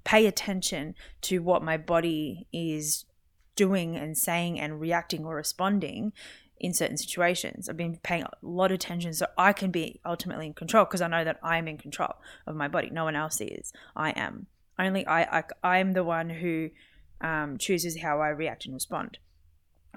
pay 0.04 0.26
attention 0.28 0.96
to 1.22 1.39
what 1.39 1.62
my 1.62 1.78
body 1.78 2.48
is 2.54 3.06
doing 3.56 3.98
and 3.98 4.18
saying 4.18 4.60
and 4.60 4.80
reacting 4.80 5.26
or 5.26 5.36
responding 5.36 6.13
in 6.60 6.74
certain 6.74 6.98
situations. 6.98 7.69
I've 7.69 7.78
been 7.78 7.98
paying 8.04 8.24
a 8.24 8.30
lot 8.41 8.72
of 8.72 8.76
attention 8.76 9.13
so 9.13 9.28
I 9.38 9.54
can 9.54 9.72
be 9.72 10.00
ultimately 10.06 10.48
in 10.48 10.54
control 10.54 10.86
because 10.86 11.02
I 11.02 11.08
know 11.08 11.24
that 11.24 11.39
I'm 11.41 11.67
in 11.67 11.78
control 11.78 12.15
of 12.45 12.56
my 12.56 12.67
body. 12.67 12.89
No 12.89 13.06
one 13.06 13.15
else 13.15 13.39
is. 13.41 13.72
I 13.95 14.12
am. 14.12 14.48
Only 14.78 15.06
I, 15.08 15.39
I 15.39 15.43
I'm 15.63 15.93
the 15.93 16.04
one 16.04 16.30
who 16.30 16.69
um, 17.22 17.58
chooses 17.58 18.02
how 18.02 18.22
I 18.22 18.30
react 18.30 18.65
and 18.65 18.74
respond. 18.74 19.17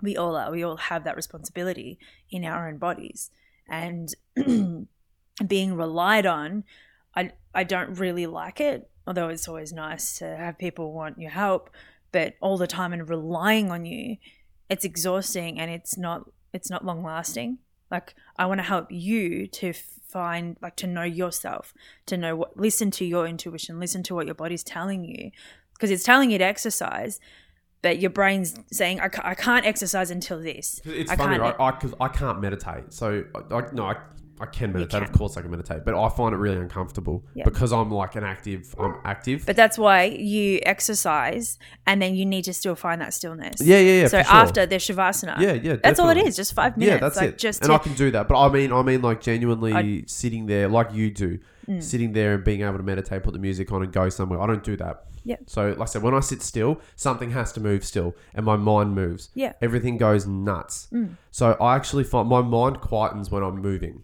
We 0.00 0.16
all 0.16 0.36
are. 0.36 0.50
We 0.50 0.62
all 0.62 0.76
have 0.76 1.04
that 1.04 1.16
responsibility 1.16 1.98
in 2.30 2.44
our 2.44 2.68
own 2.68 2.78
bodies. 2.78 3.30
And 3.68 4.12
being 5.46 5.74
relied 5.74 6.26
on, 6.26 6.64
I, 7.14 7.32
I 7.54 7.64
don't 7.64 7.98
really 7.98 8.26
like 8.26 8.60
it, 8.60 8.90
although 9.06 9.28
it's 9.28 9.48
always 9.48 9.72
nice 9.72 10.18
to 10.18 10.36
have 10.36 10.58
people 10.58 10.92
want 10.92 11.18
your 11.18 11.30
help. 11.30 11.70
But 12.10 12.34
all 12.40 12.58
the 12.58 12.66
time 12.66 12.92
and 12.92 13.08
relying 13.08 13.70
on 13.70 13.84
you, 13.84 14.16
it's 14.68 14.84
exhausting 14.84 15.60
and 15.60 15.70
it's 15.70 15.96
not 15.96 16.28
it's 16.52 16.70
not 16.70 16.84
long 16.84 17.02
lasting. 17.02 17.58
Like 17.90 18.14
I 18.36 18.46
want 18.46 18.58
to 18.58 18.64
help 18.64 18.90
you 18.90 19.46
to 19.48 19.72
find 19.72 20.56
like 20.62 20.76
to 20.76 20.86
know 20.86 21.02
yourself, 21.04 21.72
to 22.06 22.16
know 22.16 22.36
what 22.36 22.56
listen 22.56 22.90
to 22.92 23.04
your 23.04 23.26
intuition, 23.26 23.78
listen 23.80 24.02
to 24.04 24.14
what 24.14 24.26
your 24.26 24.34
body's 24.34 24.62
telling 24.62 25.04
you 25.04 25.30
because 25.74 25.90
it's 25.90 26.04
telling 26.04 26.30
you 26.30 26.38
to 26.38 26.44
exercise 26.44 27.18
but 27.82 27.98
your 27.98 28.10
brain's 28.10 28.54
saying 28.70 29.00
I, 29.00 29.08
ca- 29.08 29.22
I 29.24 29.34
can't 29.34 29.66
exercise 29.66 30.12
until 30.12 30.40
this. 30.40 30.80
It's 30.84 31.10
I 31.10 31.16
funny, 31.16 31.30
can't- 31.38 31.42
right? 31.42 31.56
I 31.58 31.70
because 31.72 31.92
I 32.00 32.06
can't 32.06 32.40
meditate, 32.40 32.92
so 32.92 33.24
I, 33.34 33.54
I 33.56 33.62
no, 33.72 33.86
I, 33.86 33.96
I 34.42 34.46
can 34.46 34.72
meditate. 34.72 34.90
can. 34.90 35.02
Of 35.04 35.12
course, 35.12 35.36
I 35.36 35.40
can 35.42 35.50
meditate, 35.50 35.84
but 35.84 35.94
I 35.94 36.08
find 36.08 36.34
it 36.34 36.38
really 36.38 36.56
uncomfortable 36.56 37.24
because 37.44 37.72
I'm 37.72 37.90
like 37.90 38.16
an 38.16 38.24
active. 38.24 38.74
I'm 38.78 38.96
active. 39.04 39.46
But 39.46 39.56
that's 39.56 39.78
why 39.78 40.04
you 40.04 40.60
exercise, 40.64 41.58
and 41.86 42.02
then 42.02 42.14
you 42.14 42.26
need 42.26 42.44
to 42.44 42.52
still 42.52 42.74
find 42.74 43.00
that 43.00 43.14
stillness. 43.14 43.60
yeah, 43.60 43.78
yeah, 43.78 44.00
yeah. 44.02 44.06
so 44.08 44.22
sure. 44.22 44.32
after 44.34 44.66
the 44.66 44.76
shavasana, 44.76 45.38
yeah, 45.38 45.52
yeah, 45.52 45.76
that's 45.82 46.00
all 46.00 46.10
it 46.10 46.18
is. 46.18 46.36
Just 46.36 46.54
five 46.54 46.76
minutes. 46.76 46.94
Yeah, 46.94 46.98
that's 47.00 47.16
like 47.16 47.28
it. 47.30 47.38
Just 47.38 47.62
and 47.62 47.68
to, 47.70 47.74
I 47.74 47.78
can 47.78 47.94
do 47.94 48.10
that, 48.10 48.28
but 48.28 48.38
I 48.38 48.48
mean, 48.50 48.72
I 48.72 48.82
mean, 48.82 49.00
like 49.02 49.20
genuinely 49.20 49.72
I- 49.72 50.02
sitting 50.06 50.46
there, 50.46 50.68
like 50.68 50.92
you 50.92 51.10
do, 51.10 51.38
Mm. 51.68 51.80
sitting 51.80 52.12
there 52.12 52.34
and 52.34 52.42
being 52.42 52.62
able 52.62 52.78
to 52.78 52.82
meditate, 52.82 53.22
put 53.22 53.32
the 53.32 53.38
music 53.38 53.70
on, 53.70 53.84
and 53.84 53.92
go 53.92 54.08
somewhere. 54.08 54.40
I 54.40 54.48
don't 54.48 54.64
do 54.64 54.76
that. 54.78 55.04
Yeah. 55.24 55.36
So, 55.46 55.68
like 55.68 55.80
I 55.80 55.84
said, 55.84 56.02
when 56.02 56.12
I 56.12 56.18
sit 56.18 56.42
still, 56.42 56.80
something 56.96 57.30
has 57.30 57.52
to 57.52 57.60
move 57.60 57.84
still, 57.84 58.16
and 58.34 58.44
my 58.44 58.56
mind 58.56 58.96
moves. 58.96 59.30
Yeah. 59.34 59.52
Everything 59.62 59.96
goes 59.96 60.26
nuts. 60.26 60.88
Mm. 60.92 61.14
So 61.30 61.56
I 61.60 61.76
actually 61.76 62.02
find 62.02 62.28
my 62.28 62.42
mind 62.42 62.80
quietens 62.80 63.30
when 63.30 63.44
I'm 63.44 63.60
moving. 63.60 64.02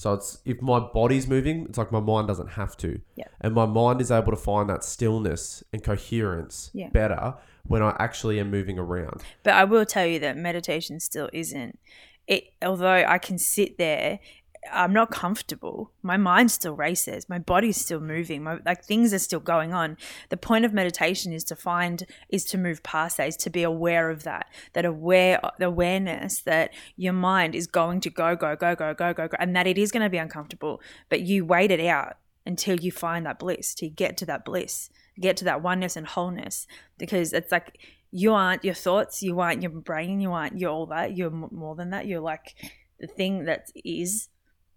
So 0.00 0.14
it's 0.14 0.38
if 0.46 0.62
my 0.62 0.78
body's 0.80 1.28
moving, 1.28 1.66
it's 1.68 1.76
like 1.76 1.92
my 1.92 2.00
mind 2.00 2.26
doesn't 2.26 2.52
have 2.52 2.74
to. 2.78 3.02
Yeah. 3.16 3.26
And 3.42 3.52
my 3.52 3.66
mind 3.66 4.00
is 4.00 4.10
able 4.10 4.30
to 4.30 4.36
find 4.36 4.66
that 4.70 4.82
stillness 4.82 5.62
and 5.74 5.84
coherence 5.84 6.70
Yeah. 6.72 6.88
better 6.88 7.34
when 7.66 7.82
I 7.82 7.94
actually 7.98 8.40
am 8.40 8.50
moving 8.50 8.78
around. 8.78 9.22
But 9.42 9.52
I 9.52 9.64
will 9.64 9.84
tell 9.84 10.06
you 10.06 10.18
that 10.20 10.38
meditation 10.38 11.00
still 11.00 11.28
isn't. 11.34 11.78
It 12.26 12.44
although 12.62 12.88
I 12.88 13.18
can 13.18 13.36
sit 13.36 13.76
there, 13.76 14.20
I'm 14.70 14.92
not 14.92 15.10
comfortable. 15.10 15.90
My 16.02 16.16
mind 16.16 16.50
still 16.50 16.74
races. 16.74 17.28
My 17.28 17.38
body's 17.38 17.80
still 17.80 18.00
moving. 18.00 18.42
My 18.42 18.58
like 18.66 18.84
things 18.84 19.14
are 19.14 19.18
still 19.18 19.40
going 19.40 19.72
on. 19.72 19.96
The 20.28 20.36
point 20.36 20.64
of 20.64 20.74
meditation 20.74 21.32
is 21.32 21.44
to 21.44 21.56
find 21.56 22.04
is 22.28 22.44
to 22.46 22.58
move 22.58 22.82
past 22.82 23.16
that, 23.16 23.28
is 23.28 23.36
to 23.38 23.50
be 23.50 23.62
aware 23.62 24.10
of 24.10 24.22
that. 24.24 24.46
That 24.74 24.84
aware 24.84 25.40
the 25.58 25.66
awareness 25.66 26.40
that 26.42 26.72
your 26.96 27.14
mind 27.14 27.54
is 27.54 27.66
going 27.66 28.00
to 28.00 28.10
go, 28.10 28.36
go, 28.36 28.54
go, 28.54 28.74
go, 28.74 28.92
go, 28.92 29.14
go, 29.14 29.28
go, 29.28 29.36
and 29.38 29.56
that 29.56 29.66
it 29.66 29.78
is 29.78 29.90
going 29.90 30.02
to 30.02 30.10
be 30.10 30.18
uncomfortable. 30.18 30.82
But 31.08 31.22
you 31.22 31.44
wait 31.44 31.70
it 31.70 31.80
out 31.80 32.16
until 32.44 32.78
you 32.78 32.92
find 32.92 33.24
that 33.26 33.38
bliss, 33.38 33.74
to 33.76 33.88
get 33.88 34.16
to 34.18 34.26
that 34.26 34.44
bliss, 34.44 34.90
get 35.18 35.36
to 35.38 35.44
that 35.44 35.62
oneness 35.62 35.96
and 35.96 36.06
wholeness. 36.06 36.66
Because 36.98 37.32
it's 37.32 37.52
like 37.52 37.78
you 38.10 38.34
aren't 38.34 38.64
your 38.64 38.74
thoughts, 38.74 39.22
you 39.22 39.40
aren't 39.40 39.62
your 39.62 39.70
brain, 39.70 40.20
you 40.20 40.32
aren't 40.32 40.58
you're 40.58 40.70
all 40.70 40.86
that. 40.86 41.16
You're 41.16 41.30
more 41.30 41.76
than 41.76 41.90
that. 41.90 42.06
You're 42.06 42.20
like 42.20 42.54
the 42.98 43.06
thing 43.06 43.44
that 43.44 43.70
is, 43.84 44.28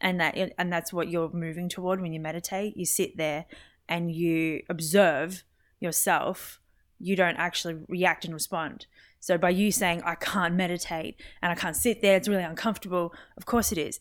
and 0.04 0.20
that 0.20 0.38
and 0.58 0.72
that's 0.72 0.94
what 0.94 1.10
you're 1.10 1.32
moving 1.32 1.70
toward 1.70 2.02
when 2.02 2.14
you 2.14 2.20
meditate. 2.20 2.78
You 2.78 2.86
sit 2.86 3.18
there 3.18 3.46
and 3.90 4.12
you 4.12 4.62
observe 4.70 5.44
yourself. 5.80 6.60
You 7.00 7.16
don't 7.16 7.38
actually 7.38 7.78
react 7.88 8.26
and 8.26 8.34
respond. 8.34 8.86
So 9.20 9.38
by 9.38 9.50
you 9.52 9.72
saying 9.72 10.04
I 10.06 10.16
can't 10.16 10.56
meditate 10.56 11.16
and 11.42 11.52
I 11.52 11.56
can't 11.56 11.76
sit 11.76 12.02
there, 12.02 12.18
it's 12.18 12.28
really 12.28 12.44
uncomfortable. 12.44 13.14
Of 13.38 13.46
course 13.46 13.72
it 13.72 13.78
is. 13.78 14.00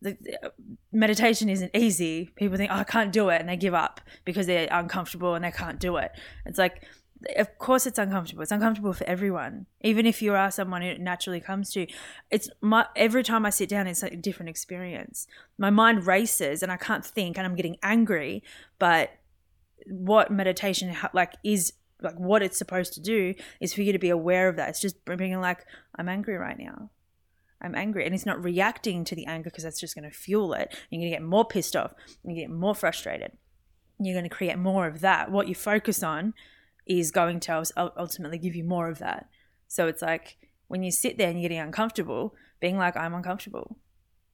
The, 0.00 0.16
the- 0.20 0.46
uh, 0.46 0.50
meditation 0.90 1.48
isn't 1.50 1.70
easy. 1.74 2.30
People 2.36 2.56
think 2.56 2.70
oh, 2.72 2.76
I 2.76 2.84
can't 2.84 3.12
do 3.12 3.28
it 3.28 3.40
and 3.40 3.48
they 3.48 3.56
give 3.56 3.74
up 3.74 4.00
because 4.24 4.46
they're 4.46 4.68
uncomfortable 4.70 5.34
and 5.34 5.44
they 5.44 5.50
can't 5.50 5.78
do 5.78 5.96
it. 5.98 6.10
It's 6.46 6.58
like 6.58 6.82
of 7.36 7.58
course 7.58 7.86
it's 7.86 7.98
uncomfortable. 7.98 8.42
It's 8.42 8.52
uncomfortable 8.52 8.92
for 8.92 9.04
everyone. 9.04 9.66
Even 9.82 10.06
if 10.06 10.20
you 10.20 10.34
are 10.34 10.50
someone 10.50 10.82
who 10.82 10.88
it 10.88 11.00
naturally 11.00 11.40
comes 11.40 11.70
to, 11.72 11.86
it's 12.30 12.48
my 12.60 12.86
every 12.96 13.22
time 13.22 13.46
I 13.46 13.50
sit 13.50 13.68
down, 13.68 13.86
it's 13.86 14.02
like 14.02 14.12
a 14.12 14.16
different 14.16 14.50
experience. 14.50 15.26
My 15.58 15.70
mind 15.70 16.06
races 16.06 16.62
and 16.62 16.70
I 16.70 16.76
can't 16.76 17.04
think, 17.04 17.36
and 17.36 17.46
I'm 17.46 17.56
getting 17.56 17.76
angry. 17.82 18.42
But 18.78 19.12
what 19.86 20.30
meditation 20.30 20.94
like 21.12 21.34
is 21.44 21.72
like 22.00 22.18
what 22.18 22.42
it's 22.42 22.58
supposed 22.58 22.92
to 22.94 23.00
do 23.00 23.34
is 23.60 23.72
for 23.72 23.82
you 23.82 23.92
to 23.92 23.98
be 23.98 24.10
aware 24.10 24.48
of 24.48 24.56
that. 24.56 24.70
It's 24.70 24.80
just 24.80 24.96
being 25.04 25.40
like, 25.40 25.64
I'm 25.96 26.08
angry 26.08 26.36
right 26.36 26.58
now. 26.58 26.90
I'm 27.60 27.74
angry, 27.74 28.04
and 28.04 28.14
it's 28.14 28.26
not 28.26 28.44
reacting 28.44 29.04
to 29.04 29.14
the 29.14 29.24
anger 29.24 29.48
because 29.48 29.64
that's 29.64 29.80
just 29.80 29.94
going 29.94 30.08
to 30.08 30.14
fuel 30.14 30.52
it. 30.52 30.76
You're 30.90 31.00
going 31.00 31.10
to 31.10 31.16
get 31.16 31.22
more 31.22 31.46
pissed 31.46 31.74
off. 31.74 31.94
To 32.26 32.34
get 32.34 32.50
more 32.50 32.74
frustrated. 32.74 33.32
You're 33.98 34.14
going 34.14 34.28
to 34.28 34.34
create 34.34 34.58
more 34.58 34.86
of 34.86 35.00
that. 35.00 35.30
What 35.30 35.48
you 35.48 35.54
focus 35.54 36.02
on 36.02 36.34
is 36.86 37.10
going 37.10 37.40
to 37.40 37.64
ultimately 37.96 38.38
give 38.38 38.54
you 38.54 38.64
more 38.64 38.88
of 38.88 38.98
that. 38.98 39.28
So 39.68 39.86
it's 39.86 40.02
like 40.02 40.36
when 40.68 40.82
you 40.82 40.90
sit 40.90 41.18
there 41.18 41.28
and 41.30 41.40
you're 41.40 41.48
getting 41.48 41.64
uncomfortable, 41.64 42.34
being 42.60 42.76
like, 42.76 42.96
I'm 42.96 43.14
uncomfortable. 43.14 43.76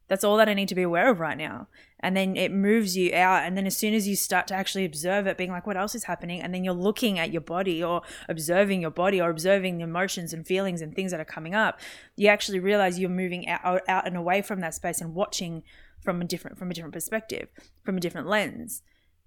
That's 0.08 0.24
all 0.24 0.36
that 0.38 0.48
I 0.48 0.54
need 0.54 0.66
to 0.68 0.74
be 0.74 0.82
aware 0.82 1.08
of 1.08 1.20
right 1.20 1.38
now. 1.38 1.68
And 2.00 2.16
then 2.16 2.36
it 2.36 2.50
moves 2.50 2.96
you 2.96 3.14
out. 3.14 3.44
And 3.44 3.56
then 3.56 3.64
as 3.64 3.76
soon 3.76 3.94
as 3.94 4.08
you 4.08 4.16
start 4.16 4.48
to 4.48 4.54
actually 4.54 4.84
observe 4.84 5.28
it, 5.28 5.38
being 5.38 5.52
like, 5.52 5.68
what 5.68 5.76
else 5.76 5.94
is 5.94 6.04
happening? 6.04 6.42
And 6.42 6.52
then 6.52 6.64
you're 6.64 6.74
looking 6.74 7.20
at 7.20 7.30
your 7.30 7.42
body 7.42 7.80
or 7.80 8.02
observing 8.28 8.80
your 8.80 8.90
body 8.90 9.20
or 9.20 9.30
observing 9.30 9.78
the 9.78 9.84
emotions 9.84 10.32
and 10.32 10.44
feelings 10.44 10.80
and 10.80 10.96
things 10.96 11.12
that 11.12 11.20
are 11.20 11.24
coming 11.24 11.54
up, 11.54 11.78
you 12.16 12.26
actually 12.26 12.58
realize 12.58 12.98
you're 12.98 13.08
moving 13.08 13.48
out, 13.48 13.82
out 13.88 14.04
and 14.04 14.16
away 14.16 14.42
from 14.42 14.58
that 14.60 14.74
space 14.74 15.00
and 15.00 15.14
watching 15.14 15.62
from 16.02 16.20
a 16.20 16.24
different 16.24 16.58
from 16.58 16.70
a 16.70 16.74
different 16.74 16.94
perspective, 16.94 17.48
from 17.84 17.96
a 17.96 18.00
different 18.00 18.26
lens. 18.26 18.82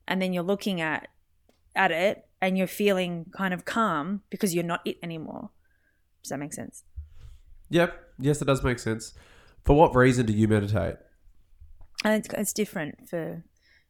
And 0.06 0.22
then 0.22 0.34
you're 0.34 0.44
looking 0.44 0.82
at 0.82 1.08
at 1.76 1.92
it 1.92 2.26
and 2.43 2.58
you're 2.58 2.67
feeling 2.67 3.25
kind 3.36 3.53
of 3.53 3.63
calm 3.65 4.21
because 4.29 4.53
you're 4.53 4.63
not 4.65 4.82
it 4.86 4.97
anymore. 5.01 5.49
Does 6.21 6.29
that 6.29 6.39
make 6.39 6.53
sense? 6.53 6.84
Yep. 7.69 7.97
Yes, 8.19 8.41
it 8.41 8.45
does 8.45 8.63
make 8.63 8.79
sense. 8.79 9.13
For 9.63 9.75
what 9.75 9.95
reason 9.95 10.25
do 10.25 10.34
you 10.34 10.47
meditate? 10.47 10.95
And 12.03 12.13
it's, 12.25 12.34
it's 12.34 12.53
different 12.53 13.08
for 13.10 13.43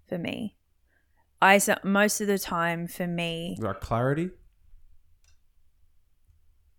for 0.08 0.18
me. 0.18 0.56
I 1.42 1.58
so- 1.58 1.80
most 1.84 2.22
of 2.22 2.28
the 2.28 2.38
time 2.38 2.88
for 2.88 3.08
me, 3.08 3.58
Like 3.60 3.82
clarity? 3.82 4.30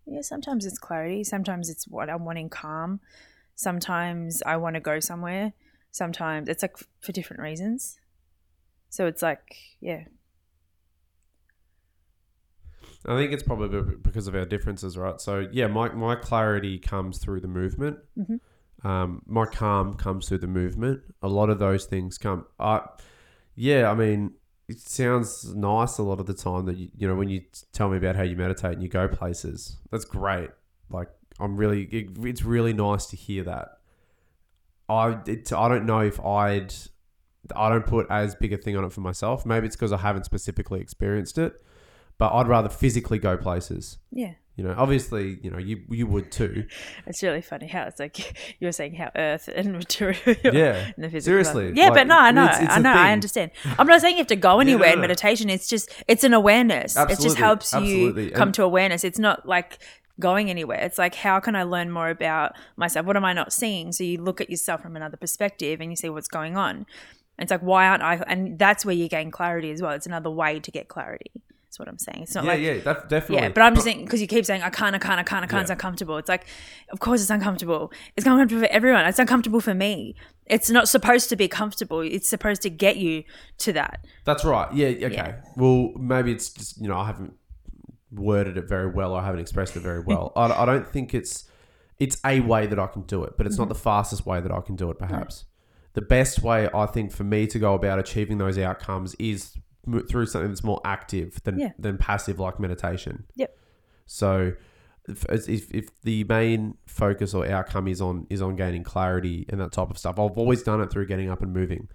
yeah. 0.05 0.21
Sometimes 0.21 0.65
it's 0.65 0.77
clarity. 0.77 1.23
Sometimes 1.23 1.69
it's 1.69 1.87
what 1.87 2.09
I'm 2.09 2.23
wanting 2.25 2.49
calm. 2.49 2.99
Sometimes 3.55 4.41
I 4.45 4.57
want 4.57 4.75
to 4.75 4.79
go 4.79 4.99
somewhere. 4.99 5.53
Sometimes 5.91 6.47
it's 6.49 6.61
like 6.61 6.77
for 7.01 7.11
different 7.11 7.41
reasons. 7.41 7.99
So 8.89 9.07
it's 9.07 9.21
like 9.21 9.57
yeah, 9.81 10.05
I 13.07 13.15
think 13.15 13.31
it's 13.33 13.43
probably 13.43 13.95
because 14.01 14.27
of 14.27 14.35
our 14.35 14.45
differences, 14.45 14.97
right? 14.97 15.19
So 15.21 15.47
yeah, 15.51 15.67
my 15.67 15.89
my 15.89 16.15
clarity 16.15 16.79
comes 16.79 17.19
through 17.19 17.41
the 17.41 17.47
movement. 17.47 17.99
Mhm. 18.17 18.39
Um, 18.83 19.21
my 19.25 19.45
calm 19.45 19.95
comes 19.95 20.27
through 20.27 20.39
the 20.39 20.47
movement. 20.47 21.01
A 21.21 21.27
lot 21.27 21.49
of 21.49 21.59
those 21.59 21.85
things 21.85 22.17
come. 22.17 22.45
Uh, 22.59 22.81
yeah, 23.55 23.89
I 23.89 23.95
mean, 23.95 24.33
it 24.67 24.79
sounds 24.79 25.55
nice 25.55 25.97
a 25.97 26.03
lot 26.03 26.19
of 26.19 26.25
the 26.25 26.33
time 26.33 26.65
that 26.65 26.77
you, 26.77 26.89
you 26.95 27.07
know 27.07 27.15
when 27.15 27.29
you 27.29 27.41
tell 27.73 27.89
me 27.89 27.97
about 27.97 28.15
how 28.15 28.23
you 28.23 28.35
meditate 28.35 28.73
and 28.73 28.83
you 28.83 28.89
go 28.89 29.07
places. 29.07 29.77
That's 29.91 30.05
great. 30.05 30.49
Like 30.89 31.09
I'm 31.39 31.57
really, 31.57 31.83
it, 31.83 32.17
it's 32.23 32.43
really 32.43 32.73
nice 32.73 33.05
to 33.07 33.15
hear 33.15 33.43
that. 33.43 33.79
I 34.89 35.19
it, 35.27 35.51
I 35.51 35.67
don't 35.67 35.85
know 35.85 35.99
if 35.99 36.19
I'd 36.23 36.73
I 37.55 37.69
don't 37.69 37.85
put 37.85 38.07
as 38.09 38.35
big 38.35 38.53
a 38.53 38.57
thing 38.57 38.75
on 38.77 38.83
it 38.83 38.91
for 38.91 39.01
myself. 39.01 39.45
Maybe 39.45 39.67
it's 39.67 39.75
because 39.75 39.91
I 39.91 39.97
haven't 39.97 40.25
specifically 40.25 40.79
experienced 40.81 41.37
it 41.37 41.53
but 42.17 42.31
I'd 42.33 42.47
rather 42.47 42.69
physically 42.69 43.19
go 43.19 43.35
places 43.37 43.97
yeah, 44.11 44.33
You 44.55 44.63
know, 44.63 44.73
obviously, 44.77 45.37
you 45.43 45.51
know, 45.51 45.57
you 45.57 45.81
you 45.89 46.07
would 46.07 46.31
too. 46.31 46.65
It's 47.07 47.21
really 47.21 47.41
funny 47.41 47.67
how 47.67 47.83
it's 47.83 47.99
like 47.99 48.17
you 48.59 48.67
were 48.67 48.71
saying 48.71 48.95
how 48.95 49.11
earth 49.15 49.49
and 49.53 49.73
material. 49.73 50.21
Yeah, 50.43 50.91
in 50.95 51.01
the 51.03 51.09
physical 51.09 51.21
seriously, 51.21 51.65
level. 51.65 51.77
Yeah, 51.77 51.85
like, 51.89 51.93
but 51.99 52.07
no, 52.07 52.17
I 52.17 52.31
know, 52.31 52.45
it's- 52.45 52.61
it's 52.61 52.73
I 52.77 52.79
know, 52.79 52.93
I 52.93 53.11
understand. 53.11 53.51
I'm 53.77 53.87
not 53.87 53.99
saying 54.01 54.15
you 54.15 54.19
have 54.25 54.27
to 54.27 54.35
go 54.49 54.59
anywhere 54.59 54.89
no, 54.89 54.93
in 54.95 55.01
meditation. 55.01 55.49
It's 55.49 55.67
just 55.67 55.91
it's 56.07 56.23
an 56.23 56.33
awareness. 56.33 56.95
It 56.95 57.19
just 57.19 57.37
helps 57.37 57.73
absolutely. 57.73 58.25
you 58.25 58.31
come 58.31 58.47
And- 58.49 58.55
to 58.55 58.63
awareness. 58.63 59.03
It's 59.03 59.19
not 59.19 59.45
like 59.47 59.79
going 60.19 60.49
anywhere. 60.49 60.79
It's 60.79 60.97
like 60.97 61.15
how 61.15 61.41
can 61.41 61.55
I 61.57 61.63
learn 61.63 61.91
more 61.91 62.09
about 62.09 62.53
myself? 62.77 63.05
What 63.05 63.17
am 63.17 63.25
I 63.25 63.33
not 63.33 63.51
seeing? 63.51 63.91
So 63.91 64.05
you 64.05 64.21
look 64.21 64.39
at 64.39 64.49
yourself 64.49 64.81
from 64.81 64.95
another 64.95 65.17
perspective 65.17 65.81
and 65.81 65.91
you 65.91 65.97
see 65.97 66.09
what's 66.09 66.29
going 66.29 66.55
on. 66.55 66.85
It's 67.37 67.51
like 67.51 67.61
why 67.61 67.85
aren't 67.89 68.03
I? 68.03 68.23
And 68.25 68.57
that's 68.57 68.85
where 68.85 68.95
you 68.95 69.09
gain 69.09 69.29
clarity 69.31 69.69
as 69.71 69.81
well. 69.81 69.91
It's 69.91 70.05
another 70.07 70.29
way 70.31 70.61
to 70.61 70.71
get 70.71 70.87
clarity. 70.87 71.31
That's 71.75 71.79
what 71.79 71.89
I'm 71.89 71.97
saying. 71.97 72.23
It's 72.23 72.33
not 72.33 72.45
Yeah, 72.45 72.51
like 72.51 72.61
yeah, 72.61 72.77
that, 72.85 73.09
definitely. 73.09 73.43
yeah, 73.43 73.49
but 73.49 73.61
I'm 73.61 73.73
just 73.73 73.83
saying 73.83 74.05
because 74.05 74.21
you 74.21 74.27
keep 74.27 74.45
saying 74.45 74.61
I 74.61 74.69
can't, 74.69 74.95
I 74.95 74.97
can't, 74.97 75.19
I 75.19 75.23
can't, 75.23 75.43
I 75.43 75.47
can't. 75.47 75.61
It's 75.63 75.69
uncomfortable. 75.69 76.15
It's 76.15 76.29
like, 76.29 76.45
of 76.89 77.01
course 77.01 77.19
it's 77.21 77.29
uncomfortable. 77.29 77.91
It's 78.15 78.25
uncomfortable 78.25 78.61
for 78.61 78.71
everyone. 78.71 79.05
It's 79.05 79.19
uncomfortable 79.19 79.59
for 79.59 79.73
me. 79.73 80.15
It's 80.45 80.69
not 80.69 80.87
supposed 80.87 81.27
to 81.31 81.35
be 81.35 81.49
comfortable. 81.49 81.99
It's 81.99 82.29
supposed 82.29 82.61
to 82.61 82.69
get 82.69 82.95
you 82.95 83.25
to 83.57 83.73
that. 83.73 84.05
That's 84.23 84.45
right. 84.45 84.73
Yeah. 84.73 84.87
Okay. 84.87 85.15
Yeah. 85.15 85.41
Well, 85.57 85.91
maybe 85.97 86.31
it's 86.31 86.49
just 86.49 86.79
you 86.79 86.87
know 86.87 86.97
I 86.97 87.07
haven't 87.07 87.33
worded 88.09 88.57
it 88.57 88.69
very 88.69 88.89
well. 88.89 89.11
or 89.11 89.19
I 89.19 89.25
haven't 89.25 89.41
expressed 89.41 89.75
it 89.75 89.81
very 89.81 89.99
well. 90.07 90.31
I, 90.37 90.45
I 90.45 90.65
don't 90.65 90.87
think 90.87 91.13
it's 91.13 91.43
it's 91.99 92.17
a 92.25 92.39
way 92.39 92.67
that 92.67 92.79
I 92.79 92.87
can 92.87 93.01
do 93.01 93.25
it, 93.25 93.33
but 93.35 93.47
it's 93.47 93.57
not 93.57 93.65
mm-hmm. 93.65 93.73
the 93.73 93.79
fastest 93.79 94.25
way 94.25 94.39
that 94.39 94.51
I 94.51 94.61
can 94.61 94.77
do 94.77 94.91
it. 94.91 94.97
Mm. 94.97 95.09
Perhaps 95.09 95.43
the 95.91 96.01
best 96.01 96.41
way 96.41 96.69
I 96.73 96.85
think 96.85 97.11
for 97.11 97.25
me 97.25 97.47
to 97.47 97.59
go 97.59 97.73
about 97.73 97.99
achieving 97.99 98.37
those 98.37 98.57
outcomes 98.57 99.13
is 99.15 99.57
through 100.09 100.25
something 100.27 100.49
that's 100.49 100.63
more 100.63 100.81
active 100.85 101.41
than 101.43 101.59
Yeah. 101.59 101.71
than 101.79 101.97
passive, 101.97 102.39
like 102.39 102.59
meditation. 102.59 103.25
Yep. 103.35 103.57
So. 104.05 104.53
If, 105.07 105.23
if, 105.47 105.71
if 105.71 106.01
the 106.01 106.23
main 106.23 106.77
focus 106.87 107.35
or 107.35 107.45
outcome 107.47 107.87
is 107.87 108.01
on 108.01 108.25
is 108.31 108.41
on 108.41 108.55
gaining 108.55 108.81
clarity 108.83 109.45
and 109.49 109.61
that 109.61 109.71
type 109.71 109.91
of 109.91 109.99
stuff, 109.99 110.17
I've 110.17 110.35
always 110.35 110.63
done 110.63 110.81
it 110.81 110.89
through 110.89 111.05
getting 111.05 111.29
up 111.29 111.43
and 111.43 111.53
moving 111.53 111.89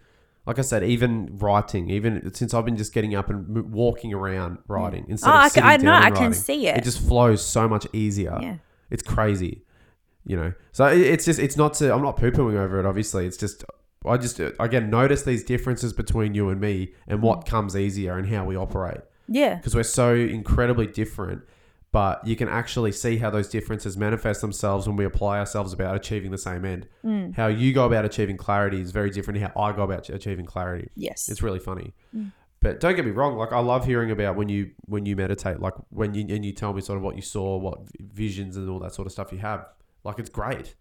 like 0.47 0.61
I 0.61 0.62
said, 0.62 0.84
even 0.84 1.28
writing, 1.38 1.91
even 1.91 2.32
since 2.32 2.55
I've 2.55 2.64
been 2.64 2.76
just 2.76 2.95
getting 2.95 3.16
up 3.16 3.28
and 3.28 3.49
mo- 3.49 3.62
walking 3.62 4.14
around 4.14 4.59
writing 4.68 5.07
oh, 5.09 5.11
instead 5.11 5.28
Oh, 5.30 5.32
of 5.34 5.41
I, 5.41 5.49
sitting 5.49 5.68
I 5.68 5.76
down 5.78 5.84
know. 5.86 5.93
and 5.95 6.05
I 6.05 6.11
can 6.12 6.32
see 6.32 6.68
it. 6.68 6.76
It 6.78 6.84
just 6.84 7.01
flows 7.07 7.45
so 7.45 7.68
much 7.68 7.84
easier. 7.93 8.38
yeah. 8.41 8.57
It's 8.91 9.03
crazy, 9.03 9.64
you 10.24 10.36
know. 10.36 10.53
So 10.70 10.86
it- 10.86 11.01
it's 11.01 11.24
just 11.24 11.41
it's 11.41 11.57
not 11.57 11.74
to 11.74 11.93
I'm 11.93 12.03
not 12.03 12.16
poo 12.16 12.30
pooing 12.30 12.57
over 12.57 12.78
it. 12.78 12.86
Obviously, 12.86 13.26
it's 13.26 13.36
just 13.36 13.64
I 14.05 14.17
just 14.17 14.41
again 14.41 14.89
notice 14.91 15.23
these 15.23 15.45
differences 15.45 15.93
between 15.93 16.35
you 16.35 16.49
and 16.49 16.61
me 16.61 16.93
and 17.07 17.21
what 17.23 17.45
comes 17.47 17.77
easier 17.77 18.17
and 18.17 18.27
how 18.29 18.45
we 18.45 18.57
operate 18.57 19.01
Yeah. 19.29 19.57
because 19.57 19.75
we're 19.75 19.83
so 19.83 20.15
incredibly 20.15 20.87
different. 20.87 21.43
But 21.93 22.25
you 22.25 22.37
can 22.37 22.49
actually 22.49 22.93
see 22.93 23.17
how 23.19 23.31
those 23.31 23.49
differences 23.49 23.97
manifest 23.97 24.41
themselves 24.43 24.87
when 24.87 24.97
we 24.97 25.05
apply 25.05 25.41
ourselves 25.41 25.73
about 25.73 25.97
achieving 25.97 26.31
the 26.31 26.39
same 26.39 26.65
end. 26.65 26.87
Mm. 27.05 27.35
How 27.35 27.49
you 27.49 27.73
go 27.73 27.85
about 27.85 28.05
achieving 28.05 28.37
clarity 28.37 28.81
is 28.81 28.93
very 28.93 29.11
different 29.11 29.41
to 29.41 29.49
how 29.49 29.61
I 29.61 29.73
go 29.73 29.83
about 29.83 30.09
achieving 30.09 30.47
clarity. 30.47 30.89
Yes. 30.95 31.29
It's 31.29 31.43
really 31.43 31.59
funny. 31.59 31.93
Mm. 32.17 32.31
But 32.61 32.79
don't 32.79 32.95
get 32.95 33.05
me 33.05 33.11
wrong, 33.11 33.37
like 33.37 33.53
I 33.53 33.59
love 33.59 33.87
hearing 33.87 34.11
about 34.13 34.37
when 34.37 34.49
you 34.49 34.71
when 34.87 35.05
you 35.05 35.17
meditate, 35.17 35.61
like 35.61 35.75
when 35.89 36.15
you 36.15 36.33
and 36.33 36.45
you 36.45 36.53
tell 36.53 36.73
me 36.73 36.81
sort 36.81 36.97
of 36.99 37.03
what 37.03 37.17
you 37.17 37.23
saw, 37.23 37.57
what 37.57 37.81
visions 37.99 38.57
and 38.57 38.69
all 38.71 38.79
that 38.81 38.95
sort 38.95 39.07
of 39.07 39.13
stuff 39.13 39.33
you 39.33 39.39
have. 39.39 39.67
Like 40.05 40.19
it's 40.21 40.31
great. 40.31 40.77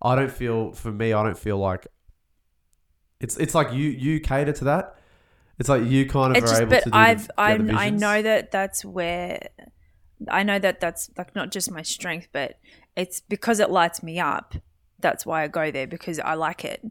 I 0.00 0.14
don't 0.14 0.30
feel 0.30 0.72
for 0.72 0.92
me, 0.92 1.12
I 1.12 1.22
don't 1.24 1.36
feel 1.38 1.58
like 1.58 1.88
it's 3.20 3.36
it's 3.36 3.54
like 3.54 3.72
you 3.72 3.90
you 3.90 4.20
cater 4.20 4.52
to 4.52 4.64
that. 4.64 4.96
It's 5.58 5.68
like 5.68 5.84
you 5.84 6.06
kind 6.06 6.36
of 6.36 6.42
It's 6.42 6.52
are 6.52 6.54
just, 6.54 6.62
able 6.62 6.70
but 6.70 6.82
to 6.84 6.90
do 6.90 6.96
I've, 6.96 7.26
the, 7.26 7.32
I, 7.36 7.86
I 7.86 7.90
know 7.90 8.22
that 8.22 8.52
that's 8.52 8.84
where, 8.84 9.48
I 10.28 10.44
know 10.44 10.60
that 10.60 10.78
that's 10.78 11.10
like 11.18 11.34
not 11.34 11.50
just 11.50 11.68
my 11.70 11.82
strength, 11.82 12.28
but 12.32 12.60
it's 12.96 13.20
because 13.20 13.58
it 13.58 13.68
lights 13.68 14.00
me 14.00 14.20
up. 14.20 14.54
That's 15.00 15.26
why 15.26 15.42
I 15.42 15.48
go 15.48 15.72
there 15.72 15.86
because 15.86 16.20
I 16.20 16.34
like 16.34 16.64
it. 16.64 16.84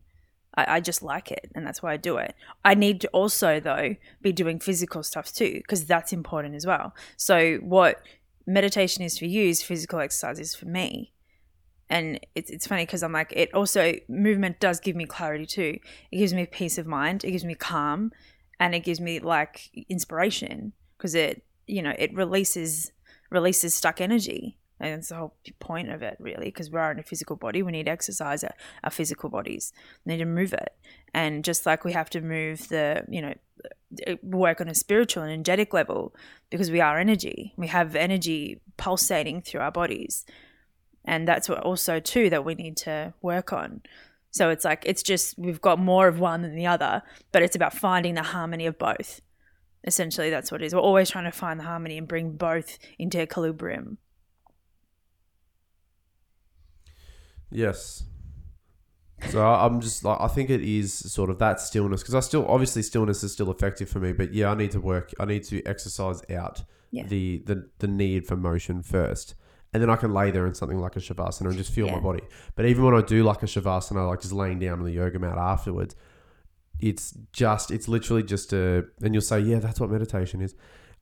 I, 0.56 0.76
I 0.76 0.80
just 0.82 1.02
like 1.02 1.32
it, 1.32 1.50
and 1.56 1.66
that's 1.66 1.82
why 1.82 1.94
I 1.94 1.98
do 1.98 2.18
it. 2.18 2.36
I 2.66 2.74
need 2.74 3.00
to 3.02 3.08
also 3.10 3.60
though 3.62 3.96
be 4.22 4.34
doing 4.34 4.60
physical 4.60 5.02
stuff 5.02 5.32
too 5.32 5.54
because 5.56 5.86
that's 5.86 6.12
important 6.12 6.56
as 6.56 6.66
well. 6.66 6.94
So 7.16 7.58
what 7.58 8.02
meditation 8.46 9.04
is 9.04 9.18
for 9.18 9.26
you 9.26 9.48
is 9.48 9.64
physical 9.64 10.00
exercise 10.00 10.40
is 10.40 10.56
for 10.56 10.66
me. 10.66 11.14
And 11.90 12.20
it's, 12.36 12.50
it's 12.50 12.68
funny 12.68 12.86
because 12.86 13.02
I'm 13.02 13.14
like, 13.14 13.32
it 13.34 13.54
also, 13.54 13.94
movement 14.10 14.60
does 14.60 14.80
give 14.80 14.96
me 14.96 15.06
clarity 15.06 15.46
too. 15.46 15.80
It 16.12 16.18
gives 16.18 16.34
me 16.34 16.46
peace 16.46 16.78
of 16.78 16.86
mind. 16.86 17.24
It 17.24 17.32
gives 17.32 17.46
me 17.46 17.56
calm 17.56 18.12
and 18.60 18.76
it 18.76 18.82
gives 18.82 19.00
me 19.00 19.20
like 19.20 19.86
inspiration 19.90 20.74
because 20.98 21.16
it 21.16 21.44
you 21.68 21.82
know 21.82 21.94
it 21.98 22.14
releases 22.14 22.92
releases 23.30 23.76
stuck 23.76 24.02
energy. 24.02 24.58
And 24.80 24.94
that's 24.94 25.10
the 25.10 25.16
whole 25.16 25.36
point 25.60 25.90
of 25.90 26.04
it 26.04 26.18
really 26.20 26.46
because 26.46 26.70
we 26.70 26.78
are 26.78 26.92
in 26.92 27.00
a 27.00 27.04
physical 27.04 27.36
body. 27.36 27.64
We 27.64 27.72
need 27.72 27.86
to 27.86 27.92
exercise 27.92 28.44
our, 28.44 28.54
our 28.84 28.92
physical 28.92 29.28
bodies. 29.28 29.74
We 30.06 30.14
need 30.14 30.20
to 30.20 30.26
move 30.26 30.54
it. 30.54 30.76
And 31.16 31.44
just 31.44 31.66
like 31.66 31.84
we 31.84 31.94
have 31.94 32.12
to 32.12 32.22
move 32.22 32.68
the 32.68 33.04
you 33.10 33.22
know 33.22 33.34
uh, 34.08 34.16
work 34.22 34.62
on 34.62 34.68
a 34.68 34.76
spiritual 34.76 35.24
and 35.24 35.32
energetic 35.32 35.74
level 35.74 36.16
because 36.50 36.70
we 36.72 36.82
are 36.82 37.00
energy. 37.00 37.54
We 37.58 37.68
have 37.68 37.96
energy 37.96 38.62
pulsating 38.78 39.42
through 39.42 39.62
our 39.62 39.72
bodies 39.72 40.26
and 41.08 41.28
that's 41.28 41.50
what 41.50 41.60
also 41.64 42.00
too 42.00 42.30
that 42.30 42.46
we 42.46 42.54
need 42.54 42.78
to 42.78 43.12
work 43.24 43.52
on 43.52 43.82
so 44.30 44.50
it's 44.50 44.64
like 44.66 44.84
it's 44.86 45.02
just 45.02 45.40
we've 45.40 45.62
got 45.62 45.80
more 45.80 46.08
of 46.08 46.20
one 46.20 46.44
than 46.44 46.54
the 46.54 46.68
other, 46.68 47.02
but 47.32 47.42
it's 47.42 47.56
about 47.56 47.74
finding 47.74 48.14
the 48.14 48.22
harmony 48.22 48.68
of 48.68 48.78
both. 48.78 49.22
Essentially, 49.84 50.30
that's 50.30 50.52
what 50.52 50.62
it 50.62 50.66
is. 50.66 50.76
We're 50.76 50.82
always 50.82 51.10
trying 51.10 51.24
to 51.24 51.32
find 51.32 51.60
the 51.60 51.64
harmony 51.64 51.98
and 51.98 52.08
bring 52.08 52.34
both 52.34 52.78
into 53.00 53.20
equilibrium. 53.20 53.98
Yes. 57.50 58.04
So 59.30 59.44
I'm 59.44 59.82
just 59.82 60.04
like 60.04 60.20
I 60.22 60.28
think 60.28 60.50
it 60.52 60.62
is 60.62 60.94
sort 60.94 61.32
of 61.32 61.40
that 61.40 61.60
stillness 61.60 62.02
because 62.04 62.14
I 62.14 62.20
still 62.20 62.46
obviously 62.48 62.84
stillness 62.84 63.24
is 63.24 63.34
still 63.34 63.50
effective 63.50 63.90
for 63.90 64.00
me, 64.00 64.12
but 64.12 64.34
yeah, 64.34 64.52
I 64.52 64.56
need 64.56 64.72
to 64.72 64.80
work. 64.82 65.14
I 65.20 65.26
need 65.26 65.44
to 65.46 65.64
exercise 65.66 66.22
out 66.30 66.64
Yeah. 66.92 67.08
the, 67.08 67.42
the 67.46 67.70
the 67.80 67.88
need 67.88 68.28
for 68.28 68.36
motion 68.36 68.84
first, 68.84 69.34
and 69.74 69.84
then 69.84 69.90
I 69.90 69.96
can 69.96 70.14
lay 70.14 70.32
there 70.32 70.48
in 70.48 70.54
something 70.54 70.80
like 70.80 70.96
a 70.96 71.00
shavasana 71.00 71.48
and 71.48 71.58
just 71.58 71.72
feel 71.72 71.90
my 71.90 72.00
body. 72.00 72.24
But 72.56 72.66
even 72.66 72.86
when 72.86 72.96
I 72.96 73.02
do 73.02 73.24
like 73.24 73.44
a 73.44 73.48
shavasana, 73.48 74.08
like 74.08 74.22
just 74.22 74.34
laying 74.34 74.60
down 74.60 74.80
on 74.80 74.86
the 74.86 74.92
yoga 74.92 75.20
mat 75.20 75.38
afterwards, 75.38 75.96
it's 76.80 77.12
just 77.34 77.72
it's 77.72 77.88
literally 77.88 78.24
just 78.24 78.54
a 78.54 78.86
and 79.02 79.14
you'll 79.14 79.22
say 79.22 79.40
yeah 79.40 79.60
that's 79.60 79.80
what 79.80 79.90
meditation 79.90 80.42
is. 80.42 80.56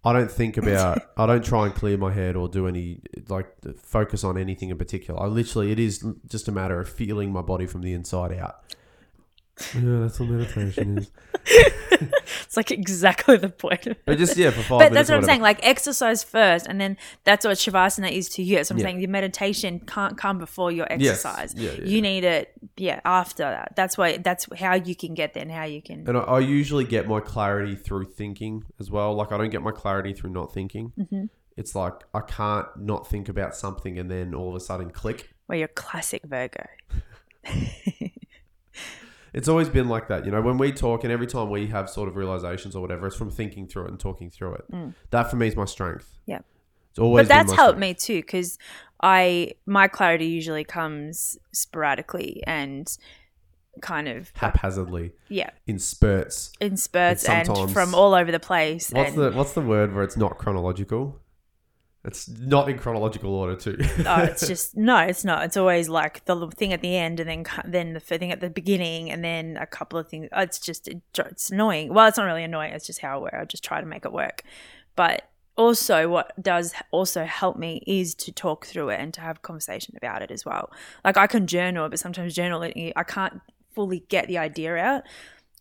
I 0.03 0.13
don't 0.13 0.31
think 0.31 0.57
about 0.57 1.01
I 1.17 1.25
don't 1.25 1.43
try 1.43 1.65
and 1.65 1.75
clear 1.75 1.97
my 1.97 2.11
head 2.11 2.35
or 2.35 2.47
do 2.47 2.67
any 2.67 3.01
like 3.27 3.47
focus 3.77 4.23
on 4.23 4.37
anything 4.37 4.69
in 4.69 4.77
particular. 4.77 5.21
I 5.21 5.27
literally 5.27 5.71
it 5.71 5.79
is 5.79 6.05
just 6.27 6.47
a 6.47 6.51
matter 6.51 6.79
of 6.79 6.89
feeling 6.89 7.31
my 7.31 7.41
body 7.41 7.67
from 7.67 7.81
the 7.81 7.93
inside 7.93 8.33
out. 8.33 8.61
Yeah, 9.73 9.99
that's 10.01 10.19
what 10.19 10.29
meditation 10.29 10.97
is. 10.99 11.11
It's 12.43 12.57
like 12.57 12.71
exactly 12.71 13.37
the 13.37 13.49
point. 13.49 13.87
Of 13.87 13.97
But 14.05 14.17
just 14.17 14.35
yeah, 14.35 14.49
for 14.49 14.61
five 14.61 14.69
but 14.69 14.77
minutes. 14.77 14.95
that's 14.95 15.09
what 15.09 15.17
I'm 15.17 15.23
saying. 15.23 15.41
Like 15.41 15.65
exercise 15.65 16.23
first, 16.23 16.67
and 16.67 16.79
then 16.81 16.97
that's 17.23 17.45
what 17.45 17.55
shavasana 17.57 18.11
is 18.11 18.27
to 18.29 18.43
you. 18.43 18.55
That's 18.57 18.69
what 18.69 18.75
I'm 18.75 18.79
Yeah. 18.79 18.85
saying. 18.87 18.99
Your 19.01 19.09
meditation 19.09 19.79
can't 19.79 20.17
come 20.17 20.37
before 20.37 20.71
your 20.71 20.87
Yes. 20.89 21.25
exercise. 21.25 21.53
Yeah, 21.55 21.71
yeah, 21.71 21.85
You 21.85 22.01
need 22.01 22.23
it, 22.23 22.51
yeah, 22.77 22.99
after 23.05 23.43
that. 23.43 23.73
That's 23.75 23.97
why. 23.97 24.17
That's 24.17 24.47
how 24.57 24.73
you 24.75 24.95
can 24.95 25.13
get 25.13 25.33
there 25.33 25.43
and 25.43 25.51
how 25.51 25.63
you 25.65 25.81
can. 25.81 26.05
And 26.07 26.17
I, 26.17 26.21
I 26.21 26.39
usually 26.39 26.83
get 26.85 27.07
my 27.07 27.19
clarity 27.21 27.75
through 27.75 28.05
thinking 28.05 28.63
as 28.79 28.91
well. 28.91 29.13
Like 29.13 29.31
I 29.31 29.37
don't 29.37 29.49
get 29.51 29.61
my 29.61 29.71
clarity 29.71 30.13
through 30.13 30.31
not 30.31 30.53
thinking. 30.53 30.91
Mm-hmm. 30.99 31.25
It's 31.57 31.75
like 31.75 31.93
I 32.13 32.19
can't 32.21 32.67
not 32.77 33.07
think 33.07 33.29
about 33.29 33.55
something 33.55 33.97
and 33.97 34.09
then 34.11 34.33
all 34.33 34.49
of 34.49 34.55
a 34.55 34.59
sudden 34.59 34.89
click. 34.91 35.29
Well, 35.47 35.57
you're 35.57 35.67
classic 35.69 36.23
Virgo. 36.25 36.65
It's 39.35 39.49
always 39.49 39.67
been 39.67 39.89
like 39.89 40.07
that, 40.07 40.25
you 40.25 40.31
know. 40.31 40.41
When 40.41 40.57
we 40.57 40.71
talk 40.71 41.03
and 41.03 41.11
every 41.11 41.27
time 41.27 41.49
we 41.49 41.67
have 41.67 41.89
sort 41.89 42.07
of 42.07 42.15
realizations 42.15 42.73
or 42.73 42.81
whatever, 42.81 43.05
it's 43.05 43.17
from 43.17 43.29
thinking 43.29 43.67
through 43.67 43.85
it 43.85 43.89
and 43.89 43.99
talking 43.99 44.29
through 44.31 44.53
it. 44.55 44.71
Mm. 44.71 44.93
That 45.09 45.29
for 45.29 45.35
me 45.35 45.47
is 45.47 45.57
my 45.57 45.65
strength. 45.65 46.09
Yeah. 46.25 46.39
It's 46.91 46.99
always. 46.99 47.27
but 47.27 47.33
that's 47.35 47.51
helped 47.51 47.77
strength. 47.77 47.81
me 47.81 47.93
too 47.93 48.21
because 48.21 48.57
i 49.01 49.51
my 49.65 49.89
clarity 49.89 50.27
usually 50.27 50.63
comes 50.63 51.37
sporadically 51.51 52.41
and 52.47 52.97
kind 53.81 54.07
of 54.07 54.31
haphazardly 54.35 55.11
yeah 55.27 55.49
in 55.67 55.77
spurts. 55.77 56.53
in 56.61 56.77
spurts 56.77 57.27
And 57.27 57.45
from 57.73 57.93
all 57.93 58.13
over 58.13 58.31
the 58.31 58.39
place 58.39 58.89
What's 58.91 59.13
the 59.13 59.31
What's 59.31 59.51
the 59.51 59.61
word 59.61 59.93
where 59.93 60.05
it's 60.05 60.15
not 60.15 60.37
chronological? 60.37 61.19
It's 62.05 62.29
not 62.29 62.69
in 62.69 62.77
chronological 62.77 63.33
order 63.33 63.55
too. 63.55 63.77
oh, 64.05 64.19
it's 64.23 64.47
just 64.47 64.77
no 64.77 64.97
it's 64.97 65.23
not. 65.23 65.43
It's 65.43 65.57
always 65.57 65.89
like 65.89 66.25
the 66.25 66.47
thing 66.51 66.71
at 66.73 66.81
the 66.81 66.95
end 66.95 67.19
and 67.19 67.29
then 67.29 67.45
then 67.65 67.93
the 67.93 67.99
thing 67.99 68.31
at 68.31 68.39
the 68.41 68.49
beginning 68.49 69.11
and 69.11 69.23
then 69.23 69.57
a 69.57 69.65
couple 69.65 69.97
of 69.99 70.07
things. 70.07 70.29
Oh, 70.31 70.41
it's 70.41 70.59
just 70.59 70.87
it's 70.87 71.49
annoying. 71.49 71.93
Well 71.93 72.07
it's 72.07 72.17
not 72.17 72.25
really 72.25 72.43
annoying. 72.43 72.73
It's 72.73 72.87
just 72.87 72.99
how 72.99 73.17
i 73.17 73.21
work 73.21 73.33
i 73.33 73.45
just 73.45 73.63
try 73.63 73.81
to 73.81 73.87
make 73.87 74.05
it 74.05 74.13
work. 74.13 74.43
But 74.95 75.29
also 75.57 76.09
what 76.09 76.31
does 76.41 76.73
also 76.91 77.23
help 77.23 77.57
me 77.57 77.81
is 77.87 78.13
to 78.15 78.31
talk 78.31 78.65
through 78.65 78.89
it 78.89 78.99
and 78.99 79.13
to 79.13 79.21
have 79.21 79.37
a 79.37 79.39
conversation 79.39 79.95
about 79.97 80.21
it 80.21 80.31
as 80.31 80.45
well. 80.45 80.71
Like 81.03 81.17
i 81.17 81.27
can 81.27 81.47
journal 81.47 81.89
but 81.89 81.99
sometimes 81.99 82.35
journaling 82.35 82.91
i 82.95 83.03
can't 83.03 83.41
fully 83.75 84.05
get 84.07 84.27
the 84.27 84.37
idea 84.37 84.75
out 84.77 85.03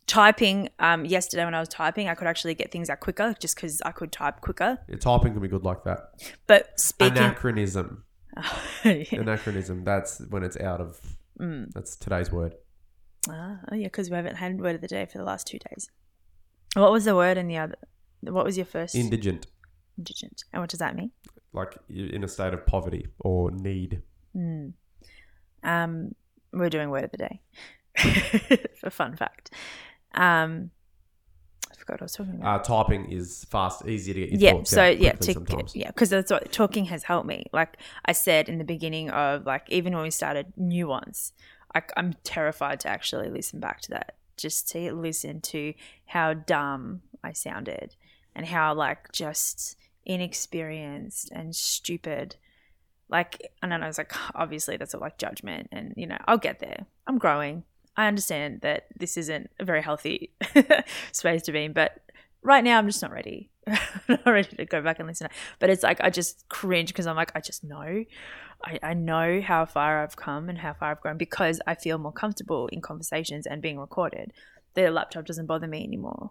typing 0.07 0.69
um, 0.79 1.05
yesterday 1.05 1.45
when 1.45 1.53
I 1.53 1.59
was 1.59 1.69
typing, 1.69 2.07
I 2.07 2.15
could 2.15 2.27
actually 2.27 2.55
get 2.55 2.71
things 2.71 2.89
out 2.89 2.99
quicker 2.99 3.35
just 3.39 3.55
because 3.55 3.81
I 3.81 3.91
could 3.91 4.11
type 4.11 4.41
quicker. 4.41 4.79
Yeah, 4.87 4.97
typing 4.97 5.33
can 5.33 5.41
be 5.41 5.47
good 5.47 5.63
like 5.63 5.83
that. 5.83 6.11
But 6.47 6.79
speaking, 6.79 7.17
Anachronism. 7.17 8.03
yeah. 8.83 9.03
Anachronism. 9.11 9.83
That's 9.83 10.21
when 10.29 10.43
it's 10.43 10.57
out 10.57 10.81
of. 10.81 10.99
Mm. 11.39 11.71
That's 11.73 11.95
today's 11.95 12.31
word. 12.31 12.55
Ah, 13.29 13.59
oh 13.71 13.75
yeah, 13.75 13.87
because 13.87 14.09
we 14.09 14.15
haven't 14.15 14.35
had 14.35 14.59
word 14.59 14.75
of 14.75 14.81
the 14.81 14.87
day 14.87 15.05
for 15.05 15.17
the 15.17 15.23
last 15.23 15.47
two 15.47 15.57
days. 15.57 15.89
What 16.75 16.91
was 16.91 17.05
the 17.05 17.15
word 17.15 17.37
in 17.37 17.47
the 17.47 17.57
other? 17.57 17.75
What 18.21 18.45
was 18.45 18.57
your 18.57 18.65
first? 18.65 18.95
Indigent. 18.95 19.47
Indigent. 19.97 20.43
And 20.53 20.61
what 20.61 20.69
does 20.69 20.79
that 20.79 20.95
mean? 20.95 21.11
Like 21.53 21.77
you're 21.87 22.09
in 22.09 22.23
a 22.23 22.27
state 22.27 22.53
of 22.53 22.65
poverty 22.65 23.07
or 23.19 23.49
need. 23.51 24.01
Mm. 24.35 24.73
Um, 25.63 26.15
we're 26.51 26.69
doing 26.69 26.89
word 26.89 27.05
of 27.05 27.11
the 27.11 27.17
day. 27.17 27.41
For 28.79 28.89
fun 28.89 29.15
fact. 29.15 29.51
Um, 30.15 30.71
I 31.71 31.75
forgot 31.75 31.93
what 31.95 32.01
I 32.01 32.05
was 32.05 32.13
talking 32.13 32.35
about. 32.35 32.61
Uh, 32.61 32.63
typing 32.63 33.11
is 33.11 33.45
fast, 33.49 33.85
easier 33.87 34.13
to 34.13 34.19
get 34.21 34.41
your 34.41 34.57
yeah. 34.57 34.63
So 34.63 34.85
yeah, 34.87 35.11
to, 35.13 35.33
sometimes. 35.33 35.75
yeah, 35.75 35.87
because 35.87 36.09
that's 36.09 36.31
what 36.31 36.51
talking 36.51 36.85
has 36.85 37.03
helped 37.03 37.27
me. 37.27 37.45
Like 37.51 37.77
I 38.05 38.13
said 38.13 38.49
in 38.49 38.57
the 38.57 38.63
beginning 38.63 39.09
of 39.09 39.45
like 39.45 39.69
even 39.69 39.93
when 39.93 40.03
we 40.03 40.11
started 40.11 40.53
new 40.55 40.87
ones, 40.87 41.33
like 41.73 41.91
I'm 41.97 42.13
terrified 42.23 42.79
to 42.81 42.89
actually 42.89 43.29
listen 43.29 43.59
back 43.59 43.81
to 43.81 43.91
that, 43.91 44.15
just 44.37 44.69
to 44.71 44.93
listen 44.93 45.41
to 45.41 45.73
how 46.07 46.33
dumb 46.33 47.01
I 47.23 47.33
sounded 47.33 47.95
and 48.35 48.45
how 48.45 48.73
like 48.73 49.11
just 49.11 49.77
inexperienced 50.05 51.31
and 51.31 51.55
stupid. 51.55 52.35
Like 53.09 53.51
and 53.61 53.71
then 53.71 53.83
I 53.83 53.87
was 53.87 53.97
like, 53.97 54.13
obviously 54.33 54.77
that's 54.77 54.95
all 54.95 55.01
like 55.01 55.17
judgment, 55.17 55.69
and 55.71 55.93
you 55.97 56.07
know 56.07 56.17
I'll 56.25 56.37
get 56.37 56.59
there. 56.59 56.85
I'm 57.07 57.17
growing. 57.17 57.63
I 57.97 58.07
understand 58.07 58.61
that 58.61 58.87
this 58.97 59.17
isn't 59.17 59.49
a 59.59 59.65
very 59.65 59.81
healthy 59.81 60.31
space 61.11 61.43
to 61.43 61.51
be 61.51 61.65
in, 61.65 61.73
but 61.73 62.01
right 62.41 62.63
now 62.63 62.77
I'm 62.77 62.87
just 62.87 63.01
not 63.01 63.11
ready. 63.11 63.49
Not 64.07 64.25
ready 64.27 64.55
to 64.57 64.65
go 64.65 64.79
back 64.81 64.99
and 64.99 65.07
listen. 65.07 65.27
But 65.57 65.71
it's 65.71 65.81
like 65.81 65.99
I 65.99 66.11
just 66.11 66.47
cringe 66.49 66.89
because 66.89 67.07
I'm 67.07 67.15
like, 67.15 67.31
I 67.33 67.39
just 67.39 67.63
know. 67.63 68.05
I, 68.63 68.79
I 68.83 68.93
know 68.93 69.41
how 69.41 69.65
far 69.65 70.03
I've 70.03 70.15
come 70.15 70.49
and 70.49 70.59
how 70.59 70.73
far 70.73 70.91
I've 70.91 71.01
grown 71.01 71.17
because 71.17 71.59
I 71.65 71.73
feel 71.73 71.97
more 71.97 72.11
comfortable 72.11 72.67
in 72.67 72.81
conversations 72.81 73.47
and 73.47 73.63
being 73.63 73.79
recorded. 73.79 74.33
The 74.75 74.91
laptop 74.91 75.25
doesn't 75.25 75.47
bother 75.47 75.67
me 75.67 75.83
anymore. 75.83 76.29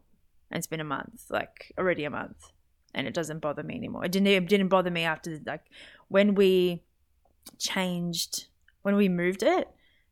And 0.51 0.59
it's 0.59 0.69
been 0.69 0.81
a 0.81 0.85
month, 0.85 1.25
like 1.29 1.73
already 1.77 2.05
a 2.05 2.11
month. 2.11 2.53
And 2.95 3.09
it 3.09 3.15
doesn't 3.15 3.41
bother 3.41 3.65
me 3.65 3.75
anymore. 3.75 4.05
It 4.05 4.13
didn't 4.13 4.29
it 4.29 4.49
didn't 4.49 4.69
bother 4.69 4.91
me 4.91 5.03
after 5.03 5.41
like 5.45 5.65
when 6.07 6.37
we 6.37 6.85
changed 7.59 8.47
when 8.83 8.95
we 8.95 9.09
moved 9.09 9.43
it, 9.43 9.69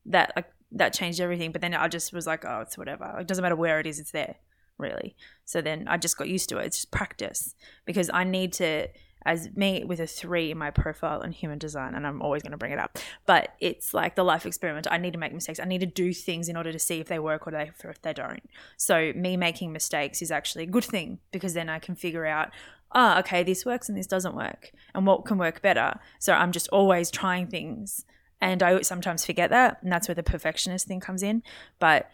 that 0.07 0.33
like 0.35 0.47
that 0.73 0.93
changed 0.93 1.21
everything. 1.21 1.53
But 1.53 1.61
then 1.61 1.75
I 1.75 1.89
just 1.89 2.13
was 2.13 2.27
like, 2.27 2.45
oh, 2.45 2.61
it's 2.61 2.79
whatever. 2.79 3.19
It 3.21 3.27
doesn't 3.27 3.43
matter 3.43 3.57
where 3.57 3.81
it 3.81 3.87
is, 3.87 3.99
it's 3.99 4.11
there, 4.13 4.37
really. 4.79 5.17
So 5.45 5.61
then 5.61 5.87
I 5.89 5.97
just 5.97 6.17
got 6.17 6.29
used 6.29 6.49
to 6.51 6.59
it. 6.59 6.67
It's 6.67 6.79
just 6.79 6.91
practice 6.91 7.55
because 7.85 8.11
I 8.13 8.25
need 8.25 8.53
to, 8.55 8.89
as 9.25 9.51
me 9.55 9.85
with 9.85 10.01
a 10.01 10.07
three 10.07 10.51
in 10.51 10.59
my 10.59 10.71
profile 10.71 11.23
in 11.23 11.33
human 11.33 11.59
design, 11.59 11.95
and 11.95 12.07
I'm 12.07 12.21
always 12.23 12.43
going 12.43 12.53
to 12.53 12.59
bring 12.59 12.73
it 12.73 12.79
up, 12.79 12.99
but 13.27 13.55
it's 13.61 13.95
like 13.95 14.17
the 14.17 14.25
life 14.25 14.47
experiment. 14.47 14.87
I 14.91 14.99
need 14.99 15.13
to 15.13 15.19
make 15.19 15.33
mistakes. 15.33 15.61
I 15.61 15.65
need 15.65 15.81
to 15.81 15.87
do 15.87 16.13
things 16.13 16.49
in 16.49 16.57
order 16.57 16.73
to 16.73 16.79
see 16.79 17.01
if 17.01 17.09
they 17.09 17.19
work 17.19 17.47
or 17.47 17.55
if 17.55 18.03
they 18.03 18.13
don't. 18.13 18.43
So 18.77 19.13
me 19.15 19.37
making 19.37 19.73
mistakes 19.73 20.23
is 20.23 20.31
actually 20.31 20.65
a 20.65 20.69
good 20.69 20.85
thing 20.85 21.19
because 21.31 21.55
then 21.55 21.69
I 21.69 21.79
can 21.79 21.95
figure 21.95 22.27
out 22.27 22.51
oh, 22.95 23.19
okay, 23.19 23.43
this 23.43 23.65
works 23.65 23.89
and 23.89 23.97
this 23.97 24.07
doesn't 24.07 24.37
work, 24.37 24.71
and 24.95 25.07
what 25.07 25.25
can 25.25 25.39
work 25.39 25.63
better. 25.63 25.99
So 26.19 26.35
I'm 26.35 26.53
just 26.53 26.69
always 26.69 27.11
trying 27.11 27.47
things 27.47 28.05
and 28.43 28.61
I 28.63 28.83
sometimes 28.83 29.25
forget 29.25 29.51
that, 29.51 29.79
and 29.83 29.91
that's 29.91 30.09
where 30.09 30.17
the 30.17 30.23
perfectionist 30.25 30.89
thing 30.89 30.99
comes 31.01 31.23
in. 31.23 31.45
But 31.79 32.11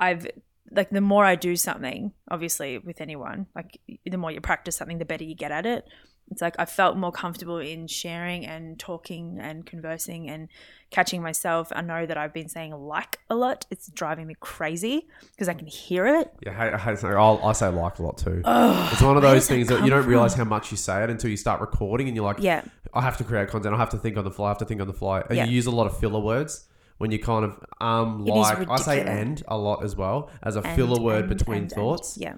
I've 0.00 0.26
like 0.70 0.90
the 0.90 1.00
more 1.00 1.24
I 1.24 1.34
do 1.36 1.56
something, 1.56 2.12
obviously 2.30 2.78
with 2.78 3.00
anyone, 3.00 3.46
like 3.54 3.80
the 4.04 4.16
more 4.16 4.30
you 4.30 4.40
practice 4.40 4.76
something, 4.76 4.98
the 4.98 5.04
better 5.04 5.24
you 5.24 5.34
get 5.34 5.52
at 5.52 5.66
it. 5.66 5.84
It's 6.30 6.42
like 6.42 6.56
I 6.58 6.64
felt 6.64 6.96
more 6.96 7.12
comfortable 7.12 7.58
in 7.58 7.86
sharing 7.86 8.44
and 8.44 8.76
talking 8.80 9.38
and 9.40 9.64
conversing 9.64 10.28
and 10.28 10.48
catching 10.90 11.22
myself. 11.22 11.70
I 11.74 11.82
know 11.82 12.04
that 12.04 12.16
I've 12.16 12.34
been 12.34 12.48
saying 12.48 12.72
like 12.74 13.20
a 13.30 13.36
lot. 13.36 13.64
It's 13.70 13.88
driving 13.92 14.26
me 14.26 14.34
crazy 14.40 15.06
because 15.30 15.48
I 15.48 15.54
can 15.54 15.68
hear 15.68 16.04
it. 16.04 16.32
Yeah, 16.44 16.58
I, 16.58 16.90
I, 16.90 17.12
I'll, 17.12 17.40
I 17.44 17.52
say 17.52 17.68
like 17.68 18.00
a 18.00 18.02
lot 18.02 18.18
too. 18.18 18.42
Oh, 18.44 18.88
it's 18.92 19.02
one 19.02 19.16
of 19.16 19.22
those 19.22 19.34
does 19.42 19.48
that 19.48 19.54
things 19.54 19.68
that 19.68 19.84
you 19.84 19.90
don't 19.90 20.06
realize 20.06 20.34
from? 20.34 20.48
how 20.48 20.56
much 20.56 20.72
you 20.72 20.76
say 20.76 21.04
it 21.04 21.10
until 21.10 21.30
you 21.30 21.36
start 21.36 21.60
recording, 21.60 22.08
and 22.08 22.16
you're 22.16 22.24
like, 22.24 22.40
Yeah, 22.40 22.64
I 22.92 23.02
have 23.02 23.16
to 23.18 23.24
create 23.24 23.48
content. 23.48 23.72
I 23.72 23.78
have 23.78 23.90
to 23.90 23.98
think 23.98 24.16
on 24.16 24.24
the 24.24 24.32
fly. 24.32 24.46
I 24.46 24.50
have 24.50 24.58
to 24.58 24.64
think 24.64 24.80
on 24.80 24.88
the 24.88 24.94
fly. 24.94 25.20
And 25.20 25.36
Yeah. 25.36 25.44
you 25.44 25.52
use 25.52 25.66
a 25.66 25.70
lot 25.70 25.86
of 25.86 25.96
filler 25.96 26.20
words 26.20 26.66
when 26.98 27.10
you 27.10 27.18
kind 27.18 27.44
of 27.44 27.58
um 27.80 28.24
like 28.24 28.68
I 28.70 28.76
say 28.76 29.00
and 29.02 29.42
a 29.48 29.56
lot 29.58 29.84
as 29.84 29.94
well 29.96 30.30
as 30.42 30.56
a 30.56 30.60
And- 30.62 30.76
filler 30.76 31.00
word 31.00 31.24
and- 31.26 31.28
between 31.38 31.62
and- 31.62 31.70
thoughts. 31.72 32.16
yeah. 32.20 32.34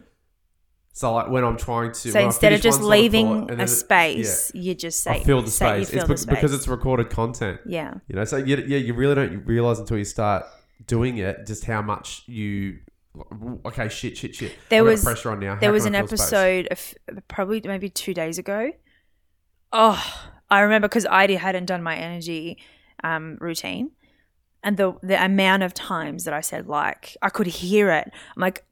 So 0.92 1.12
like 1.14 1.28
when 1.30 1.44
I'm 1.44 1.56
trying 1.56 1.92
to 1.92 2.10
So 2.10 2.18
instead 2.18 2.52
of 2.52 2.60
just 2.60 2.80
one 2.80 2.86
sort 2.86 2.94
of 2.96 3.00
leaving 3.02 3.46
thought, 3.46 3.60
a 3.60 3.62
it- 3.62 3.68
space, 3.68 4.50
you 4.54 4.74
just 4.74 5.06
yeah, 5.06 5.12
say 5.12 5.20
I 5.20 5.24
fill 5.24 5.42
the 5.42 5.50
space. 5.50 5.90
fill 5.90 6.00
It's 6.00 6.08
the 6.08 6.14
be- 6.14 6.16
space. 6.16 6.34
because 6.34 6.52
it's 6.54 6.66
recorded 6.66 7.08
content. 7.10 7.60
yeah. 7.66 7.94
You 8.08 8.16
know, 8.16 8.24
so 8.24 8.36
you, 8.36 8.56
yeah, 8.66 8.78
you 8.78 8.94
really 8.94 9.14
don't 9.14 9.44
realize 9.46 9.78
until 9.78 9.96
you 9.98 10.04
start 10.04 10.44
doing 10.86 11.18
it 11.18 11.46
just 11.46 11.64
how 11.66 11.82
much 11.82 12.22
you. 12.26 12.78
Okay, 13.64 13.88
shit, 13.88 14.16
shit, 14.16 14.34
shit. 14.34 14.52
There 14.70 14.80
I've 14.82 14.86
was- 14.88 15.04
pressure 15.04 15.30
on 15.30 15.38
now. 15.40 15.54
How 15.54 15.60
There 15.60 15.72
was 15.72 15.86
an 15.86 15.92
space? 15.94 16.02
episode 16.20 16.68
of 16.70 16.94
probably 17.28 17.60
maybe 17.64 17.88
two 17.90 18.14
days 18.14 18.38
ago. 18.38 18.72
Oh, 19.72 20.02
I 20.50 20.60
remember 20.60 20.88
because 20.88 21.06
I 21.06 21.30
hadn't 21.32 21.66
done 21.66 21.82
my 21.82 21.94
energy 21.96 22.58
um, 23.04 23.36
routine, 23.40 23.90
and 24.62 24.76
the 24.76 24.94
the 25.02 25.22
amount 25.22 25.62
of 25.62 25.74
times 25.74 26.24
that 26.24 26.34
I 26.34 26.40
said 26.40 26.66
like, 26.66 27.16
I 27.22 27.28
could 27.28 27.46
hear 27.46 27.90
it. 27.90 28.10
I'm 28.36 28.40
like, 28.40 28.64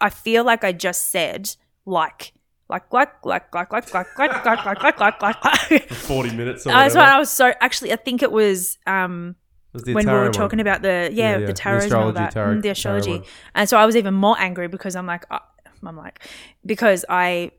I 0.00 0.10
feel 0.10 0.44
like 0.44 0.64
I 0.64 0.72
just 0.72 1.10
said 1.10 1.54
like, 1.86 2.32
like, 2.68 2.92
like, 2.92 3.24
like, 3.24 3.52
like, 3.54 3.72
like, 3.72 3.94
like, 3.94 4.16
like, 4.18 4.44
like, 4.44 4.64
like, 4.64 4.82
like, 4.82 5.00
like, 5.00 5.22
like. 5.22 5.44
like. 5.70 5.88
For 5.88 5.94
forty 5.94 6.34
minutes. 6.34 6.64
That's 6.64 6.94
why 6.94 7.04
I 7.04 7.18
was 7.18 7.30
so. 7.30 7.52
Actually, 7.60 7.92
I 7.92 7.96
think 7.96 8.22
it 8.22 8.32
was 8.32 8.78
um, 8.86 9.36
It 9.68 9.74
was 9.74 9.82
the 9.84 9.94
when 9.94 10.06
we 10.06 10.12
were 10.12 10.30
talking 10.30 10.60
about 10.60 10.80
the 10.80 11.10
yeah, 11.12 11.38
the 11.40 11.52
tarot 11.52 11.84
and 11.84 11.92
all 11.92 12.12
that, 12.12 12.34
mm, 12.34 12.62
the 12.62 12.70
astrology, 12.70 13.22
and 13.54 13.68
so 13.68 13.76
I 13.76 13.84
was 13.84 13.96
even 13.96 14.14
more 14.14 14.36
angry 14.38 14.68
because 14.68 14.96
I'm 14.96 15.06
like, 15.06 15.26
uh, 15.30 15.40
I'm 15.86 15.96
like, 15.96 16.26
because 16.64 17.04
I, 17.08 17.50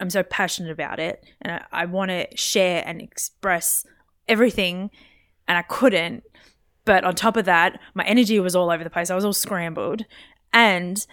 I'm 0.00 0.08
so 0.08 0.22
passionate 0.22 0.72
about 0.72 0.98
it, 0.98 1.22
and 1.42 1.52
I, 1.52 1.82
I 1.82 1.84
want 1.84 2.10
to 2.10 2.26
share 2.34 2.82
and 2.86 3.02
express 3.02 3.84
everything, 4.26 4.90
and 5.46 5.58
I 5.58 5.62
couldn't. 5.62 6.24
But 6.84 7.04
on 7.04 7.14
top 7.14 7.36
of 7.36 7.44
that, 7.46 7.80
my 7.94 8.04
energy 8.04 8.38
was 8.40 8.54
all 8.54 8.70
over 8.70 8.84
the 8.84 8.90
place. 8.90 9.10
I 9.10 9.14
was 9.14 9.24
all 9.24 9.32
scrambled, 9.32 10.04
and 10.52 11.06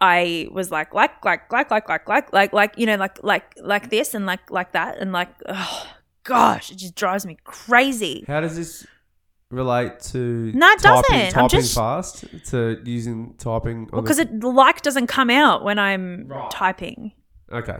I 0.00 0.48
was 0.50 0.70
like, 0.72 0.92
like, 0.94 1.24
like, 1.24 1.50
like, 1.52 1.70
like, 1.70 1.88
like, 1.88 2.08
like, 2.08 2.32
like, 2.32 2.52
like, 2.52 2.78
you 2.78 2.86
know, 2.86 2.96
like, 2.96 3.22
like, 3.22 3.54
like 3.62 3.90
this 3.90 4.14
and 4.14 4.26
like, 4.26 4.50
like 4.50 4.72
that, 4.72 4.98
and 4.98 5.12
like, 5.12 5.28
oh 5.48 5.86
gosh, 6.24 6.70
it 6.72 6.76
just 6.78 6.94
drives 6.96 7.24
me 7.24 7.36
crazy. 7.44 8.24
How 8.26 8.40
does 8.40 8.56
this 8.56 8.84
relate 9.50 10.00
to 10.00 10.50
No, 10.54 10.68
it 10.70 10.80
typing, 10.80 11.02
doesn't. 11.02 11.36
I'm 11.36 11.48
typing 11.48 11.60
just- 11.60 11.74
fast 11.74 12.24
to 12.46 12.80
using 12.84 13.34
typing? 13.38 13.88
Well, 13.92 14.02
because 14.02 14.16
the, 14.16 14.22
it 14.22 14.42
like 14.42 14.82
doesn't 14.82 15.06
come 15.06 15.30
out 15.30 15.62
when 15.62 15.78
I'm 15.78 16.26
Right. 16.26 16.50
typing. 16.50 17.12
okay, 17.52 17.78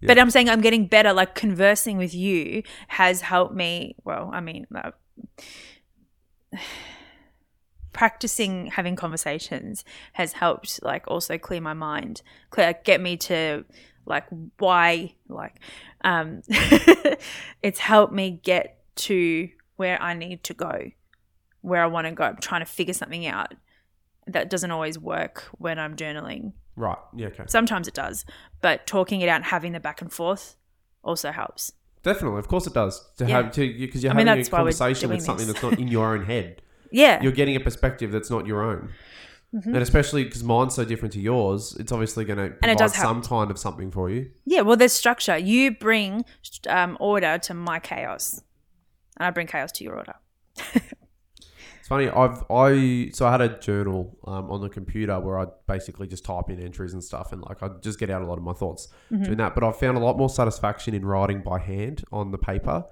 Yeah. 0.00 0.06
But 0.08 0.18
I'm 0.18 0.30
saying 0.30 0.48
I'm 0.50 0.60
getting 0.62 0.86
better. 0.86 1.12
Like 1.12 1.34
conversing 1.36 1.96
with 1.98 2.14
you 2.14 2.62
has 2.88 3.20
helped 3.20 3.54
me. 3.54 3.94
Well, 4.04 4.30
I 4.32 4.40
mean, 4.40 4.66
uh, 4.74 4.90
practicing 7.96 8.66
having 8.66 8.94
conversations 8.94 9.84
has 10.12 10.34
helped. 10.34 10.82
Like 10.82 11.04
also 11.08 11.38
clear 11.38 11.60
my 11.60 11.72
mind, 11.72 12.22
clear 12.50 12.74
get 12.84 13.00
me 13.00 13.16
to 13.16 13.64
like 14.04 14.26
why 14.58 15.14
like 15.28 15.58
um 16.04 16.42
it's 17.62 17.80
helped 17.80 18.12
me 18.12 18.40
get 18.44 18.78
to 18.96 19.48
where 19.76 20.00
I 20.00 20.14
need 20.14 20.44
to 20.44 20.54
go, 20.54 20.90
where 21.62 21.82
I 21.82 21.86
want 21.86 22.06
to 22.06 22.12
go. 22.12 22.24
I'm 22.24 22.36
trying 22.36 22.60
to 22.60 22.70
figure 22.70 22.94
something 22.94 23.26
out. 23.26 23.54
That 24.26 24.50
doesn't 24.50 24.70
always 24.70 24.98
work 24.98 25.44
when 25.52 25.78
I'm 25.78 25.96
journaling. 25.96 26.52
right, 26.74 26.98
yeah, 27.14 27.28
okay, 27.28 27.44
Sometimes 27.46 27.88
it 27.88 27.94
does, 27.94 28.24
but 28.60 28.86
talking 28.86 29.20
it 29.20 29.28
out 29.28 29.36
and 29.36 29.44
having 29.44 29.72
the 29.72 29.80
back 29.80 30.02
and 30.02 30.12
forth 30.12 30.56
also 31.02 31.30
helps. 31.30 31.72
Definitely, 32.02 32.38
of 32.38 32.48
course 32.48 32.66
it 32.66 32.74
does. 32.74 33.04
To 33.18 33.24
Yeah. 33.26 33.42
have 33.42 33.52
to 33.52 33.78
because 33.78 34.02
you're 34.02 34.12
I 34.12 34.16
mean, 34.16 34.26
having 34.26 34.40
a 34.40 34.42
that's 34.42 34.52
why 34.52 34.58
we're 34.60 34.72
conversation 34.72 35.10
with 35.10 35.22
something 35.22 35.46
this. 35.46 35.54
that's 35.60 35.62
not 35.70 35.78
in 35.80 35.88
your 35.88 36.14
own 36.14 36.24
head. 36.24 36.62
Yeah. 36.92 37.20
You're 37.20 37.32
getting 37.32 37.56
a 37.56 37.60
perspective 37.60 38.12
that's 38.12 38.30
not 38.30 38.46
your 38.46 38.62
own. 38.62 38.90
Mhm. 39.52 39.66
And 39.66 39.76
especially 39.78 40.22
because 40.24 40.44
mine's 40.44 40.74
so 40.74 40.84
different 40.84 41.12
to 41.14 41.20
yours, 41.20 41.76
it's 41.80 41.90
obviously 41.90 42.24
going 42.24 42.38
to 42.38 42.50
provide 42.56 42.78
does 42.78 42.94
some 42.94 43.22
kind 43.22 43.50
of 43.50 43.58
something 43.58 43.90
for 43.90 44.08
you. 44.08 44.30
Yeah, 44.44 44.60
well, 44.60 44.76
there's 44.76 44.92
structure. 44.92 45.36
You 45.36 45.72
bring 45.72 46.24
um, 46.68 46.96
order 47.00 47.38
to 47.38 47.54
my 47.54 47.80
chaos, 47.80 48.40
and 49.16 49.26
I 49.26 49.30
bring 49.30 49.48
chaos 49.48 49.72
to 49.72 49.84
your 49.84 49.96
order. 49.96 50.14
It's 51.86 51.88
funny. 51.88 52.08
I've 52.08 52.42
I 52.50 53.10
so 53.12 53.28
I 53.28 53.30
had 53.30 53.40
a 53.40 53.60
journal 53.60 54.18
um, 54.26 54.50
on 54.50 54.60
the 54.60 54.68
computer 54.68 55.20
where 55.20 55.38
I 55.38 55.46
basically 55.68 56.08
just 56.08 56.24
type 56.24 56.50
in 56.50 56.58
entries 56.60 56.94
and 56.94 57.04
stuff, 57.04 57.32
and 57.32 57.40
like 57.42 57.62
I 57.62 57.68
just 57.80 58.00
get 58.00 58.10
out 58.10 58.22
a 58.22 58.26
lot 58.26 58.38
of 58.38 58.42
my 58.42 58.54
thoughts 58.54 58.88
Mm-hmm. 59.12 59.22
doing 59.22 59.36
that. 59.36 59.54
But 59.54 59.62
I've 59.62 59.78
found 59.78 59.96
a 59.96 60.00
lot 60.00 60.18
more 60.18 60.28
satisfaction 60.28 60.94
in 60.94 61.04
writing 61.04 61.42
by 61.42 61.60
hand 61.60 62.02
on 62.10 62.32
the 62.32 62.38
paper 62.38 62.84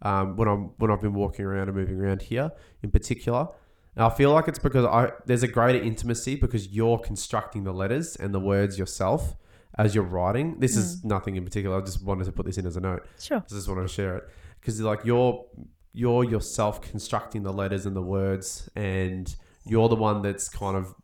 um, 0.00 0.36
when 0.36 0.48
I'm 0.48 0.70
when 0.78 0.90
I've 0.90 1.02
been 1.02 1.12
walking 1.12 1.44
around 1.44 1.68
and 1.68 1.76
moving 1.76 2.00
around 2.00 2.22
here 2.22 2.50
in 2.82 2.90
particular. 2.90 3.46
And 3.94 4.06
I 4.06 4.08
feel 4.08 4.32
like 4.32 4.48
it's 4.48 4.58
because 4.58 4.86
I 4.86 5.10
there's 5.26 5.42
a 5.42 5.48
greater 5.48 5.78
intimacy 5.84 6.36
because 6.36 6.68
you're 6.68 6.98
constructing 6.98 7.64
the 7.64 7.72
letters 7.74 8.16
and 8.16 8.32
the 8.32 8.40
words 8.40 8.78
yourself 8.78 9.36
as 9.76 9.94
you're 9.94 10.02
writing. 10.16 10.60
This 10.60 10.78
is 10.78 11.04
nothing 11.04 11.36
in 11.36 11.44
particular. 11.44 11.76
I 11.76 11.84
just 11.84 12.02
wanted 12.02 12.24
to 12.24 12.32
put 12.32 12.46
this 12.46 12.56
in 12.56 12.64
as 12.64 12.78
a 12.78 12.80
note. 12.80 13.06
Sure. 13.18 13.36
I 13.44 13.48
just 13.50 13.68
wanted 13.68 13.82
to 13.82 13.88
share 13.88 14.16
it 14.16 14.24
because 14.58 14.80
like 14.80 15.04
you're 15.04 15.44
you're 15.92 16.24
yourself 16.24 16.80
constructing 16.80 17.42
the 17.42 17.52
letters 17.52 17.86
and 17.86 17.96
the 17.96 18.02
words, 18.02 18.68
and 18.76 19.34
you're 19.64 19.88
the 19.88 19.96
one 19.96 20.22
that's 20.22 20.48
kind 20.48 20.76
of 20.76 20.94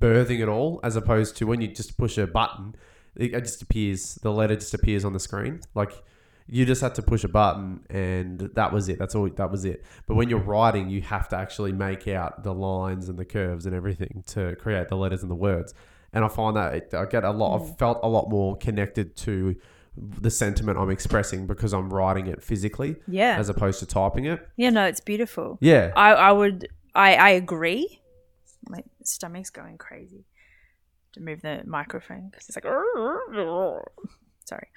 birthing 0.00 0.40
it 0.40 0.48
all, 0.48 0.80
as 0.82 0.96
opposed 0.96 1.36
to 1.36 1.46
when 1.46 1.60
you 1.60 1.68
just 1.68 1.96
push 1.98 2.18
a 2.18 2.26
button, 2.26 2.74
it 3.16 3.38
just 3.40 3.62
appears. 3.62 4.14
The 4.22 4.32
letter 4.32 4.56
just 4.56 4.74
appears 4.74 5.04
on 5.04 5.12
the 5.12 5.20
screen. 5.20 5.60
Like 5.74 5.92
you 6.46 6.64
just 6.64 6.80
had 6.80 6.94
to 6.96 7.02
push 7.02 7.22
a 7.24 7.28
button, 7.28 7.84
and 7.90 8.40
that 8.54 8.72
was 8.72 8.88
it. 8.88 8.98
That's 8.98 9.14
all. 9.14 9.28
That 9.28 9.50
was 9.50 9.64
it. 9.64 9.84
But 10.06 10.14
when 10.14 10.28
you're 10.28 10.40
writing, 10.40 10.88
you 10.88 11.02
have 11.02 11.28
to 11.28 11.36
actually 11.36 11.72
make 11.72 12.08
out 12.08 12.42
the 12.42 12.54
lines 12.54 13.08
and 13.08 13.18
the 13.18 13.24
curves 13.24 13.66
and 13.66 13.74
everything 13.74 14.24
to 14.28 14.56
create 14.56 14.88
the 14.88 14.96
letters 14.96 15.22
and 15.22 15.30
the 15.30 15.36
words. 15.36 15.74
And 16.12 16.24
I 16.24 16.28
find 16.28 16.56
that 16.56 16.94
I 16.94 17.04
get 17.04 17.24
a 17.24 17.30
lot. 17.30 17.60
I've 17.60 17.68
mm. 17.68 17.78
felt 17.78 18.00
a 18.02 18.08
lot 18.08 18.30
more 18.30 18.56
connected 18.56 19.16
to 19.18 19.54
the 19.96 20.30
sentiment 20.30 20.78
I'm 20.78 20.90
expressing 20.90 21.46
because 21.46 21.72
I'm 21.74 21.92
writing 21.92 22.26
it 22.26 22.42
physically 22.42 22.96
Yeah. 23.08 23.36
as 23.38 23.48
opposed 23.48 23.80
to 23.80 23.86
typing 23.86 24.24
it. 24.26 24.46
yeah, 24.56 24.70
no, 24.70 24.84
it's 24.86 25.00
beautiful. 25.00 25.58
Yeah. 25.60 25.92
I, 25.96 26.12
I 26.12 26.32
would 26.32 26.68
I, 26.94 27.14
I 27.14 27.30
agree. 27.30 28.00
My 28.68 28.82
stomach's 29.04 29.50
going 29.50 29.78
crazy. 29.78 30.24
To 31.14 31.20
move 31.20 31.42
the 31.42 31.62
microphone 31.66 32.28
because 32.30 32.48
it's 32.48 32.56
like 32.56 32.64
sorry. 34.44 34.68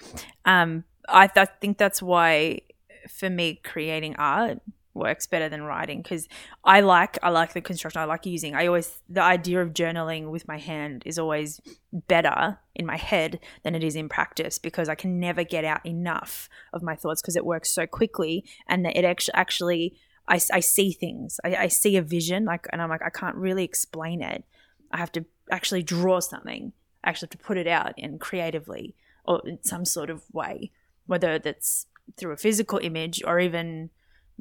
Um, 0.46 0.84
I 1.08 1.28
th- 1.28 1.48
think 1.62 1.78
that's 1.78 2.02
why 2.02 2.62
for 3.08 3.30
me 3.30 3.60
creating 3.64 4.16
art 4.18 4.60
works 4.94 5.28
better 5.28 5.50
than 5.50 5.64
writing 5.64 6.02
because 6.02 6.28
I 6.64 6.82
like 6.82 7.18
I 7.24 7.30
like 7.30 7.54
the 7.54 7.62
construction. 7.62 8.02
I 8.02 8.06
like 8.06 8.26
using. 8.26 8.56
I 8.56 8.68
always 8.68 9.00
the 9.10 9.22
idea 9.22 9.62
of 9.62 9.74
journaling 9.74 10.30
with 10.30 10.48
my 10.48 10.58
hand 10.58 11.04
is 11.06 11.18
always 11.18 11.60
better 11.92 12.60
in 12.76 12.86
my 12.86 12.98
head 12.98 13.40
than 13.64 13.76
it 13.76 13.84
is 13.84 13.96
in 13.96 14.10
practice 14.10 14.58
because 14.58 14.90
I 14.90 14.96
can 14.96 15.20
never 15.20 15.44
get 15.44 15.66
out 15.66 15.86
enough 15.86 16.50
of 16.74 16.84
my 16.84 16.96
thoughts 16.96 17.22
because 17.22 17.36
it 17.36 17.46
works 17.46 17.70
so 17.70 17.88
quickly 17.88 18.46
and 18.68 18.86
that 18.86 18.98
it 18.98 19.06
actually 19.06 19.34
actually 19.36 19.98
I, 20.28 20.40
I 20.52 20.60
see 20.62 20.92
things. 20.92 21.40
I, 21.44 21.56
I 21.56 21.68
see 21.68 21.98
a 21.98 22.02
vision, 22.02 22.46
like, 22.46 22.66
and 22.72 22.82
I'm 22.82 22.90
like, 22.90 23.02
I 23.06 23.10
can't 23.10 23.36
really 23.36 23.66
explain 23.66 24.22
it. 24.22 24.46
I 24.92 24.98
have 24.98 25.12
to 25.14 25.26
actually 25.52 25.84
draw 25.84 26.20
something. 26.22 26.72
I 27.04 27.10
actually 27.10 27.28
have 27.28 27.42
to 27.42 27.46
put 27.46 27.58
it 27.58 27.68
out 27.68 27.94
and 27.98 28.22
creatively, 28.22 28.96
or 29.26 29.42
in 29.46 29.62
some 29.64 29.84
sort 29.84 30.10
of 30.10 30.24
way, 30.32 30.72
whether 31.08 31.40
that's 31.40 31.88
through 32.16 32.32
a 32.32 32.38
physical 32.38 32.80
image 32.80 33.22
or 33.26 33.40
even 33.40 33.90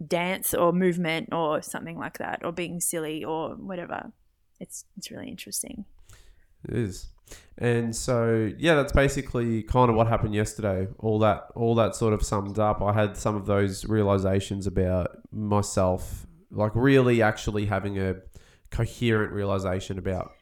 dance 0.06 0.54
or 0.54 0.72
movement 0.72 1.28
or 1.32 1.62
something 1.62 1.98
like 1.98 2.18
that, 2.18 2.40
or 2.44 2.52
being 2.52 2.80
silly 2.80 3.24
or 3.24 3.50
whatever. 3.50 4.12
It's 4.60 4.84
it's 4.96 5.10
really 5.10 5.28
interesting. 5.28 5.84
It 6.68 6.76
is. 6.76 7.08
And 7.58 7.94
so 7.94 8.52
yeah, 8.58 8.74
that's 8.74 8.92
basically 8.92 9.62
kind 9.62 9.90
of 9.90 9.96
what 9.96 10.06
happened 10.06 10.34
yesterday. 10.34 10.88
All 10.98 11.18
that 11.20 11.46
all 11.54 11.74
that 11.76 11.94
sort 11.94 12.12
of 12.12 12.22
summed 12.22 12.58
up. 12.58 12.82
I 12.82 12.92
had 12.92 13.16
some 13.16 13.36
of 13.36 13.46
those 13.46 13.84
realizations 13.84 14.66
about 14.66 15.18
myself, 15.32 16.26
like 16.50 16.72
really 16.74 17.22
actually 17.22 17.66
having 17.66 17.98
a 17.98 18.16
coherent 18.70 19.32
realization 19.32 19.98
about 19.98 20.32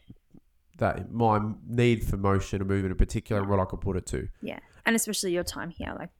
that 0.78 1.12
my 1.12 1.40
need 1.68 2.02
for 2.04 2.16
motion 2.16 2.60
and 2.60 2.68
movement 2.68 2.92
in 2.92 2.98
particular 2.98 3.42
and 3.42 3.50
what 3.50 3.60
I 3.60 3.64
could 3.64 3.80
put 3.80 3.96
it 3.96 4.06
to. 4.06 4.28
Yeah, 4.42 4.60
and 4.86 4.96
especially 4.96 5.32
your 5.32 5.44
time 5.44 5.70
here, 5.70 5.94
like 5.98 6.10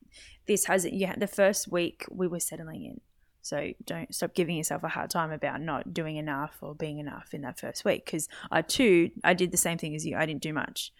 this 0.47 0.67
has 0.67 0.85
yeah. 0.85 1.15
The 1.17 1.27
first 1.27 1.71
week 1.71 2.05
we 2.11 2.27
were 2.27 2.41
settling 2.41 2.85
in, 2.85 3.01
so 3.43 3.73
don't 3.85 4.15
stop 4.15 4.35
giving 4.35 4.57
yourself 4.57 4.83
a 4.83 4.89
hard 4.89 5.11
time 5.11 5.33
about 5.33 5.61
not 5.61 5.95
doing 5.95 6.17
enough 6.17 6.59
or 6.61 6.75
being 6.75 6.99
enough 6.99 7.33
in 7.33 7.43
that 7.43 7.59
first 7.59 7.85
week. 7.85 8.05
Because 8.05 8.29
I 8.51 8.63
too, 8.63 9.11
I 9.25 9.35
did 9.35 9.51
the 9.51 9.57
same 9.57 9.79
thing 9.79 9.95
as 9.95 10.05
you. 10.07 10.17
I 10.17 10.27
didn't 10.27 10.43
do 10.43 10.53
much. 10.53 10.93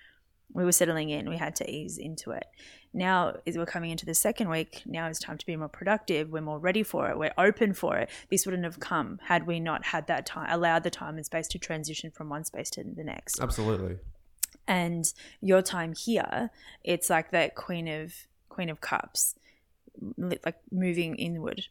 We 0.53 0.65
were 0.65 0.73
settling 0.73 1.11
in. 1.11 1.29
We 1.29 1.37
had 1.37 1.55
to 1.57 1.71
ease 1.71 1.97
into 1.97 2.33
it. 2.33 2.45
Now, 2.93 3.37
as 3.47 3.57
we're 3.57 3.67
coming 3.67 3.91
into 3.91 4.05
the 4.05 4.15
second 4.15 4.49
week, 4.49 4.83
now 4.85 5.07
it's 5.07 5.21
time 5.21 5.39
to 5.39 5.47
be 5.47 5.55
more 5.55 5.69
productive. 5.69 6.31
We're 6.31 6.41
more 6.41 6.59
ready 6.59 6.83
for 6.83 7.09
it. 7.09 7.17
We're 7.17 7.35
open 7.39 7.73
for 7.73 7.97
it. 7.99 8.11
This 8.31 8.47
wouldn't 8.47 8.65
have 8.65 8.81
come 8.81 9.21
had 9.25 9.47
we 9.47 9.61
not 9.61 9.85
had 9.87 10.09
that 10.09 10.27
time, 10.27 10.49
allowed 10.51 10.83
the 10.83 10.91
time 10.91 11.17
and 11.17 11.25
space 11.25 11.47
to 11.49 11.59
transition 11.59 12.11
from 12.11 12.29
one 12.29 12.45
space 12.45 12.69
to 12.71 12.83
the 12.83 13.05
next 13.05 13.41
Absolutely. 13.41 13.99
and 14.67 15.13
your 15.41 15.63
time 15.63 15.95
here 15.95 16.51
it's 16.85 17.09
like 17.11 17.31
that 17.31 17.55
queen 17.55 17.87
of 17.89 18.13
queen 18.49 18.69
of 18.69 18.81
cups 18.81 19.35
like 20.17 20.57
moving 20.71 21.15
inward 21.17 21.67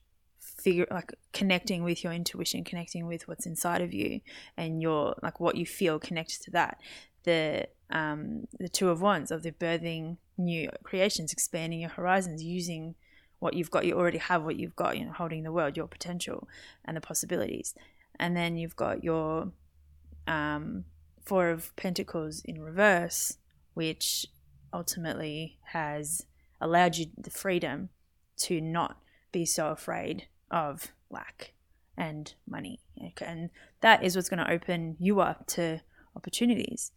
figure 0.60 0.88
like 0.92 1.14
connecting 1.34 1.84
with 1.84 2.04
your 2.04 2.14
intuition 2.14 2.64
connecting 2.64 3.06
with 3.06 3.28
what's 3.28 3.46
inside 3.46 3.82
of 3.82 3.94
you 3.94 4.22
and 4.58 4.82
your 4.82 5.16
like 5.22 5.40
what 5.40 5.56
you 5.56 5.66
feel 5.66 6.00
connects 6.00 6.38
to 6.40 6.52
that. 6.52 6.80
The 7.24 7.68
um 7.90 8.48
the 8.60 8.70
two 8.70 8.90
of 8.90 9.02
wands 9.02 9.32
of 9.32 9.44
the 9.44 9.52
birthing 9.52 10.18
new 10.38 10.70
creations 10.84 11.34
expanding 11.34 11.82
your 11.82 11.90
horizons 11.90 12.44
using 12.44 12.96
what 13.40 13.54
you've 13.54 13.72
got 13.72 13.86
you 13.86 13.98
already 13.98 14.18
have 14.18 14.44
what 14.44 14.58
you've 14.58 14.76
got 14.76 14.98
you 14.98 15.06
know 15.06 15.14
holding 15.14 15.44
the 15.44 15.52
world 15.52 15.78
your 15.78 15.88
potential 15.88 16.48
and 16.86 16.96
the 16.96 17.02
possibilities. 17.02 17.74
And 18.20 18.36
then 18.36 18.58
you've 18.58 18.76
got 18.76 19.04
your 19.04 19.52
um 20.28 20.86
Four 21.30 21.50
of 21.50 21.76
Pentacles 21.76 22.42
in 22.44 22.60
reverse, 22.60 23.38
which 23.76 24.26
ultimately 24.74 25.60
has 25.66 26.26
allowed 26.60 26.98
you 26.98 27.08
the 27.16 27.30
freedom 27.30 27.90
to 28.38 28.60
not 28.60 28.98
be 29.32 29.46
so 29.46 29.68
afraid 29.68 30.28
of 30.52 30.92
lack 31.10 31.54
and 31.98 32.34
money. 32.48 32.80
And 33.22 33.50
that 33.82 34.04
is 34.04 34.16
what's 34.16 34.30
going 34.30 34.44
to 34.44 34.52
open 34.52 34.96
you 35.00 35.20
up 35.20 35.48
to 35.48 35.82
opportunities. 36.16 36.92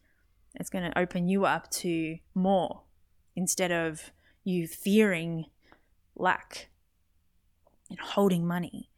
It's 0.54 0.70
going 0.70 0.90
to 0.90 0.98
open 0.98 1.28
you 1.28 1.44
up 1.44 1.70
to 1.72 2.18
more 2.34 2.82
instead 3.34 3.72
of 3.72 4.12
you 4.44 4.66
fearing 4.66 5.46
lack 6.14 6.68
and 7.90 7.98
holding 7.98 8.46
money 8.46 8.90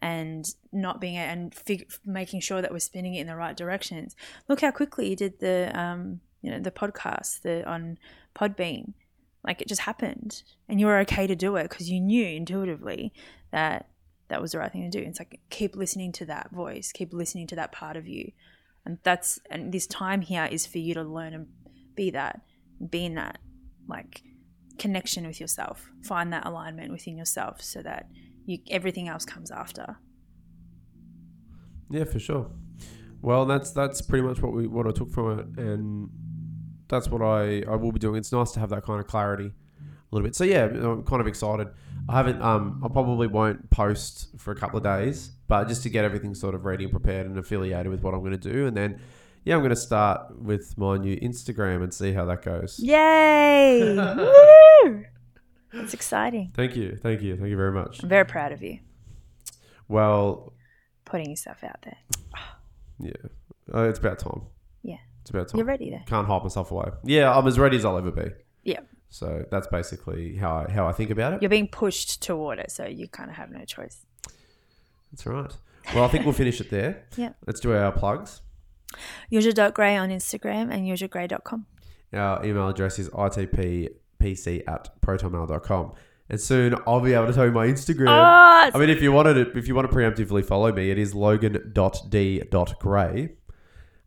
and 0.00 0.46
not 0.72 1.00
being 1.00 1.16
and 1.16 1.54
fig- 1.54 1.90
making 2.04 2.40
sure 2.40 2.60
that 2.60 2.72
we're 2.72 2.80
spinning 2.80 3.14
it 3.14 3.20
in 3.20 3.26
the 3.26 3.36
right 3.36 3.56
directions. 3.56 4.16
Look 4.48 4.60
how 4.60 4.70
quickly 4.70 5.10
you 5.10 5.16
did 5.16 5.38
the 5.38 5.70
um, 5.78 6.20
you 6.42 6.50
know 6.50 6.58
the 6.58 6.70
podcast 6.70 7.42
the 7.42 7.68
on 7.68 7.98
Podbean. 8.34 8.94
Like 9.44 9.60
it 9.60 9.68
just 9.68 9.82
happened, 9.82 10.42
and 10.68 10.80
you 10.80 10.86
were 10.86 10.98
okay 10.98 11.26
to 11.26 11.34
do 11.34 11.56
it 11.56 11.68
because 11.68 11.90
you 11.90 12.00
knew 12.00 12.26
intuitively 12.26 13.12
that 13.50 13.88
that 14.32 14.40
was 14.40 14.52
the 14.52 14.58
right 14.58 14.72
thing 14.72 14.90
to 14.90 14.98
do. 14.98 15.06
It's 15.06 15.18
like 15.18 15.40
keep 15.50 15.76
listening 15.76 16.10
to 16.12 16.24
that 16.24 16.50
voice, 16.52 16.90
keep 16.90 17.12
listening 17.12 17.46
to 17.48 17.56
that 17.56 17.70
part 17.70 17.98
of 17.98 18.08
you, 18.08 18.32
and 18.86 18.96
that's 19.02 19.38
and 19.50 19.72
this 19.72 19.86
time 19.86 20.22
here 20.22 20.48
is 20.50 20.66
for 20.66 20.78
you 20.78 20.94
to 20.94 21.02
learn 21.02 21.34
and 21.34 21.48
be 21.94 22.10
that, 22.10 22.40
be 22.88 23.04
in 23.04 23.14
that 23.16 23.38
like 23.86 24.22
connection 24.78 25.26
with 25.26 25.38
yourself, 25.38 25.90
find 26.02 26.32
that 26.32 26.46
alignment 26.46 26.90
within 26.90 27.18
yourself, 27.18 27.60
so 27.60 27.82
that 27.82 28.08
you 28.46 28.58
everything 28.70 29.06
else 29.06 29.26
comes 29.26 29.50
after. 29.50 29.98
Yeah, 31.90 32.04
for 32.04 32.18
sure. 32.18 32.50
Well, 33.20 33.44
that's 33.44 33.70
that's 33.72 34.00
pretty 34.00 34.26
much 34.26 34.40
what 34.40 34.54
we 34.54 34.66
what 34.66 34.86
I 34.86 34.92
took 34.92 35.10
from 35.10 35.38
it, 35.38 35.46
and 35.58 36.08
that's 36.88 37.08
what 37.08 37.20
I 37.20 37.64
I 37.70 37.76
will 37.76 37.92
be 37.92 37.98
doing. 37.98 38.16
It's 38.16 38.32
nice 38.32 38.52
to 38.52 38.60
have 38.60 38.70
that 38.70 38.82
kind 38.82 38.98
of 38.98 39.06
clarity 39.06 39.52
a 39.52 40.14
little 40.14 40.26
bit. 40.26 40.34
So 40.34 40.44
yeah, 40.44 40.64
I'm 40.64 41.02
kind 41.04 41.20
of 41.20 41.26
excited. 41.26 41.68
I 42.08 42.16
haven't 42.16 42.42
um 42.42 42.82
I 42.84 42.88
probably 42.88 43.26
won't 43.26 43.70
post 43.70 44.28
for 44.38 44.50
a 44.52 44.56
couple 44.56 44.76
of 44.78 44.82
days, 44.84 45.30
but 45.48 45.68
just 45.68 45.82
to 45.84 45.90
get 45.90 46.04
everything 46.04 46.34
sort 46.34 46.54
of 46.54 46.64
ready 46.64 46.84
and 46.84 46.92
prepared 46.92 47.26
and 47.26 47.38
affiliated 47.38 47.90
with 47.90 48.02
what 48.02 48.14
I'm 48.14 48.20
going 48.20 48.38
to 48.38 48.52
do, 48.52 48.66
and 48.66 48.76
then 48.76 49.00
yeah, 49.44 49.54
I'm 49.54 49.60
going 49.60 49.70
to 49.70 49.76
start 49.76 50.40
with 50.40 50.76
my 50.78 50.96
new 50.98 51.16
Instagram 51.16 51.82
and 51.82 51.92
see 51.92 52.12
how 52.12 52.24
that 52.26 52.42
goes. 52.42 52.78
Yay! 52.78 53.96
Woo! 54.84 55.04
That's 55.72 55.94
exciting. 55.94 56.52
Thank 56.54 56.76
you, 56.76 56.98
thank 57.02 57.22
you, 57.22 57.36
thank 57.36 57.48
you 57.48 57.56
very 57.56 57.72
much. 57.72 58.02
I'm 58.02 58.08
very 58.08 58.24
proud 58.26 58.52
of 58.52 58.62
you 58.62 58.78
Well, 59.88 60.52
putting 61.04 61.30
yourself 61.30 61.64
out 61.64 61.80
there. 61.82 61.96
yeah, 63.00 63.12
uh, 63.74 63.82
it's 63.88 63.98
about 63.98 64.18
time. 64.18 64.42
Yeah. 64.82 64.96
it's 65.22 65.30
about 65.30 65.48
time. 65.48 65.58
You're 65.58 65.66
ready 65.66 65.90
there. 65.90 66.04
Can't 66.06 66.26
hide 66.26 66.42
myself 66.42 66.70
away. 66.70 66.90
Yeah, 67.04 67.36
I'm 67.36 67.46
as 67.46 67.58
ready 67.58 67.76
as 67.76 67.84
I'll 67.84 67.98
ever 67.98 68.10
be. 68.10 68.30
So 69.12 69.44
that's 69.50 69.66
basically 69.66 70.36
how 70.36 70.64
I, 70.66 70.72
how 70.72 70.86
I 70.86 70.92
think 70.92 71.10
about 71.10 71.34
it. 71.34 71.42
You're 71.42 71.50
being 71.50 71.68
pushed 71.68 72.22
toward 72.22 72.58
it, 72.58 72.70
so 72.70 72.86
you 72.86 73.08
kind 73.08 73.28
of 73.28 73.36
have 73.36 73.50
no 73.50 73.62
choice. 73.66 74.06
That's 75.12 75.26
right. 75.26 75.54
Well, 75.94 76.04
I 76.04 76.08
think 76.08 76.24
we'll 76.24 76.32
finish 76.32 76.60
it 76.62 76.70
there. 76.70 77.04
Yeah. 77.16 77.34
Let's 77.46 77.60
do 77.60 77.74
our 77.74 77.92
plugs. 77.92 78.40
Yuzha.gray 79.30 79.96
on 79.98 80.08
Instagram 80.08 80.72
and 80.72 80.88
yuzhagray.com. 80.88 81.66
Our 82.14 82.42
email 82.44 82.68
address 82.68 82.98
is 82.98 83.10
itppc 83.10 84.62
at 84.66 85.00
protonmail.com. 85.02 85.92
And 86.30 86.40
soon 86.40 86.74
I'll 86.86 87.00
be 87.00 87.12
able 87.12 87.26
to 87.26 87.34
tell 87.34 87.44
you 87.44 87.52
my 87.52 87.66
Instagram. 87.66 88.08
Oh, 88.08 88.70
I 88.74 88.78
mean, 88.78 88.88
if 88.88 89.02
you 89.02 89.12
wanted 89.12 89.34
to, 89.34 89.58
if 89.58 89.68
you 89.68 89.74
want 89.74 89.90
to 89.90 89.94
preemptively 89.94 90.42
follow 90.42 90.72
me, 90.72 90.90
it 90.90 90.96
is 90.98 91.14
logan.d.gray. 91.14 92.48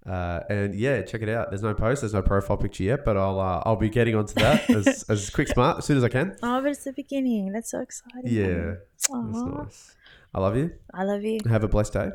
Uh, 0.06 0.42
and 0.50 0.76
yeah, 0.76 1.02
check 1.02 1.22
it 1.24 1.30
out. 1.30 1.50
There's 1.50 1.64
no 1.64 1.74
post, 1.74 2.02
there's 2.02 2.14
no 2.14 2.22
profile 2.22 2.58
picture 2.58 2.84
yet, 2.84 3.04
but 3.04 3.18
I'll 3.18 3.40
uh, 3.40 3.64
I'll 3.66 3.76
be 3.76 3.90
getting 3.90 4.16
onto 4.16 4.36
that 4.36 4.70
as, 4.70 5.04
as 5.10 5.30
quick 5.32 5.48
smart 5.48 5.80
as 5.80 5.86
soon 5.86 5.98
as 5.98 6.04
I 6.04 6.10
can. 6.10 6.36
oh, 6.44 6.62
but 6.62 6.72
it's 6.72 6.84
the 6.84 6.94
beginning. 6.94 7.52
That's 7.52 7.72
so 7.72 7.80
exciting. 7.80 8.22
Yeah, 8.26 8.76
that's 8.92 9.10
nice. 9.10 9.96
I 10.34 10.40
love 10.40 10.56
you. 10.58 10.72
I 10.94 11.04
love 11.04 11.24
you. 11.24 11.40
Have 11.50 11.64
a 11.64 11.68
blessed 11.68 11.94
day. 11.94 12.10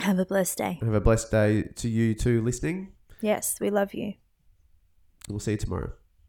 Have 0.00 0.18
a 0.18 0.24
blessed 0.24 0.58
day. 0.58 0.78
Have 0.80 0.94
a 0.94 1.00
blessed 1.00 1.30
day 1.30 1.62
to 1.76 1.88
you 1.88 2.14
too 2.14 2.42
listening. 2.42 2.92
Yes, 3.20 3.58
we 3.60 3.70
love 3.70 3.94
you. 3.94 4.14
We'll 5.28 5.38
see 5.38 5.52
you 5.52 5.58
tomorrow. 5.58 5.92